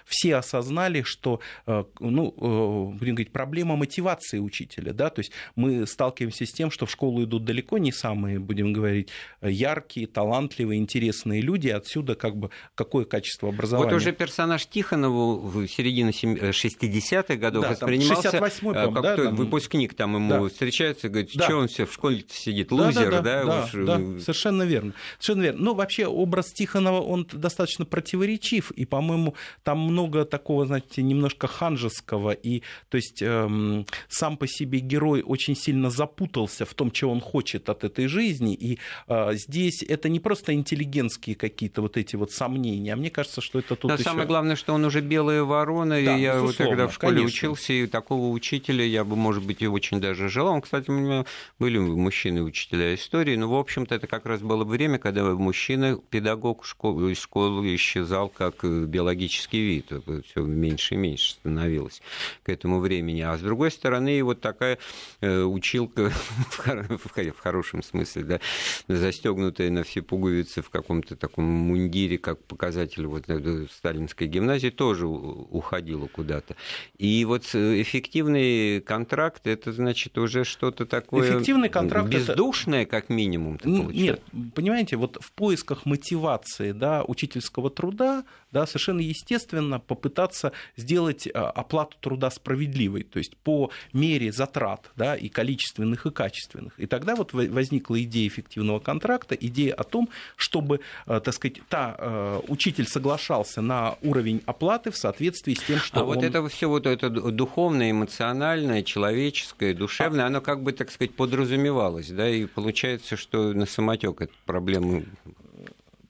все 0.04 0.36
осознали, 0.36 1.02
что, 1.02 1.40
э, 1.66 1.84
ну, 2.00 2.34
э, 2.36 2.98
будем 2.98 3.14
говорить, 3.14 3.32
проблема 3.32 3.76
мотивации 3.76 4.38
учителя, 4.38 4.92
да, 4.92 5.10
то 5.10 5.20
есть 5.20 5.32
мы 5.54 5.86
сталкиваемся 5.86 6.46
с 6.46 6.52
тем, 6.52 6.70
что 6.70 6.86
в 6.86 6.90
школу 6.90 7.24
идут 7.24 7.44
далеко 7.44 7.78
не 7.78 7.92
самые, 7.92 8.38
будем 8.38 8.72
говорить, 8.72 9.08
яркие, 9.42 10.06
талантливые, 10.06 10.78
интересные 10.78 11.40
люди, 11.40 11.68
отсюда 11.68 12.14
как 12.14 12.36
бы 12.36 12.50
какое 12.74 13.04
качество 13.04 13.48
образования. 13.48 13.90
Вот 13.90 13.96
уже 13.96 14.12
персонаж 14.12 14.66
Тихонову 14.66 15.38
в 15.38 15.68
середине 15.68 16.10
60-х 16.10 17.34
э, 17.34 17.36
годов 17.36 17.62
да, 17.64 17.70
воспринимался 17.70 18.30
как 18.30 19.02
да, 19.02 19.16
там... 19.16 19.36
выпускник, 19.36 19.94
там 19.94 20.14
ему 20.14 20.44
да. 20.44 20.48
встречается, 20.48 21.08
говорит, 21.08 21.30
да. 21.34 21.44
что 21.44 21.56
он 21.56 21.68
все 21.68 21.86
в 21.86 21.92
школе 21.92 22.24
сидит, 22.28 22.72
лузер, 22.72 23.10
да? 23.10 23.22
Да, 23.22 23.44
да, 23.44 23.44
да, 23.44 23.64
уж... 23.64 23.86
да, 23.86 24.20
совершенно 24.20 24.62
верно. 24.62 24.92
Совершенно 25.18 25.42
верно. 25.42 25.62
Ну, 25.62 25.74
вообще, 25.74 26.06
образ 26.06 26.52
Тихонова, 26.52 27.00
он 27.00 27.26
достаточно 27.32 27.84
противоречив, 27.84 28.70
и, 28.72 28.84
по-моему, 28.84 29.34
там 29.62 29.78
много 29.78 30.24
такого, 30.24 30.66
знаете, 30.66 31.02
немножко 31.02 31.46
ханжеского, 31.46 32.32
и 32.32 32.62
то 32.88 32.96
есть 32.96 33.22
эм, 33.22 33.86
сам 34.08 34.36
по 34.36 34.46
себе 34.46 34.78
герой 34.80 35.22
очень 35.22 35.56
сильно 35.56 35.90
запутался 35.90 36.64
в 36.64 36.74
том, 36.74 36.90
чего 36.90 37.12
он 37.12 37.20
хочет 37.20 37.68
от 37.68 37.84
этой 37.84 38.06
жизни, 38.06 38.54
и 38.54 38.78
э, 39.08 39.34
здесь 39.34 39.82
это 39.82 40.08
не 40.08 40.20
просто 40.20 40.54
интеллигентские 40.54 41.36
какие-то 41.36 41.82
вот 41.82 41.96
эти 41.96 42.16
вот 42.16 42.32
сомнения, 42.32 42.92
а 42.92 42.96
мне 42.96 43.10
кажется, 43.10 43.40
что 43.40 43.58
это 43.58 43.76
тут 43.76 43.88
Но 43.88 43.94
еще... 43.94 44.04
самое 44.04 44.26
главное, 44.26 44.56
что 44.56 44.74
он 44.74 44.84
уже 44.84 45.00
белая 45.00 45.42
ворона, 45.42 46.02
да, 46.02 46.16
и 46.16 46.20
я 46.20 46.40
вот 46.40 46.56
тогда 46.56 46.88
в 46.88 46.94
школе 46.94 47.16
конечно. 47.16 47.50
учился, 47.50 47.72
и 47.72 47.86
такого 47.86 48.30
учителя 48.30 48.84
я 48.84 49.04
бы, 49.04 49.16
может 49.16 49.44
быть, 49.44 49.62
и 49.62 49.66
очень 49.66 50.00
даже 50.00 50.28
желал. 50.28 50.60
Кстати, 50.60 50.90
у 50.90 50.94
меня 50.94 51.24
были 51.58 51.78
мужчины-учителя 51.78 52.94
истории, 52.94 53.36
но, 53.36 53.48
в 53.48 53.54
общем-то, 53.54 53.94
это 53.94 54.06
как 54.06 54.26
раз 54.26 54.40
было 54.40 54.64
время, 54.64 54.98
когда 54.98 55.24
мужчина, 55.24 55.98
педагог 56.10 56.64
школы, 56.64 57.12
из 57.12 57.18
школы 57.18 57.74
исчезал 57.74 58.28
как 58.28 58.64
биологический 58.64 59.15
вид, 59.16 59.92
все 60.26 60.42
меньше 60.42 60.94
и 60.94 60.98
меньше 60.98 61.32
становилось 61.32 62.02
к 62.42 62.48
этому 62.48 62.80
времени. 62.80 63.20
А 63.20 63.36
с 63.36 63.40
другой 63.40 63.70
стороны, 63.70 64.22
вот 64.22 64.40
такая 64.40 64.78
э, 65.20 65.42
училка 65.42 66.10
в 66.50 67.38
хорошем 67.38 67.82
смысле, 67.82 68.22
да, 68.24 68.40
застегнутая 68.88 69.70
на 69.70 69.82
все 69.82 70.02
пуговицы 70.02 70.62
в 70.62 70.70
каком-то 70.70 71.16
таком 71.16 71.44
мундире, 71.44 72.18
как 72.18 72.42
показатель 72.44 73.06
вот 73.06 73.24
сталинской 73.70 74.26
гимназии, 74.26 74.70
тоже 74.70 75.06
уходила 75.06 76.06
куда-то. 76.06 76.56
И 76.98 77.24
вот 77.24 77.44
эффективный 77.54 78.80
контракт, 78.80 79.46
это 79.46 79.72
значит 79.72 80.16
уже 80.18 80.44
что-то 80.44 80.86
такое 80.86 81.30
эффективный 81.30 81.68
контракт 81.68 82.08
бездушное, 82.08 82.82
это... 82.82 82.90
как 82.90 83.08
минимум. 83.08 83.58
Нет, 83.64 84.20
понимаете, 84.54 84.96
вот 84.96 85.18
в 85.20 85.32
поисках 85.32 85.86
мотивации 85.86 86.72
да, 86.72 87.04
учительского 87.04 87.70
труда 87.70 88.24
да, 88.52 88.66
совершенно 88.66 89.00
естественно 89.06 89.80
попытаться 89.80 90.52
сделать 90.76 91.28
а, 91.32 91.50
оплату 91.50 91.96
труда 92.00 92.30
справедливой, 92.30 93.02
то 93.02 93.18
есть 93.18 93.36
по 93.38 93.70
мере 93.92 94.32
затрат 94.32 94.90
да, 94.96 95.16
и 95.16 95.28
количественных, 95.28 96.06
и 96.06 96.10
качественных. 96.10 96.78
И 96.78 96.86
тогда 96.86 97.16
вот 97.16 97.32
возникла 97.32 98.02
идея 98.02 98.28
эффективного 98.28 98.78
контракта, 98.78 99.34
идея 99.34 99.74
о 99.74 99.84
том, 99.84 100.08
чтобы, 100.36 100.80
а, 101.06 101.20
так 101.20 101.34
сказать, 101.34 101.60
та, 101.68 101.94
а, 101.98 102.40
учитель 102.48 102.86
соглашался 102.86 103.60
на 103.60 103.96
уровень 104.02 104.42
оплаты 104.46 104.90
в 104.90 104.96
соответствии 104.96 105.54
с 105.54 105.62
тем, 105.62 105.78
что 105.78 106.00
А 106.00 106.02
он... 106.04 106.14
вот 106.14 106.24
это 106.24 106.46
все 106.48 106.68
вот 106.68 106.86
это 106.86 107.10
духовное, 107.10 107.90
эмоциональное, 107.90 108.82
человеческое, 108.82 109.74
душевное, 109.74 110.26
оно 110.26 110.40
как 110.40 110.62
бы, 110.62 110.72
так 110.72 110.90
сказать, 110.90 111.14
подразумевалось, 111.14 112.08
да, 112.08 112.28
и 112.28 112.46
получается, 112.46 113.16
что 113.16 113.52
на 113.52 113.66
самотек 113.66 114.20
эту 114.20 114.34
проблему 114.44 115.04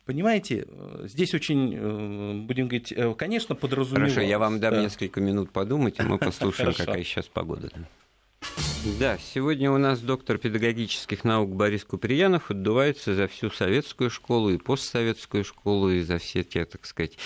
Понимаете, 0.06 0.68
здесь 1.02 1.34
очень, 1.34 1.74
э, 1.74 2.34
будем 2.46 2.68
говорить, 2.68 2.92
э, 2.92 3.12
конечно, 3.18 3.56
подразумевалось. 3.56 4.14
Хорошо, 4.14 4.28
я 4.28 4.38
вам 4.38 4.60
дам 4.60 4.74
да. 4.74 4.82
несколько 4.82 5.20
минут 5.20 5.50
подумать, 5.50 5.98
и 5.98 6.02
мы 6.04 6.16
послушаем, 6.16 6.72
какая 6.72 7.02
сейчас 7.02 7.26
погода. 7.26 7.70
Да, 8.86 9.18
сегодня 9.18 9.70
у 9.72 9.78
нас 9.78 10.00
доктор 10.00 10.38
педагогических 10.38 11.24
наук 11.24 11.50
Борис 11.50 11.84
Куприянов 11.84 12.52
отдувается 12.52 13.14
за 13.14 13.26
всю 13.26 13.50
советскую 13.50 14.10
школу 14.10 14.50
и 14.50 14.58
постсоветскую 14.58 15.44
школу, 15.44 15.90
и 15.90 16.02
за 16.02 16.18
все 16.18 16.44
те, 16.44 16.64
так 16.64 16.86
сказать, 16.86 17.18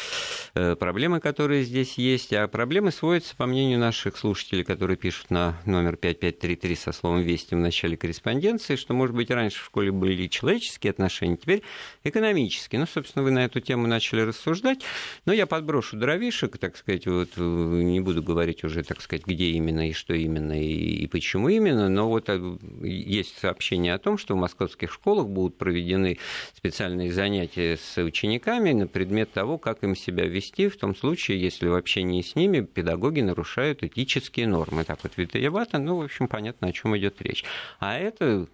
э, 0.54 0.74
проблемы, 0.74 1.20
которые 1.20 1.62
здесь 1.62 1.98
есть. 1.98 2.32
А 2.32 2.48
проблемы 2.48 2.90
сводятся, 2.90 3.36
по 3.36 3.44
мнению 3.44 3.78
наших 3.78 4.16
слушателей, 4.16 4.64
которые 4.64 4.96
пишут 4.96 5.30
на 5.30 5.60
номер 5.66 5.96
5533 5.96 6.76
со 6.76 6.92
словом 6.92 7.20
«Вести» 7.20 7.54
в 7.54 7.58
начале 7.58 7.96
корреспонденции, 7.96 8.76
что, 8.76 8.94
может 8.94 9.14
быть, 9.14 9.30
раньше 9.30 9.60
в 9.60 9.66
школе 9.66 9.92
были 9.92 10.28
человеческие 10.28 10.92
отношения, 10.92 11.36
теперь 11.36 11.62
экономические. 12.04 12.80
Ну, 12.80 12.86
собственно, 12.86 13.22
вы 13.22 13.32
на 13.32 13.44
эту 13.44 13.60
тему 13.60 13.86
начали 13.86 14.22
рассуждать, 14.22 14.80
но 15.26 15.32
я 15.32 15.46
подброшу 15.46 15.98
дровишек, 15.98 16.56
так 16.56 16.76
сказать, 16.78 17.06
вот 17.06 17.30
э, 17.36 17.42
не 17.42 18.00
буду 18.00 18.22
говорить 18.22 18.64
уже, 18.64 18.82
так 18.82 19.02
сказать, 19.02 19.26
где 19.26 19.50
именно 19.50 19.90
и 19.90 19.92
что 19.92 20.14
именно 20.14 20.58
и, 20.58 21.04
и 21.04 21.06
почему 21.06 21.49
именно, 21.50 21.88
но 21.88 22.08
вот 22.08 22.28
э, 22.28 22.56
есть 22.82 23.38
сообщение 23.38 23.94
о 23.94 23.98
том, 23.98 24.16
что 24.18 24.34
в 24.34 24.38
московских 24.38 24.92
школах 24.92 25.28
будут 25.28 25.58
проведены 25.58 26.18
специальные 26.56 27.12
занятия 27.12 27.76
с 27.76 28.02
учениками 28.02 28.72
на 28.72 28.86
предмет 28.86 29.32
того, 29.32 29.58
как 29.58 29.82
им 29.84 29.94
себя 29.94 30.26
вести 30.26 30.68
в 30.68 30.78
том 30.78 30.96
случае, 30.96 31.40
если 31.40 31.68
в 31.68 31.74
общении 31.74 32.22
с 32.22 32.34
ними 32.34 32.60
педагоги 32.60 33.20
нарушают 33.20 33.82
этические 33.82 34.46
нормы. 34.46 34.84
Так 34.84 35.00
вот, 35.02 35.12
витаевато, 35.16 35.78
ну, 35.78 35.96
в 35.96 36.02
общем, 36.02 36.28
понятно, 36.28 36.68
о 36.68 36.72
чем 36.72 36.96
идет 36.96 37.20
речь. 37.20 37.44
А 37.78 37.98
это 37.98 38.46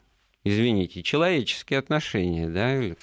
извините, 0.47 1.03
человеческие 1.03 1.79
отношения, 1.79 2.49
да, 2.49 2.95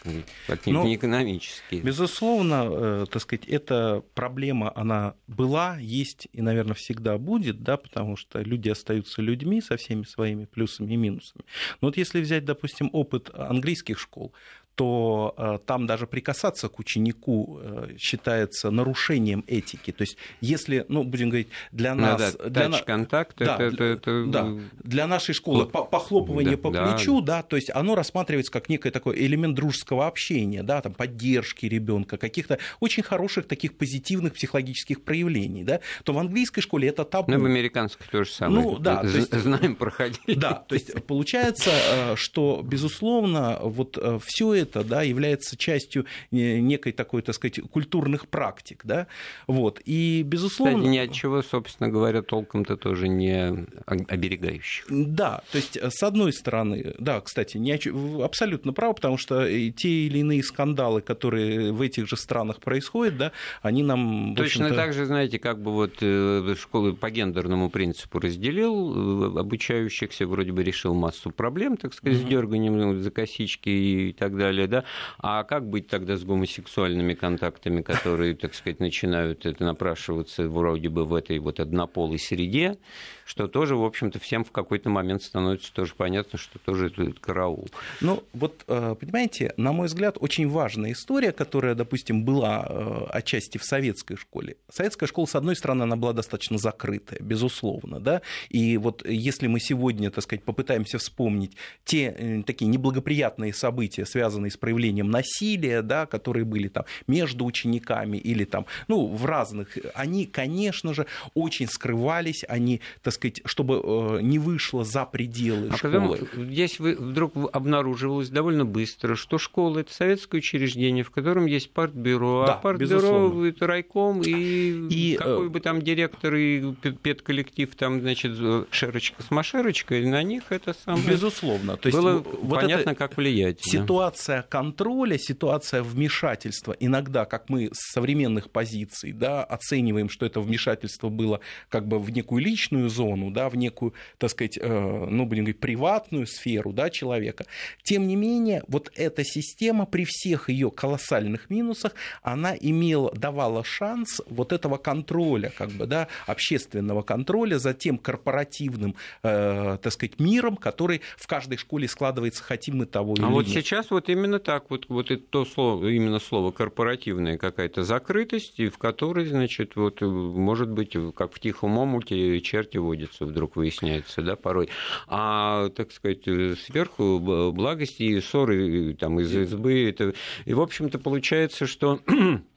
как 0.47 0.65
ну, 0.65 0.85
не 0.85 0.95
экономические. 0.95 1.81
Безусловно, 1.81 2.67
э, 2.69 3.05
так 3.11 3.21
сказать, 3.21 3.45
эта 3.47 4.03
проблема, 4.13 4.71
она 4.75 5.15
была, 5.27 5.77
есть 5.77 6.27
и, 6.31 6.41
наверное, 6.41 6.73
всегда 6.73 7.17
будет, 7.17 7.61
да, 7.61 7.77
потому 7.77 8.15
что 8.15 8.39
люди 8.39 8.69
остаются 8.69 9.21
людьми 9.21 9.61
со 9.61 9.77
всеми 9.77 10.03
своими 10.03 10.45
плюсами 10.45 10.93
и 10.93 10.95
минусами. 10.95 11.43
Но 11.81 11.87
вот 11.87 11.97
если 11.97 12.21
взять, 12.21 12.45
допустим, 12.45 12.89
опыт 12.93 13.29
английских 13.33 13.99
школ, 13.99 14.33
то 14.75 15.35
э, 15.37 15.59
там 15.65 15.85
даже 15.85 16.07
прикасаться 16.07 16.67
к 16.67 16.79
ученику 16.79 17.59
э, 17.61 17.95
считается 17.97 18.71
нарушением 18.71 19.43
этики. 19.47 19.91
То 19.91 20.03
есть, 20.03 20.17
если, 20.41 20.85
ну, 20.89 21.03
будем 21.03 21.29
говорить, 21.29 21.49
для 21.71 21.93
ну 21.93 22.01
нас... 22.01 22.35
Ну, 22.39 22.49
да, 22.49 22.69
для 22.69 22.79
контакт 22.79 23.37
да, 23.37 23.55
это, 23.55 23.63
это, 23.63 23.83
это... 23.83 24.25
Да, 24.27 24.49
для 24.83 25.07
нашей 25.07 25.35
школы 25.35 25.69
Хлоп... 25.69 25.91
похлопывание 25.91 26.55
да, 26.55 26.61
по 26.61 26.71
да. 26.71 26.85
плечу, 26.85 27.21
да, 27.21 27.43
то 27.43 27.55
есть 27.55 27.69
оно 27.69 27.93
рассматривается 27.95 28.51
как 28.51 28.67
некий 28.67 28.89
такой 28.89 29.15
элемент 29.17 29.55
дружеского 29.55 30.07
общения, 30.07 30.63
да, 30.63 30.81
там, 30.81 30.93
поддержки 30.93 31.67
ребенка, 31.67 32.17
каких-то 32.17 32.57
очень 32.79 33.03
хороших 33.03 33.47
таких 33.47 33.77
позитивных 33.77 34.33
психологических 34.33 35.03
проявлений, 35.03 35.63
да, 35.63 35.81
то 36.03 36.13
в 36.13 36.17
английской 36.17 36.61
школе 36.61 36.89
это 36.89 37.05
табу. 37.05 37.31
Ну, 37.31 37.39
в 37.39 37.45
американской 37.45 38.07
тоже 38.11 38.31
самое. 38.31 38.63
Ну, 38.63 38.79
да, 38.79 39.01
то 39.01 39.07
есть, 39.07 39.33
знаем, 39.33 39.75
проходили. 39.75 40.33
Да, 40.35 40.53
то 40.53 40.73
есть 40.73 40.93
получается, 41.05 41.69
э, 41.71 42.15
что, 42.15 42.61
безусловно, 42.63 43.59
вот 43.61 43.97
все 44.25 44.53
это 44.53 44.62
это 44.63 44.83
да, 44.83 45.01
является 45.03 45.55
частью 45.55 46.05
э, 46.31 46.59
некой 46.59 46.91
такой, 46.91 47.21
так 47.21 47.35
сказать, 47.35 47.59
культурных 47.71 48.27
практик. 48.27 48.81
Да? 48.83 49.07
Вот. 49.47 49.81
И, 49.85 50.23
безусловно... 50.25 50.79
Кстати, 50.79 50.91
ни 50.91 50.97
от 50.97 51.11
чего, 51.11 51.41
собственно 51.41 51.89
говоря, 51.89 52.21
толком-то 52.21 52.77
тоже 52.77 53.07
не 53.07 53.65
оберегающих. 53.85 54.85
Да, 54.89 55.41
то 55.51 55.57
есть, 55.57 55.77
э, 55.77 55.89
с 55.89 56.03
одной 56.03 56.33
стороны, 56.33 56.95
да, 56.99 57.21
кстати, 57.21 57.57
не 57.57 57.73
о... 57.73 58.23
абсолютно 58.23 58.73
право, 58.73 58.93
потому 58.93 59.17
что 59.17 59.47
те 59.71 59.89
или 59.89 60.19
иные 60.19 60.43
скандалы, 60.43 61.01
которые 61.01 61.71
в 61.71 61.81
этих 61.81 62.07
же 62.07 62.17
странах 62.17 62.59
происходят, 62.59 63.17
да, 63.17 63.31
они 63.61 63.83
нам... 63.83 64.35
Точно 64.35 64.73
так 64.73 64.93
же, 64.93 65.05
знаете, 65.05 65.39
как 65.39 65.61
бы 65.61 65.71
вот 65.71 65.97
э, 66.01 66.55
школы 66.59 66.93
по 66.93 67.09
гендерному 67.09 67.69
принципу 67.69 68.19
разделил 68.19 69.37
обучающихся, 69.37 70.25
вроде 70.25 70.51
бы 70.51 70.63
решил 70.63 70.93
массу 70.93 71.31
проблем, 71.31 71.77
так 71.77 71.93
сказать, 71.93 72.19
mm-hmm. 72.19 72.25
с 72.25 72.29
дерганием 72.29 73.01
за 73.01 73.11
косички 73.11 73.69
и 73.69 74.13
так 74.13 74.37
далее 74.37 74.52
далее, 74.53 74.67
да. 74.67 74.83
А 75.19 75.43
как 75.43 75.67
быть 75.67 75.87
тогда 75.87 76.15
с 76.15 76.23
гомосексуальными 76.23 77.13
контактами, 77.13 77.81
которые, 77.81 78.35
так 78.35 78.53
сказать, 78.53 78.79
начинают 78.79 79.45
это 79.45 79.63
напрашиваться 79.63 80.47
вроде 80.47 80.89
бы 80.89 81.05
в 81.05 81.13
этой 81.13 81.39
вот 81.39 81.59
однополой 81.59 82.19
среде, 82.19 82.77
что 83.25 83.47
тоже, 83.47 83.75
в 83.75 83.83
общем-то, 83.83 84.19
всем 84.19 84.43
в 84.43 84.51
какой-то 84.51 84.89
момент 84.89 85.23
становится 85.23 85.73
тоже 85.73 85.93
понятно, 85.95 86.37
что 86.37 86.59
тоже 86.59 86.87
это 86.87 87.13
караул. 87.19 87.67
Ну, 88.01 88.23
вот, 88.33 88.63
э, 88.67 88.95
понимаете, 88.99 89.53
на 89.57 89.71
мой 89.71 89.87
взгляд, 89.87 90.17
очень 90.19 90.49
важная 90.49 90.91
история, 90.91 91.31
которая, 91.31 91.75
допустим, 91.75 92.23
была 92.23 92.65
э, 92.67 93.05
отчасти 93.09 93.57
в 93.57 93.63
советской 93.63 94.15
школе. 94.15 94.57
Советская 94.69 95.07
школа, 95.07 95.25
с 95.25 95.35
одной 95.35 95.55
стороны, 95.55 95.83
она 95.83 95.95
была 95.95 96.13
достаточно 96.13 96.57
закрытая, 96.57 97.19
безусловно, 97.19 97.99
да, 97.99 98.21
и 98.49 98.77
вот 98.77 99.07
если 99.07 99.47
мы 99.47 99.59
сегодня, 99.59 100.11
так 100.11 100.23
сказать, 100.23 100.43
попытаемся 100.43 100.97
вспомнить 100.97 101.55
те 101.85 102.15
э, 102.17 102.43
такие 102.43 102.67
неблагоприятные 102.67 103.53
события, 103.53 104.05
связанные 104.05 104.51
с 104.51 104.57
проявлением 104.57 105.09
насилия, 105.09 105.81
да, 105.81 106.05
которые 106.05 106.45
были 106.45 106.67
там 106.67 106.85
между 107.07 107.45
учениками 107.45 108.17
или 108.17 108.45
там, 108.45 108.65
ну, 108.87 109.07
в 109.07 109.25
разных, 109.25 109.77
они, 109.95 110.25
конечно 110.25 110.93
же, 110.93 111.05
очень 111.33 111.67
скрывались, 111.67 112.43
они, 112.47 112.81
так 113.01 113.12
так 113.13 113.33
сказать, 113.33 113.41
чтобы 113.45 113.81
э, 113.83 114.21
не 114.21 114.39
вышло 114.39 114.83
за 114.83 115.05
пределы 115.05 115.69
а 115.71 115.77
школы. 115.77 116.17
Потом 116.17 116.45
здесь 116.45 116.79
вы 116.79 116.95
вдруг 116.95 117.33
обнаруживалось 117.53 118.29
довольно 118.29 118.65
быстро, 118.65 119.15
что 119.15 119.37
школа 119.37 119.79
это 119.79 119.93
советское 119.93 120.37
учреждение, 120.37 121.03
в 121.03 121.11
котором 121.11 121.45
есть 121.45 121.71
партбюро, 121.71 122.43
а 122.43 122.47
да, 122.47 122.53
а 122.53 122.57
партбюро 122.57 123.45
это 123.45 123.67
райком, 123.67 124.21
и, 124.21 124.31
и 124.31 125.15
какой 125.17 125.47
э, 125.47 125.49
бы 125.49 125.59
там 125.59 125.81
директор 125.81 126.33
и 126.35 126.73
педколлектив 126.73 127.73
там, 127.75 128.01
значит, 128.01 128.37
шерочка 128.71 129.21
с 129.21 129.31
машерочкой, 129.31 130.05
на 130.07 130.23
них 130.23 130.43
это 130.49 130.73
самое... 130.73 131.07
Безусловно. 131.07 131.77
То 131.77 131.87
есть 131.87 131.97
было 131.97 132.23
вот 132.41 132.61
понятно, 132.61 132.95
как 132.95 133.17
влиять. 133.17 133.59
Ситуация 133.61 134.37
да. 134.37 134.47
контроля, 134.47 135.17
ситуация 135.17 135.83
вмешательства, 135.83 136.75
иногда, 136.79 137.25
как 137.25 137.49
мы 137.49 137.69
с 137.73 137.91
современных 137.93 138.49
позиций 138.49 139.11
да, 139.11 139.43
оцениваем, 139.43 140.09
что 140.09 140.25
это 140.25 140.41
вмешательство 140.41 141.09
было 141.09 141.41
как 141.69 141.87
бы 141.87 141.99
в 141.99 142.09
некую 142.09 142.43
личную 142.43 142.89
зону, 142.89 143.02
зону, 143.03 143.31
да, 143.31 143.49
в 143.49 143.55
некую, 143.55 143.93
так 144.17 144.29
сказать, 144.29 144.57
э, 144.59 145.07
ну, 145.09 145.25
будем 145.25 145.43
говорить, 145.43 145.59
приватную 145.59 146.25
сферу 146.27 146.71
да, 146.71 146.89
человека. 146.89 147.45
Тем 147.83 148.07
не 148.07 148.15
менее, 148.15 148.63
вот 148.67 148.91
эта 148.95 149.23
система 149.23 149.85
при 149.85 150.05
всех 150.05 150.49
ее 150.49 150.71
колоссальных 150.71 151.49
минусах, 151.49 151.93
она 152.21 152.55
имела, 152.59 153.11
давала 153.13 153.63
шанс 153.63 154.21
вот 154.29 154.53
этого 154.53 154.77
контроля, 154.77 155.51
как 155.57 155.69
бы, 155.71 155.85
да, 155.85 156.07
общественного 156.27 157.01
контроля 157.01 157.57
за 157.59 157.73
тем 157.73 157.97
корпоративным, 157.97 158.95
э, 159.23 159.77
так 159.81 159.93
сказать, 159.93 160.19
миром, 160.19 160.55
который 160.55 161.01
в 161.17 161.27
каждой 161.27 161.57
школе 161.57 161.87
складывается, 161.87 162.43
хотим 162.43 162.77
мы 162.77 162.85
того 162.85 163.13
или 163.13 163.21
а 163.21 163.25
нет. 163.25 163.31
А 163.31 163.33
вот 163.33 163.47
сейчас 163.47 163.91
вот 163.91 164.09
именно 164.09 164.39
так, 164.39 164.69
вот, 164.69 164.85
вот 164.89 165.11
это 165.11 165.23
то 165.29 165.45
слово, 165.45 165.87
именно 165.87 166.19
слово 166.19 166.51
корпоративная 166.51 167.37
какая-то 167.37 167.83
закрытость, 167.83 168.59
в 168.59 168.77
которой, 168.77 169.25
значит, 169.25 169.75
вот, 169.75 170.01
может 170.01 170.69
быть, 170.69 170.95
как 171.15 171.33
в 171.33 171.39
тихом 171.39 171.77
омуте 171.77 172.39
черти 172.41 172.77
водится, 172.93 173.25
вдруг 173.25 173.55
выясняется, 173.55 174.21
да, 174.21 174.35
порой. 174.35 174.69
А, 175.07 175.69
так 175.69 175.91
сказать, 175.91 176.23
сверху 176.23 177.19
благости 177.53 178.03
и 178.03 178.21
ссоры 178.21 178.95
там, 178.99 179.19
из 179.19 179.35
избы, 179.35 179.89
это... 179.89 180.13
и, 180.45 180.53
в 180.53 180.61
общем-то, 180.61 180.99
получается, 180.99 181.65
что 181.65 181.93
Э, 182.07 182.37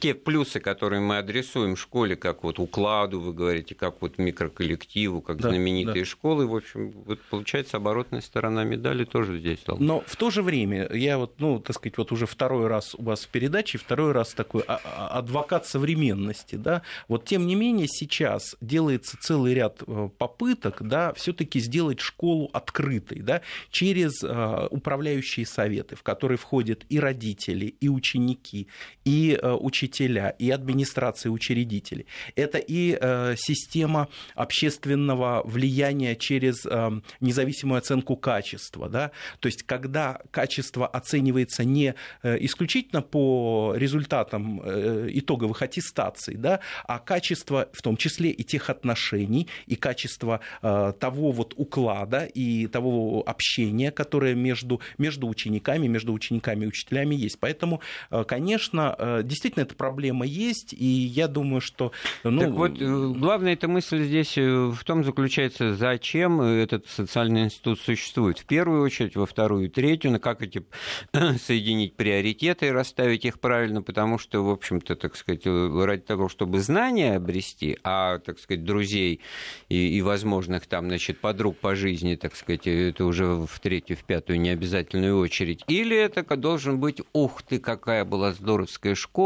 те 0.00 0.14
плюсы, 0.14 0.60
которые 0.60 1.00
мы 1.00 1.18
адресуем 1.18 1.76
школе, 1.76 2.16
как 2.16 2.42
вот 2.42 2.58
укладу, 2.58 3.20
вы 3.20 3.32
говорите, 3.32 3.74
как 3.74 4.00
вот 4.00 4.18
микроколлективу, 4.18 5.20
как 5.20 5.38
да, 5.38 5.50
знаменитые 5.50 6.04
да. 6.04 6.10
школы, 6.10 6.46
в 6.46 6.56
общем, 6.56 6.90
вот 6.90 7.20
получается 7.30 7.76
оборотная 7.76 8.20
сторона 8.20 8.64
медали 8.64 9.04
тоже 9.04 9.38
здесь. 9.38 9.60
Должна. 9.64 9.86
Но 9.86 10.04
в 10.06 10.16
то 10.16 10.30
же 10.30 10.42
время, 10.42 10.88
я 10.92 11.18
вот, 11.18 11.34
ну, 11.38 11.60
так 11.60 11.76
сказать, 11.76 11.96
вот 11.98 12.12
уже 12.12 12.26
второй 12.26 12.66
раз 12.66 12.94
у 12.96 13.02
вас 13.02 13.24
в 13.24 13.28
передаче, 13.28 13.78
второй 13.78 14.12
раз 14.12 14.34
такой 14.34 14.62
а, 14.66 14.80
а, 14.84 15.18
адвокат 15.18 15.66
современности, 15.66 16.56
да, 16.56 16.82
вот 17.08 17.24
тем 17.24 17.46
не 17.46 17.54
менее 17.54 17.86
сейчас 17.88 18.56
делается 18.60 19.16
целый 19.20 19.54
ряд 19.54 19.82
э, 19.86 20.08
попыток, 20.18 20.78
да, 20.80 21.12
все-таки 21.14 21.60
сделать 21.60 22.00
школу 22.00 22.50
открытой, 22.52 23.20
да, 23.20 23.42
через 23.70 24.22
э, 24.24 24.66
управляющие 24.70 25.46
советы, 25.46 25.94
в 25.94 26.02
которые 26.02 26.38
входят 26.38 26.84
и 26.88 26.98
родители, 26.98 27.66
и 27.80 27.88
ученики, 27.88 28.66
и 29.04 29.38
учителя, 29.48 30.34
и 30.38 30.50
администрации 30.50 31.28
учредителей. 31.28 32.06
Это 32.36 32.58
и 32.58 32.96
э, 33.00 33.34
система 33.36 34.08
общественного 34.34 35.42
влияния 35.44 36.16
через 36.16 36.66
э, 36.66 37.00
независимую 37.20 37.78
оценку 37.78 38.16
качества. 38.16 38.88
Да? 38.88 39.10
То 39.40 39.46
есть, 39.46 39.62
когда 39.62 40.20
качество 40.30 40.86
оценивается 40.86 41.64
не 41.64 41.94
э, 42.22 42.38
исключительно 42.40 43.02
по 43.02 43.74
результатам 43.76 44.60
итоговых 44.62 45.62
аттестаций, 45.62 46.36
да, 46.36 46.60
а 46.86 46.98
качество 46.98 47.68
в 47.72 47.82
том 47.82 47.96
числе 47.96 48.30
и 48.30 48.42
тех 48.44 48.70
отношений, 48.70 49.48
и 49.66 49.76
качество 49.76 50.40
того 50.60 51.32
вот 51.32 51.54
уклада 51.56 52.24
и 52.24 52.66
того 52.66 53.22
общения, 53.26 53.90
которое 53.90 54.34
между, 54.34 54.80
между 54.98 55.28
учениками, 55.28 55.86
между 55.86 56.12
учениками 56.12 56.64
и 56.64 56.68
учителями 56.68 57.14
есть. 57.14 57.38
Поэтому, 57.40 57.80
конечно, 58.26 59.22
действительно 59.32 59.62
эта 59.62 59.74
проблема 59.74 60.26
есть, 60.26 60.72
и 60.72 60.84
я 60.84 61.26
думаю, 61.26 61.60
что... 61.60 61.92
Ну... 62.22 62.40
Так 62.40 62.50
вот, 62.50 62.78
главная 62.78 63.54
эта 63.54 63.66
мысль 63.66 64.04
здесь 64.04 64.36
в 64.36 64.84
том 64.84 65.04
заключается, 65.04 65.74
зачем 65.74 66.40
этот 66.40 66.86
социальный 66.86 67.44
институт 67.44 67.80
существует. 67.80 68.38
В 68.38 68.44
первую 68.44 68.82
очередь, 68.82 69.16
во 69.16 69.26
вторую, 69.26 69.70
третью, 69.70 70.12
на 70.12 70.18
как 70.18 70.42
эти 70.42 70.64
соединить 71.38 71.96
приоритеты 71.96 72.66
и 72.66 72.70
расставить 72.70 73.24
их 73.24 73.40
правильно, 73.40 73.82
потому 73.82 74.18
что, 74.18 74.44
в 74.44 74.50
общем-то, 74.50 74.96
так 74.96 75.16
сказать, 75.16 75.46
ради 75.46 76.02
того, 76.02 76.28
чтобы 76.28 76.60
знания 76.60 77.16
обрести, 77.16 77.78
а, 77.82 78.18
так 78.18 78.38
сказать, 78.38 78.64
друзей 78.64 79.20
и, 79.68 79.96
и 79.96 80.02
возможных 80.02 80.66
там, 80.66 80.88
значит, 80.88 81.20
подруг 81.20 81.56
по 81.56 81.74
жизни, 81.74 82.16
так 82.16 82.36
сказать, 82.36 82.66
это 82.66 83.04
уже 83.06 83.24
в 83.24 83.60
третью, 83.60 83.96
в 83.96 84.04
пятую 84.04 84.40
необязательную 84.40 85.18
очередь. 85.18 85.64
Или 85.68 85.96
это 85.96 86.22
должен 86.36 86.78
быть, 86.78 87.00
ух 87.12 87.42
ты, 87.42 87.58
какая 87.58 88.04
была 88.04 88.32
здоровская 88.32 88.94
школа, 88.94 89.21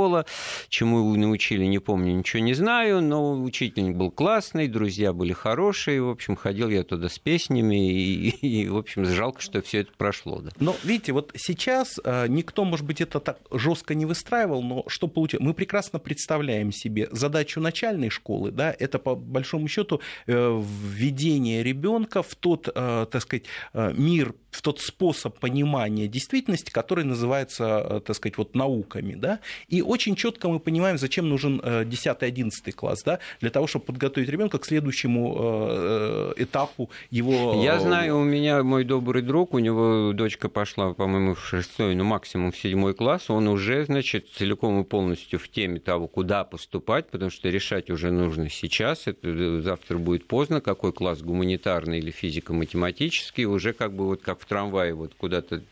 чему 0.69 1.09
вы 1.09 1.19
научили, 1.19 1.65
не 1.65 1.79
помню, 1.79 2.15
ничего 2.15 2.43
не 2.43 2.55
знаю, 2.55 3.03
но 3.03 3.41
учитель 3.41 3.93
был 3.93 4.11
классный, 4.11 4.69
друзья 4.69 5.13
были 5.13 5.33
хорошие, 5.33 6.03
в 6.03 6.09
общем, 6.09 6.37
ходил 6.37 6.69
я 6.69 6.83
туда 6.83 7.09
с 7.09 7.19
песнями, 7.19 7.93
и, 7.93 8.29
и 8.31 8.69
в 8.69 8.77
общем, 8.77 9.05
жалко, 9.05 9.41
что 9.41 9.63
все 9.63 9.81
это 9.81 9.93
прошло. 9.97 10.41
Да. 10.41 10.51
Но, 10.61 10.77
видите, 10.85 11.13
вот 11.13 11.33
сейчас 11.37 11.99
э, 12.03 12.27
никто, 12.29 12.65
может 12.65 12.87
быть, 12.87 13.01
это 13.01 13.21
так 13.21 13.39
жестко 13.51 13.95
не 13.95 14.07
выстраивал, 14.07 14.63
но 14.63 14.85
что 14.89 15.09
получилось? 15.09 15.45
Мы 15.45 15.55
прекрасно 15.55 15.99
представляем 15.99 16.73
себе 16.73 17.09
задачу 17.11 17.61
начальной 17.61 18.11
школы, 18.11 18.51
да, 18.51 18.75
это 18.79 18.99
по 18.99 19.15
большому 19.15 19.69
счету 19.69 20.01
э, 20.27 20.63
введение 20.63 21.63
ребенка 21.63 22.23
в 22.23 22.35
тот, 22.35 22.69
э, 22.75 23.07
так 23.11 23.23
сказать, 23.23 23.45
мир 23.73 24.35
в 24.51 24.63
тот 24.63 24.81
способ 24.81 25.39
понимания 25.39 26.09
действительности, 26.09 26.71
который 26.71 27.05
называется, 27.05 28.03
так 28.07 28.17
сказать, 28.17 28.39
вот 28.39 28.55
науками, 28.55 29.15
да, 29.15 29.41
и 29.69 29.83
очень 29.87 30.17
четко 30.17 30.49
мы 30.49 30.59
понимаем, 30.59 30.99
зачем 30.99 31.29
нужен 31.29 31.61
10-11 31.61 32.51
э, 32.65 32.73
класс, 32.73 33.03
да, 33.05 33.19
для 33.41 33.51
того, 33.51 33.67
чтобы 33.67 33.87
подготовить 33.87 34.29
ребенка 34.29 34.59
к 34.59 34.67
следующему 34.67 35.37
э, 35.39 36.33
этапу 36.37 36.91
его... 37.11 37.63
Я 37.63 37.79
знаю, 37.79 38.19
у 38.19 38.25
меня 38.25 38.63
мой 38.63 38.85
добрый 38.85 39.23
друг, 39.23 39.55
у 39.55 39.59
него 39.59 40.13
дочка 40.13 40.49
пошла, 40.49 40.93
по-моему, 40.93 41.35
в 41.35 41.45
шестой, 41.45 41.95
ну, 41.95 42.05
максимум 42.05 42.53
в 42.53 42.57
седьмой 42.57 42.95
класс, 42.95 43.31
он 43.31 43.49
уже, 43.49 43.85
значит, 43.85 44.29
целиком 44.37 44.81
и 44.81 44.85
полностью 44.85 45.39
в 45.39 45.49
теме 45.49 45.81
того, 45.81 46.09
куда 46.09 46.45
поступать, 46.45 47.09
потому 47.09 47.31
что 47.31 47.49
решать 47.49 47.91
уже 47.91 48.11
нужно 48.11 48.51
сейчас, 48.51 49.07
это 49.07 49.63
завтра 49.63 49.99
будет 49.99 50.27
поздно, 50.27 50.61
какой 50.61 50.93
класс 50.93 51.23
гуманитарный 51.23 51.99
или 51.99 52.11
физико-математический, 52.11 53.45
уже 53.45 53.73
как 53.73 53.95
бы 53.95 54.07
вот 54.07 54.23
как 54.23 54.41
в 54.41 54.47
трамвае 54.47 54.95
вот 54.95 55.15
куда-то 55.15 55.63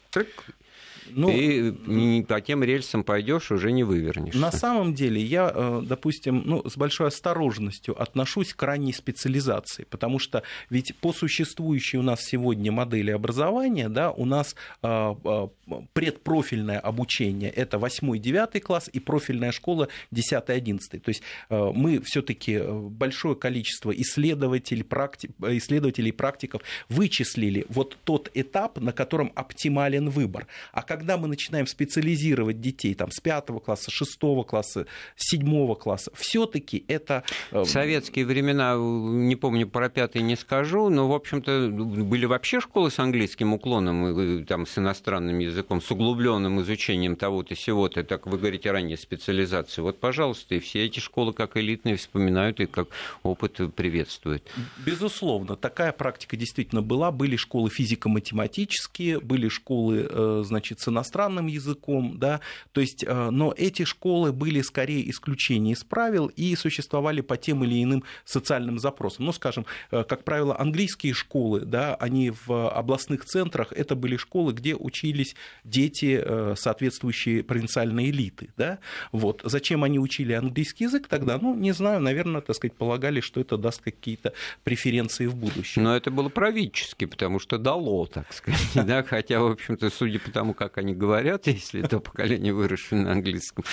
ну, 1.11 1.30
и 1.30 2.22
по 2.22 2.40
тем 2.40 2.64
рельсам 2.64 3.05
пойдешь, 3.05 3.50
уже 3.50 3.72
не 3.72 3.84
вывернешь. 3.84 4.34
На 4.34 4.52
самом 4.52 4.94
деле 4.94 5.20
я, 5.20 5.50
э, 5.55 5.82
допустим, 5.84 6.42
ну, 6.44 6.68
с 6.68 6.76
большой 6.76 7.09
осторожностью 7.09 8.00
отношусь 8.00 8.55
к 8.55 8.62
ранней 8.62 8.92
специализации, 8.92 9.84
потому 9.90 10.18
что 10.18 10.42
ведь 10.70 10.96
по 10.96 11.12
существующей 11.12 11.98
у 11.98 12.02
нас 12.02 12.20
сегодня 12.22 12.72
модели 12.72 13.11
образования, 13.11 13.88
да, 13.88 14.11
у 14.11 14.24
нас 14.24 14.55
э, 14.82 15.14
э, 15.24 15.48
предпрофильное 15.92 16.78
обучение– 16.78 17.50
это 17.57 17.78
8-9 17.78 18.61
класс 18.61 18.90
и 18.92 19.00
профильная 19.00 19.52
школа 19.52 19.88
10-11. 20.12 21.00
То 21.00 21.09
есть 21.09 21.22
мы 21.48 22.00
все-таки 22.00 22.61
большое 22.61 23.34
количество 23.34 23.90
исследователей, 23.90 24.84
практи... 24.84 25.30
исследователей 25.40 26.11
и 26.11 26.12
практиков 26.12 26.62
вычислили 26.88 27.66
вот 27.68 27.96
тот 28.05 28.30
этап, 28.34 28.78
на 28.78 28.92
котором 28.92 29.32
оптимален 29.34 30.11
выбор. 30.11 30.46
А 30.72 30.82
когда 30.95 31.16
мы 31.16 31.26
начинаем 31.26 31.66
специализировать 31.66 32.61
детей 32.61 32.95
там, 32.95 33.11
с 33.11 33.18
пятого 33.18 33.59
класса, 33.59 33.90
шестого 33.90 34.45
класса, 34.45 34.86
седьмого 35.16 35.74
класса, 35.74 36.12
все-таки 36.14 36.84
это... 36.86 37.24
Э, 37.51 37.62
в 37.62 37.66
советские 37.66 38.26
времена, 38.26 38.76
не 38.76 39.34
помню, 39.34 39.66
про 39.66 39.88
пятый 39.88 40.22
не 40.22 40.36
скажу, 40.36 40.88
но, 40.90 41.09
в 41.09 41.12
общем-то, 41.12 41.68
были 41.68 42.26
вообще 42.26 42.61
школы 42.61 42.92
с 42.92 43.01
английским 43.01 43.53
уклоном, 43.53 44.47
там, 44.47 44.66
с 44.66 44.78
иностранным 44.78 45.40
языком, 45.40 45.82
с 45.82 45.90
углубленным 45.90 46.61
изучением 46.61 47.16
того-то, 47.16 47.57
сего-то, 47.57 48.05
так 48.05 48.28
вы 48.28 48.38
говорите, 48.38 48.70
ранее 48.70 48.97
специализации. 48.97 49.82
Вот, 49.82 49.99
пожалуйста, 49.99 50.55
и 50.55 50.61
все 50.61 50.84
эти 50.84 51.01
школы 51.01 51.32
как 51.32 51.57
элитные 51.57 51.97
вспоминают 51.97 52.61
и 52.61 52.66
как 52.66 52.88
опыт 53.24 53.59
приветствуют. 53.74 54.49
Безусловно, 54.86 55.57
такая 55.57 55.90
практика 55.90 56.36
действительно 56.36 56.82
была. 56.82 57.11
Были 57.11 57.34
школы 57.34 57.68
физико-математические, 57.68 59.18
были 59.18 59.49
школы, 59.49 60.07
э, 60.09 60.42
значит, 60.47 60.84
с 60.85 60.89
иностранным 60.89 61.47
языком, 61.47 62.18
да, 62.18 62.41
то 62.72 62.80
есть, 62.80 63.05
э, 63.05 63.30
но 63.30 63.55
эти 63.57 63.85
школы 63.85 64.32
были 64.32 64.61
скорее 64.62 65.09
исключением 65.11 65.74
из 65.74 65.85
правил 65.85 66.26
и 66.26 66.55
существовали 66.57 67.20
по 67.20 67.37
тем 67.37 67.64
или 67.64 67.82
иным 67.82 68.05
социальным 68.24 68.78
запросам. 68.78 69.24
Ну, 69.24 69.32
скажем, 69.32 69.66
э, 69.91 70.05
как 70.05 70.24
правило, 70.24 70.59
английские 70.59 71.14
школы, 71.14 71.61
да, 71.61 71.95
они 71.95 72.32
в 72.47 72.68
областных 72.68 73.24
центрах, 73.24 73.72
это 73.72 73.95
были 73.95 74.16
школы, 74.16 74.53
где 74.53 74.74
учились 74.74 75.35
дети, 75.64 76.20
э, 76.22 76.55
соответствующие 76.57 77.43
провинциальной 77.43 78.11
элиты, 78.11 78.51
да, 78.57 78.78
вот. 79.12 79.41
Зачем 79.45 79.85
они 79.85 79.99
учили 79.99 80.32
английский 80.32 80.85
язык 80.85 81.09
тогда? 81.09 81.39
Ну, 81.39 81.55
не 81.55 81.72
знаю, 81.72 82.01
наверное, 82.01 82.41
так 82.41 82.57
сказать, 82.57 82.76
полагали, 82.76 83.20
что 83.20 83.41
это 83.41 83.57
даст 83.57 83.80
какие-то 83.80 84.32
преференции 84.64 85.26
в 85.26 85.35
будущем. 85.35 85.82
Но 85.82 85.97
это 85.97 86.11
было 86.11 86.28
правительски, 86.28 87.07
потому 87.07 87.39
что 87.39 87.59
дало, 87.59 88.07
так 88.07 88.32
сказать, 88.32 88.61
да, 88.87 89.03
хотя, 89.03 89.41
в 89.41 89.47
общем-то, 89.47 89.91
судя 89.91 90.18
по 90.18 90.30
тому, 90.30 90.55
как 90.55 90.73
они 90.78 90.94
говорят, 90.94 91.46
если 91.46 91.82
то 91.82 92.00
поколение 92.00 92.52
выросшее 92.52 93.02
на 93.02 93.12
английском, 93.12 93.64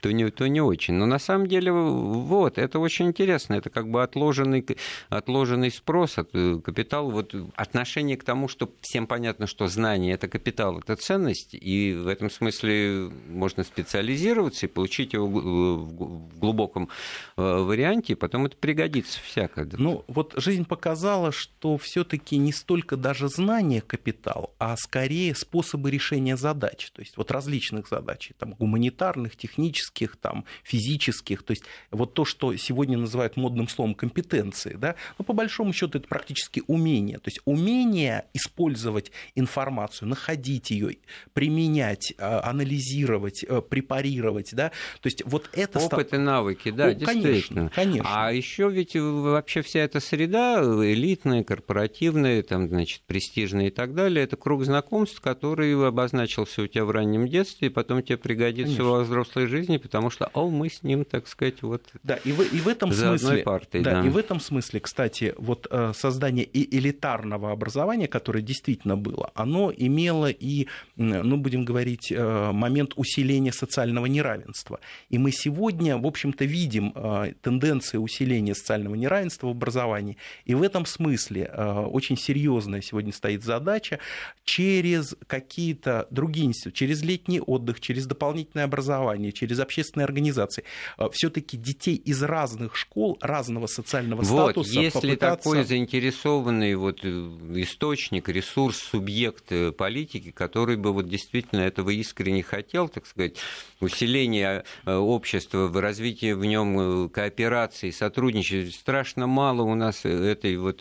то 0.00 0.12
не, 0.12 0.30
то 0.30 0.46
не 0.46 0.60
очень. 0.60 0.94
Но 0.94 1.06
на 1.06 1.18
самом 1.18 1.46
деле, 1.46 1.72
вот, 1.72 2.58
это 2.58 2.78
очень 2.78 3.06
интересно. 3.06 3.54
Это 3.54 3.70
как 3.70 3.88
бы 3.88 4.02
отложенный, 4.02 4.66
отложенный 5.08 5.70
спрос 5.70 6.18
от 6.18 6.30
э, 6.34 6.58
капитала. 6.64 7.10
Вот 7.10 7.34
отношение 7.56 8.16
к 8.16 8.24
тому, 8.24 8.48
что 8.48 8.70
всем 8.80 9.06
понятно, 9.06 9.46
что 9.46 9.66
знание– 9.66 10.14
это 10.14 10.28
капитал, 10.28 10.78
это 10.78 10.96
ценность, 10.96 11.54
и 11.54 11.94
в 11.94 12.06
этом 12.06 12.30
смысле 12.30 13.10
можно 13.28 13.64
специализироваться 13.64 14.66
и 14.66 14.68
получить 14.68 15.12
его 15.12 15.26
в 15.26 16.38
глубоком 16.38 16.88
э, 17.36 17.42
варианте, 17.42 18.12
и 18.12 18.16
потом 18.16 18.46
это 18.46 18.56
пригодится 18.56 19.20
всяко. 19.20 19.68
Ну, 19.72 20.04
вот 20.08 20.34
жизнь 20.36 20.64
показала, 20.64 21.32
что 21.32 21.78
все 21.78 22.04
таки 22.04 22.36
не 22.36 22.52
столько 22.52 22.96
даже 22.96 23.28
знание 23.28 23.80
капитал, 23.80 24.54
а 24.58 24.76
скорее 24.76 25.34
способы 25.34 25.90
решения 25.90 26.36
задач, 26.42 26.90
то 26.90 27.00
есть 27.00 27.16
вот 27.16 27.30
различных 27.30 27.88
задач, 27.88 28.32
там, 28.36 28.54
гуманитарных, 28.54 29.36
технических, 29.36 30.16
там, 30.16 30.44
физических, 30.64 31.42
то 31.42 31.52
есть 31.52 31.62
вот 31.90 32.14
то, 32.14 32.24
что 32.24 32.54
сегодня 32.56 32.98
называют 32.98 33.36
модным 33.36 33.68
словом 33.68 33.94
компетенции, 33.94 34.74
да, 34.74 34.96
ну, 35.18 35.24
по 35.24 35.32
большому 35.32 35.72
счету 35.72 35.98
это 35.98 36.08
практически 36.08 36.62
умение, 36.66 37.18
то 37.18 37.28
есть 37.28 37.40
умение 37.44 38.26
использовать 38.34 39.12
информацию, 39.36 40.08
находить 40.08 40.70
ее, 40.70 40.96
применять, 41.32 42.12
а, 42.18 42.42
анализировать, 42.50 43.44
э, 43.44 43.62
препарировать, 43.62 44.54
да, 44.54 44.70
то 45.00 45.06
есть 45.06 45.22
вот 45.24 45.48
это... 45.52 45.78
Опыт 45.78 46.12
и 46.12 46.18
навыки, 46.18 46.70
да, 46.70 46.86
О, 46.86 46.94
действительно. 46.94 47.70
Конечно, 47.70 47.70
конечно. 47.74 48.10
А 48.12 48.32
еще 48.32 48.68
ведь 48.68 48.96
вообще 48.96 49.62
вся 49.62 49.80
эта 49.80 50.00
среда, 50.00 50.60
элитная, 50.62 51.44
корпоративная, 51.44 52.42
там, 52.42 52.68
значит, 52.68 53.02
престижная 53.06 53.68
и 53.68 53.70
так 53.70 53.94
далее, 53.94 54.24
это 54.24 54.36
круг 54.36 54.64
знакомств, 54.64 55.20
который 55.20 55.72
обозначен 55.86 56.31
начался 56.32 56.62
у 56.62 56.66
тебя 56.66 56.84
в 56.84 56.90
раннем 56.90 57.28
детстве, 57.28 57.68
и 57.68 57.70
потом 57.70 58.02
тебе 58.02 58.16
пригодится 58.16 58.76
Конечно. 58.76 58.84
во 58.84 59.02
взрослой 59.02 59.46
жизни, 59.46 59.76
потому 59.76 60.10
что, 60.10 60.30
о, 60.32 60.48
мы 60.48 60.70
с 60.70 60.82
ним, 60.82 61.04
так 61.04 61.28
сказать, 61.28 61.62
вот 61.62 61.82
да, 62.02 62.16
и 62.24 62.32
в, 62.32 62.40
и 62.40 62.58
в 62.58 62.68
этом 62.68 62.92
за 62.92 63.18
смысле, 63.18 63.42
партой. 63.42 63.82
Да, 63.82 64.00
да, 64.00 64.06
и 64.06 64.10
в 64.10 64.16
этом 64.16 64.40
смысле, 64.40 64.80
кстати, 64.80 65.34
вот 65.36 65.66
э, 65.70 65.92
создание 65.94 66.44
и 66.44 66.78
элитарного 66.78 67.52
образования, 67.52 68.08
которое 68.08 68.42
действительно 68.42 68.96
было, 68.96 69.30
оно 69.34 69.72
имело 69.76 70.30
и, 70.30 70.68
ну, 70.96 71.36
будем 71.36 71.64
говорить, 71.64 72.10
э, 72.10 72.52
момент 72.52 72.92
усиления 72.96 73.52
социального 73.52 74.06
неравенства. 74.06 74.80
И 75.10 75.18
мы 75.18 75.32
сегодня, 75.32 75.98
в 75.98 76.06
общем-то, 76.06 76.44
видим 76.44 76.92
э, 76.94 77.34
тенденции 77.42 77.98
усиления 77.98 78.54
социального 78.54 78.94
неравенства 78.94 79.48
в 79.48 79.50
образовании. 79.50 80.16
И 80.46 80.54
в 80.54 80.62
этом 80.62 80.86
смысле 80.86 81.50
очень 81.90 82.16
серьезная 82.16 82.80
сегодня 82.80 83.12
стоит 83.12 83.44
задача 83.44 83.98
через 84.44 85.14
какие-то 85.26 86.06
другие 86.22 86.46
институты, 86.46 86.76
через 86.76 87.02
летний 87.02 87.40
отдых, 87.40 87.80
через 87.80 88.06
дополнительное 88.06 88.64
образование, 88.64 89.32
через 89.32 89.58
общественные 89.58 90.04
организации, 90.04 90.62
э, 90.98 91.08
все-таки 91.12 91.56
детей 91.56 91.96
из 91.96 92.22
разных 92.22 92.76
школ, 92.76 93.18
разного 93.20 93.66
социального 93.66 94.22
вот, 94.22 94.50
статуса 94.50 94.80
если 94.80 95.00
попытаться... 95.00 95.50
такой 95.50 95.64
заинтересованный 95.64 96.76
вот 96.76 97.00
э, 97.02 97.08
источник, 97.56 98.28
ресурс, 98.28 98.76
субъект 98.76 99.50
э, 99.50 99.72
политики, 99.72 100.30
который 100.30 100.76
бы 100.76 100.92
вот 100.92 101.08
действительно 101.08 101.62
этого 101.62 101.90
искренне 101.90 102.44
хотел, 102.44 102.88
так 102.88 103.04
сказать, 103.06 103.34
усиление 103.80 104.62
общества, 104.86 105.66
в 105.66 105.80
развитии 105.80 106.34
в 106.34 106.44
нем 106.44 107.08
кооперации, 107.08 107.90
сотрудничества, 107.90 108.70
страшно 108.78 109.26
мало 109.26 109.62
у 109.62 109.74
нас 109.74 110.04
этой 110.04 110.56
вот 110.56 110.78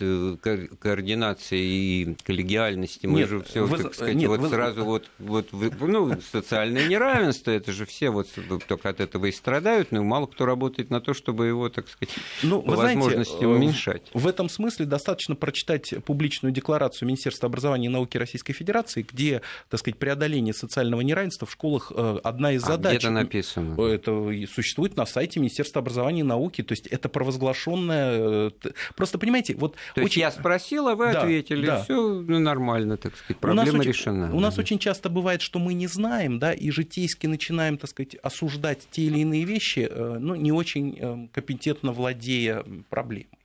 координации 0.80 1.60
и 1.60 2.16
коллегиальности. 2.24 3.08
Мы 3.08 3.20
нет, 3.20 3.30
же 3.30 3.42
все, 3.42 3.68
так 3.68 3.96
сказать, 3.96 4.16
нет, 4.16 4.30
вот 4.30 4.42
вы... 4.42 4.50
сразу 4.50 4.86
вот 4.86 5.10
вот, 5.22 5.48
ну, 5.52 6.20
социальное 6.22 6.88
неравенство, 6.88 7.52
это 7.52 7.72
же 7.72 7.86
все 7.86 8.10
вот 8.10 8.28
только 8.68 8.90
от 8.90 9.00
этого 9.00 9.28
и 9.28 9.32
страдают, 9.32 9.92
но 9.92 10.04
мало 10.04 10.26
кто 10.26 10.46
работает 10.46 10.90
на 10.90 11.02
то, 11.02 11.14
чтобы 11.14 11.48
его, 11.48 11.70
так 11.70 11.88
сказать, 11.88 12.14
ну, 12.44 12.62
по 12.62 12.76
возможности 12.76 13.32
знаете, 13.32 13.48
уменьшать. 13.48 14.10
В 14.14 14.28
этом 14.28 14.50
смысле 14.50 14.86
достаточно 14.86 15.36
прочитать 15.36 15.94
публичную 16.06 16.52
декларацию 16.52 17.08
Министерства 17.08 17.48
образования 17.48 17.88
и 17.88 17.90
науки 17.90 18.18
Российской 18.18 18.54
Федерации, 18.54 19.06
где, 19.10 19.42
так 19.70 19.80
сказать, 19.80 19.98
преодоление 19.98 20.54
социального 20.54 21.02
неравенства 21.02 21.48
в 21.48 21.52
школах 21.52 21.92
э, 21.96 22.20
одна 22.24 22.54
из 22.54 22.64
а 22.64 22.68
задач. 22.68 22.98
Где 22.98 23.08
это 23.08 23.12
написано? 23.12 23.82
Это 23.82 24.12
существует 24.54 24.96
на 24.98 25.06
сайте 25.06 25.40
Министерства 25.40 25.82
образования 25.82 26.22
и 26.22 26.24
науки, 26.24 26.64
то 26.64 26.74
есть 26.74 26.88
это 26.88 27.10
провозглашенное. 27.10 28.50
Э, 28.50 28.52
просто 28.96 29.18
понимаете, 29.18 29.56
вот. 29.56 29.76
То 29.96 30.02
очень... 30.02 30.04
есть 30.04 30.18
я 30.18 30.32
спросил, 30.32 30.88
а 30.88 30.96
вы 30.96 31.12
да, 31.14 31.22
ответили, 31.22 31.66
да. 31.66 31.84
все 31.84 32.22
нормально, 32.22 32.98
так 32.98 33.16
сказать, 33.16 33.38
проблема 33.38 33.80
у 33.80 33.82
решена. 33.82 34.26
Очень, 34.26 34.38
у 34.38 34.40
нас 34.40 34.58
очень 34.58 34.80
часто 34.80 35.10
бывает, 35.12 35.42
что 35.42 35.60
мы 35.60 35.74
не 35.74 35.88
знаем, 35.88 36.40
да, 36.40 36.54
и 36.54 36.72
житейски 36.72 37.28
начинаем, 37.28 37.78
так 37.78 37.90
сказать, 37.90 38.16
осуждать 38.16 38.88
те 38.92 39.04
или 39.04 39.20
иные 39.20 39.46
вещи, 39.46 39.88
э, 39.90 40.18
ну, 40.20 40.36
не 40.36 40.52
очень 40.52 41.30
компетентно 41.34 41.92
владея 41.92 42.64
проблемой. 42.90 43.41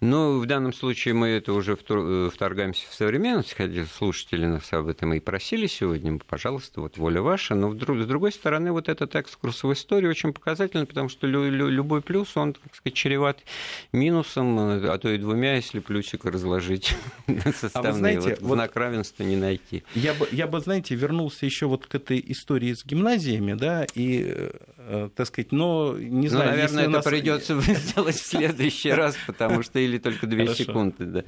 Но 0.00 0.38
в 0.38 0.46
данном 0.46 0.72
случае 0.72 1.14
мы 1.14 1.28
это 1.28 1.52
уже 1.52 1.76
э, 1.88 2.30
вторгаемся 2.32 2.86
в 2.88 2.94
современность, 2.94 3.54
хотя 3.54 3.84
слушатели 3.86 4.44
нас 4.46 4.72
об 4.72 4.88
этом 4.88 5.14
и 5.14 5.20
просили 5.20 5.66
сегодня, 5.66 6.18
пожалуйста, 6.18 6.80
вот 6.80 6.98
воля 6.98 7.22
ваша. 7.22 7.54
Но 7.54 7.72
с 7.72 8.06
другой 8.06 8.32
стороны, 8.32 8.72
вот 8.72 8.88
этот 8.88 9.14
экскурс 9.14 9.62
в 9.62 9.72
историю 9.72 10.10
очень 10.10 10.32
показательный, 10.32 10.86
потому 10.86 11.08
что 11.08 11.26
любой 11.26 12.02
плюс, 12.02 12.36
он, 12.36 12.52
так 12.54 12.74
сказать, 12.74 12.94
чреват 12.94 13.40
минусом, 13.92 14.58
э, 14.58 14.88
а 14.88 14.98
то 14.98 15.08
и 15.08 15.18
двумя, 15.18 15.56
если 15.56 15.80
плюсик 15.80 16.24
разложить 16.24 16.94
составные. 17.26 17.70
А 17.72 17.82
вы 17.82 17.98
знаете, 17.98 18.36
вот 18.40 18.54
знак 18.54 18.76
равенства 18.76 19.22
не 19.22 19.36
найти. 19.36 19.82
Я 19.94 20.14
бы, 20.14 20.28
я 20.30 20.46
бы, 20.46 20.60
знаете, 20.60 20.94
вернулся 20.94 21.46
еще 21.46 21.66
вот 21.66 21.86
к 21.86 21.94
этой 21.94 22.22
истории 22.28 22.72
с 22.74 22.84
гимназиями, 22.84 23.54
да, 23.54 23.86
и, 23.94 24.26
э, 24.28 24.50
так 25.14 25.26
сказать, 25.26 25.52
но 25.52 25.96
не 25.98 26.28
ну, 26.28 26.28
знаю, 26.28 26.50
ну, 26.50 26.56
наверное, 26.56 26.82
это 26.84 26.90
нас... 26.90 27.04
придется 27.04 27.60
сделать 27.60 28.16
в 28.16 28.26
следующий 28.26 28.90
раз, 28.90 29.16
потому 29.26 29.62
что 29.62 29.78
или 29.78 29.98
только 29.98 30.26
две 30.26 30.54
секунды. 30.54 31.04
Да. 31.04 31.24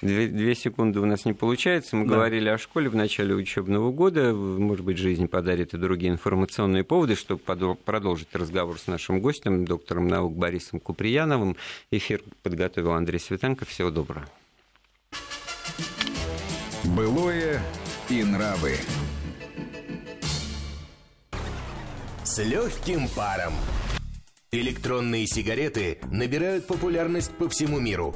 Две, 0.00 0.28
две 0.28 0.54
секунды 0.54 1.00
у 1.00 1.04
нас 1.04 1.24
не 1.24 1.32
получается. 1.32 1.96
Мы 1.96 2.06
да. 2.06 2.14
говорили 2.14 2.48
о 2.48 2.58
школе 2.58 2.88
в 2.88 2.94
начале 2.94 3.34
учебного 3.34 3.90
года. 3.90 4.32
Может 4.32 4.84
быть, 4.84 4.96
жизнь 4.96 5.26
подарит 5.26 5.74
и 5.74 5.76
другие 5.76 6.12
информационные 6.12 6.84
поводы, 6.84 7.16
чтобы 7.16 7.40
продолжить 7.84 8.28
разговор 8.32 8.78
с 8.78 8.86
нашим 8.86 9.20
гостем, 9.20 9.64
доктором 9.64 10.06
наук 10.06 10.36
Борисом 10.36 10.78
Куприяновым. 10.78 11.56
Эфир 11.90 12.22
подготовил 12.42 12.92
Андрей 12.92 13.18
Светенко. 13.18 13.64
Всего 13.64 13.90
доброго. 13.90 14.28
Былое 16.84 17.60
и 18.08 18.22
нравы. 18.22 18.76
С 22.28 22.42
легким 22.42 23.08
паром. 23.08 23.54
Электронные 24.52 25.26
сигареты 25.26 25.98
набирают 26.12 26.66
популярность 26.66 27.30
по 27.30 27.48
всему 27.48 27.80
миру. 27.80 28.14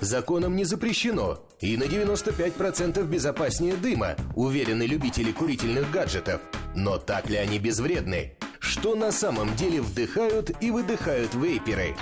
Законом 0.00 0.56
не 0.56 0.64
запрещено 0.64 1.46
и 1.60 1.76
на 1.76 1.84
95% 1.84 3.04
безопаснее 3.04 3.76
дыма, 3.76 4.16
уверены 4.34 4.82
любители 4.82 5.30
курительных 5.30 5.92
гаджетов. 5.92 6.40
Но 6.74 6.98
так 6.98 7.30
ли 7.30 7.36
они 7.36 7.60
безвредны? 7.60 8.36
Что 8.58 8.96
на 8.96 9.12
самом 9.12 9.54
деле 9.54 9.80
вдыхают 9.80 10.50
и 10.60 10.72
выдыхают 10.72 11.32
вейперы? 11.34 11.94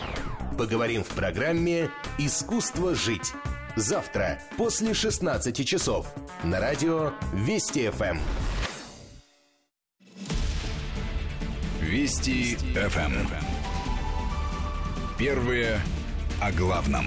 Поговорим 0.57 1.05
в 1.05 1.09
программе 1.09 1.91
«Искусство 2.17 2.95
жить». 2.95 3.35
Завтра 3.77 4.41
после 4.57 4.95
16 4.95 5.69
часов 5.69 6.07
на 6.43 6.59
радио 6.59 7.13
Вести 7.35 7.91
ФМ. 7.91 8.17
Вести 11.91 12.55
ФМ. 12.55 13.13
Первые 15.19 15.81
о 16.41 16.53
главном. 16.53 17.07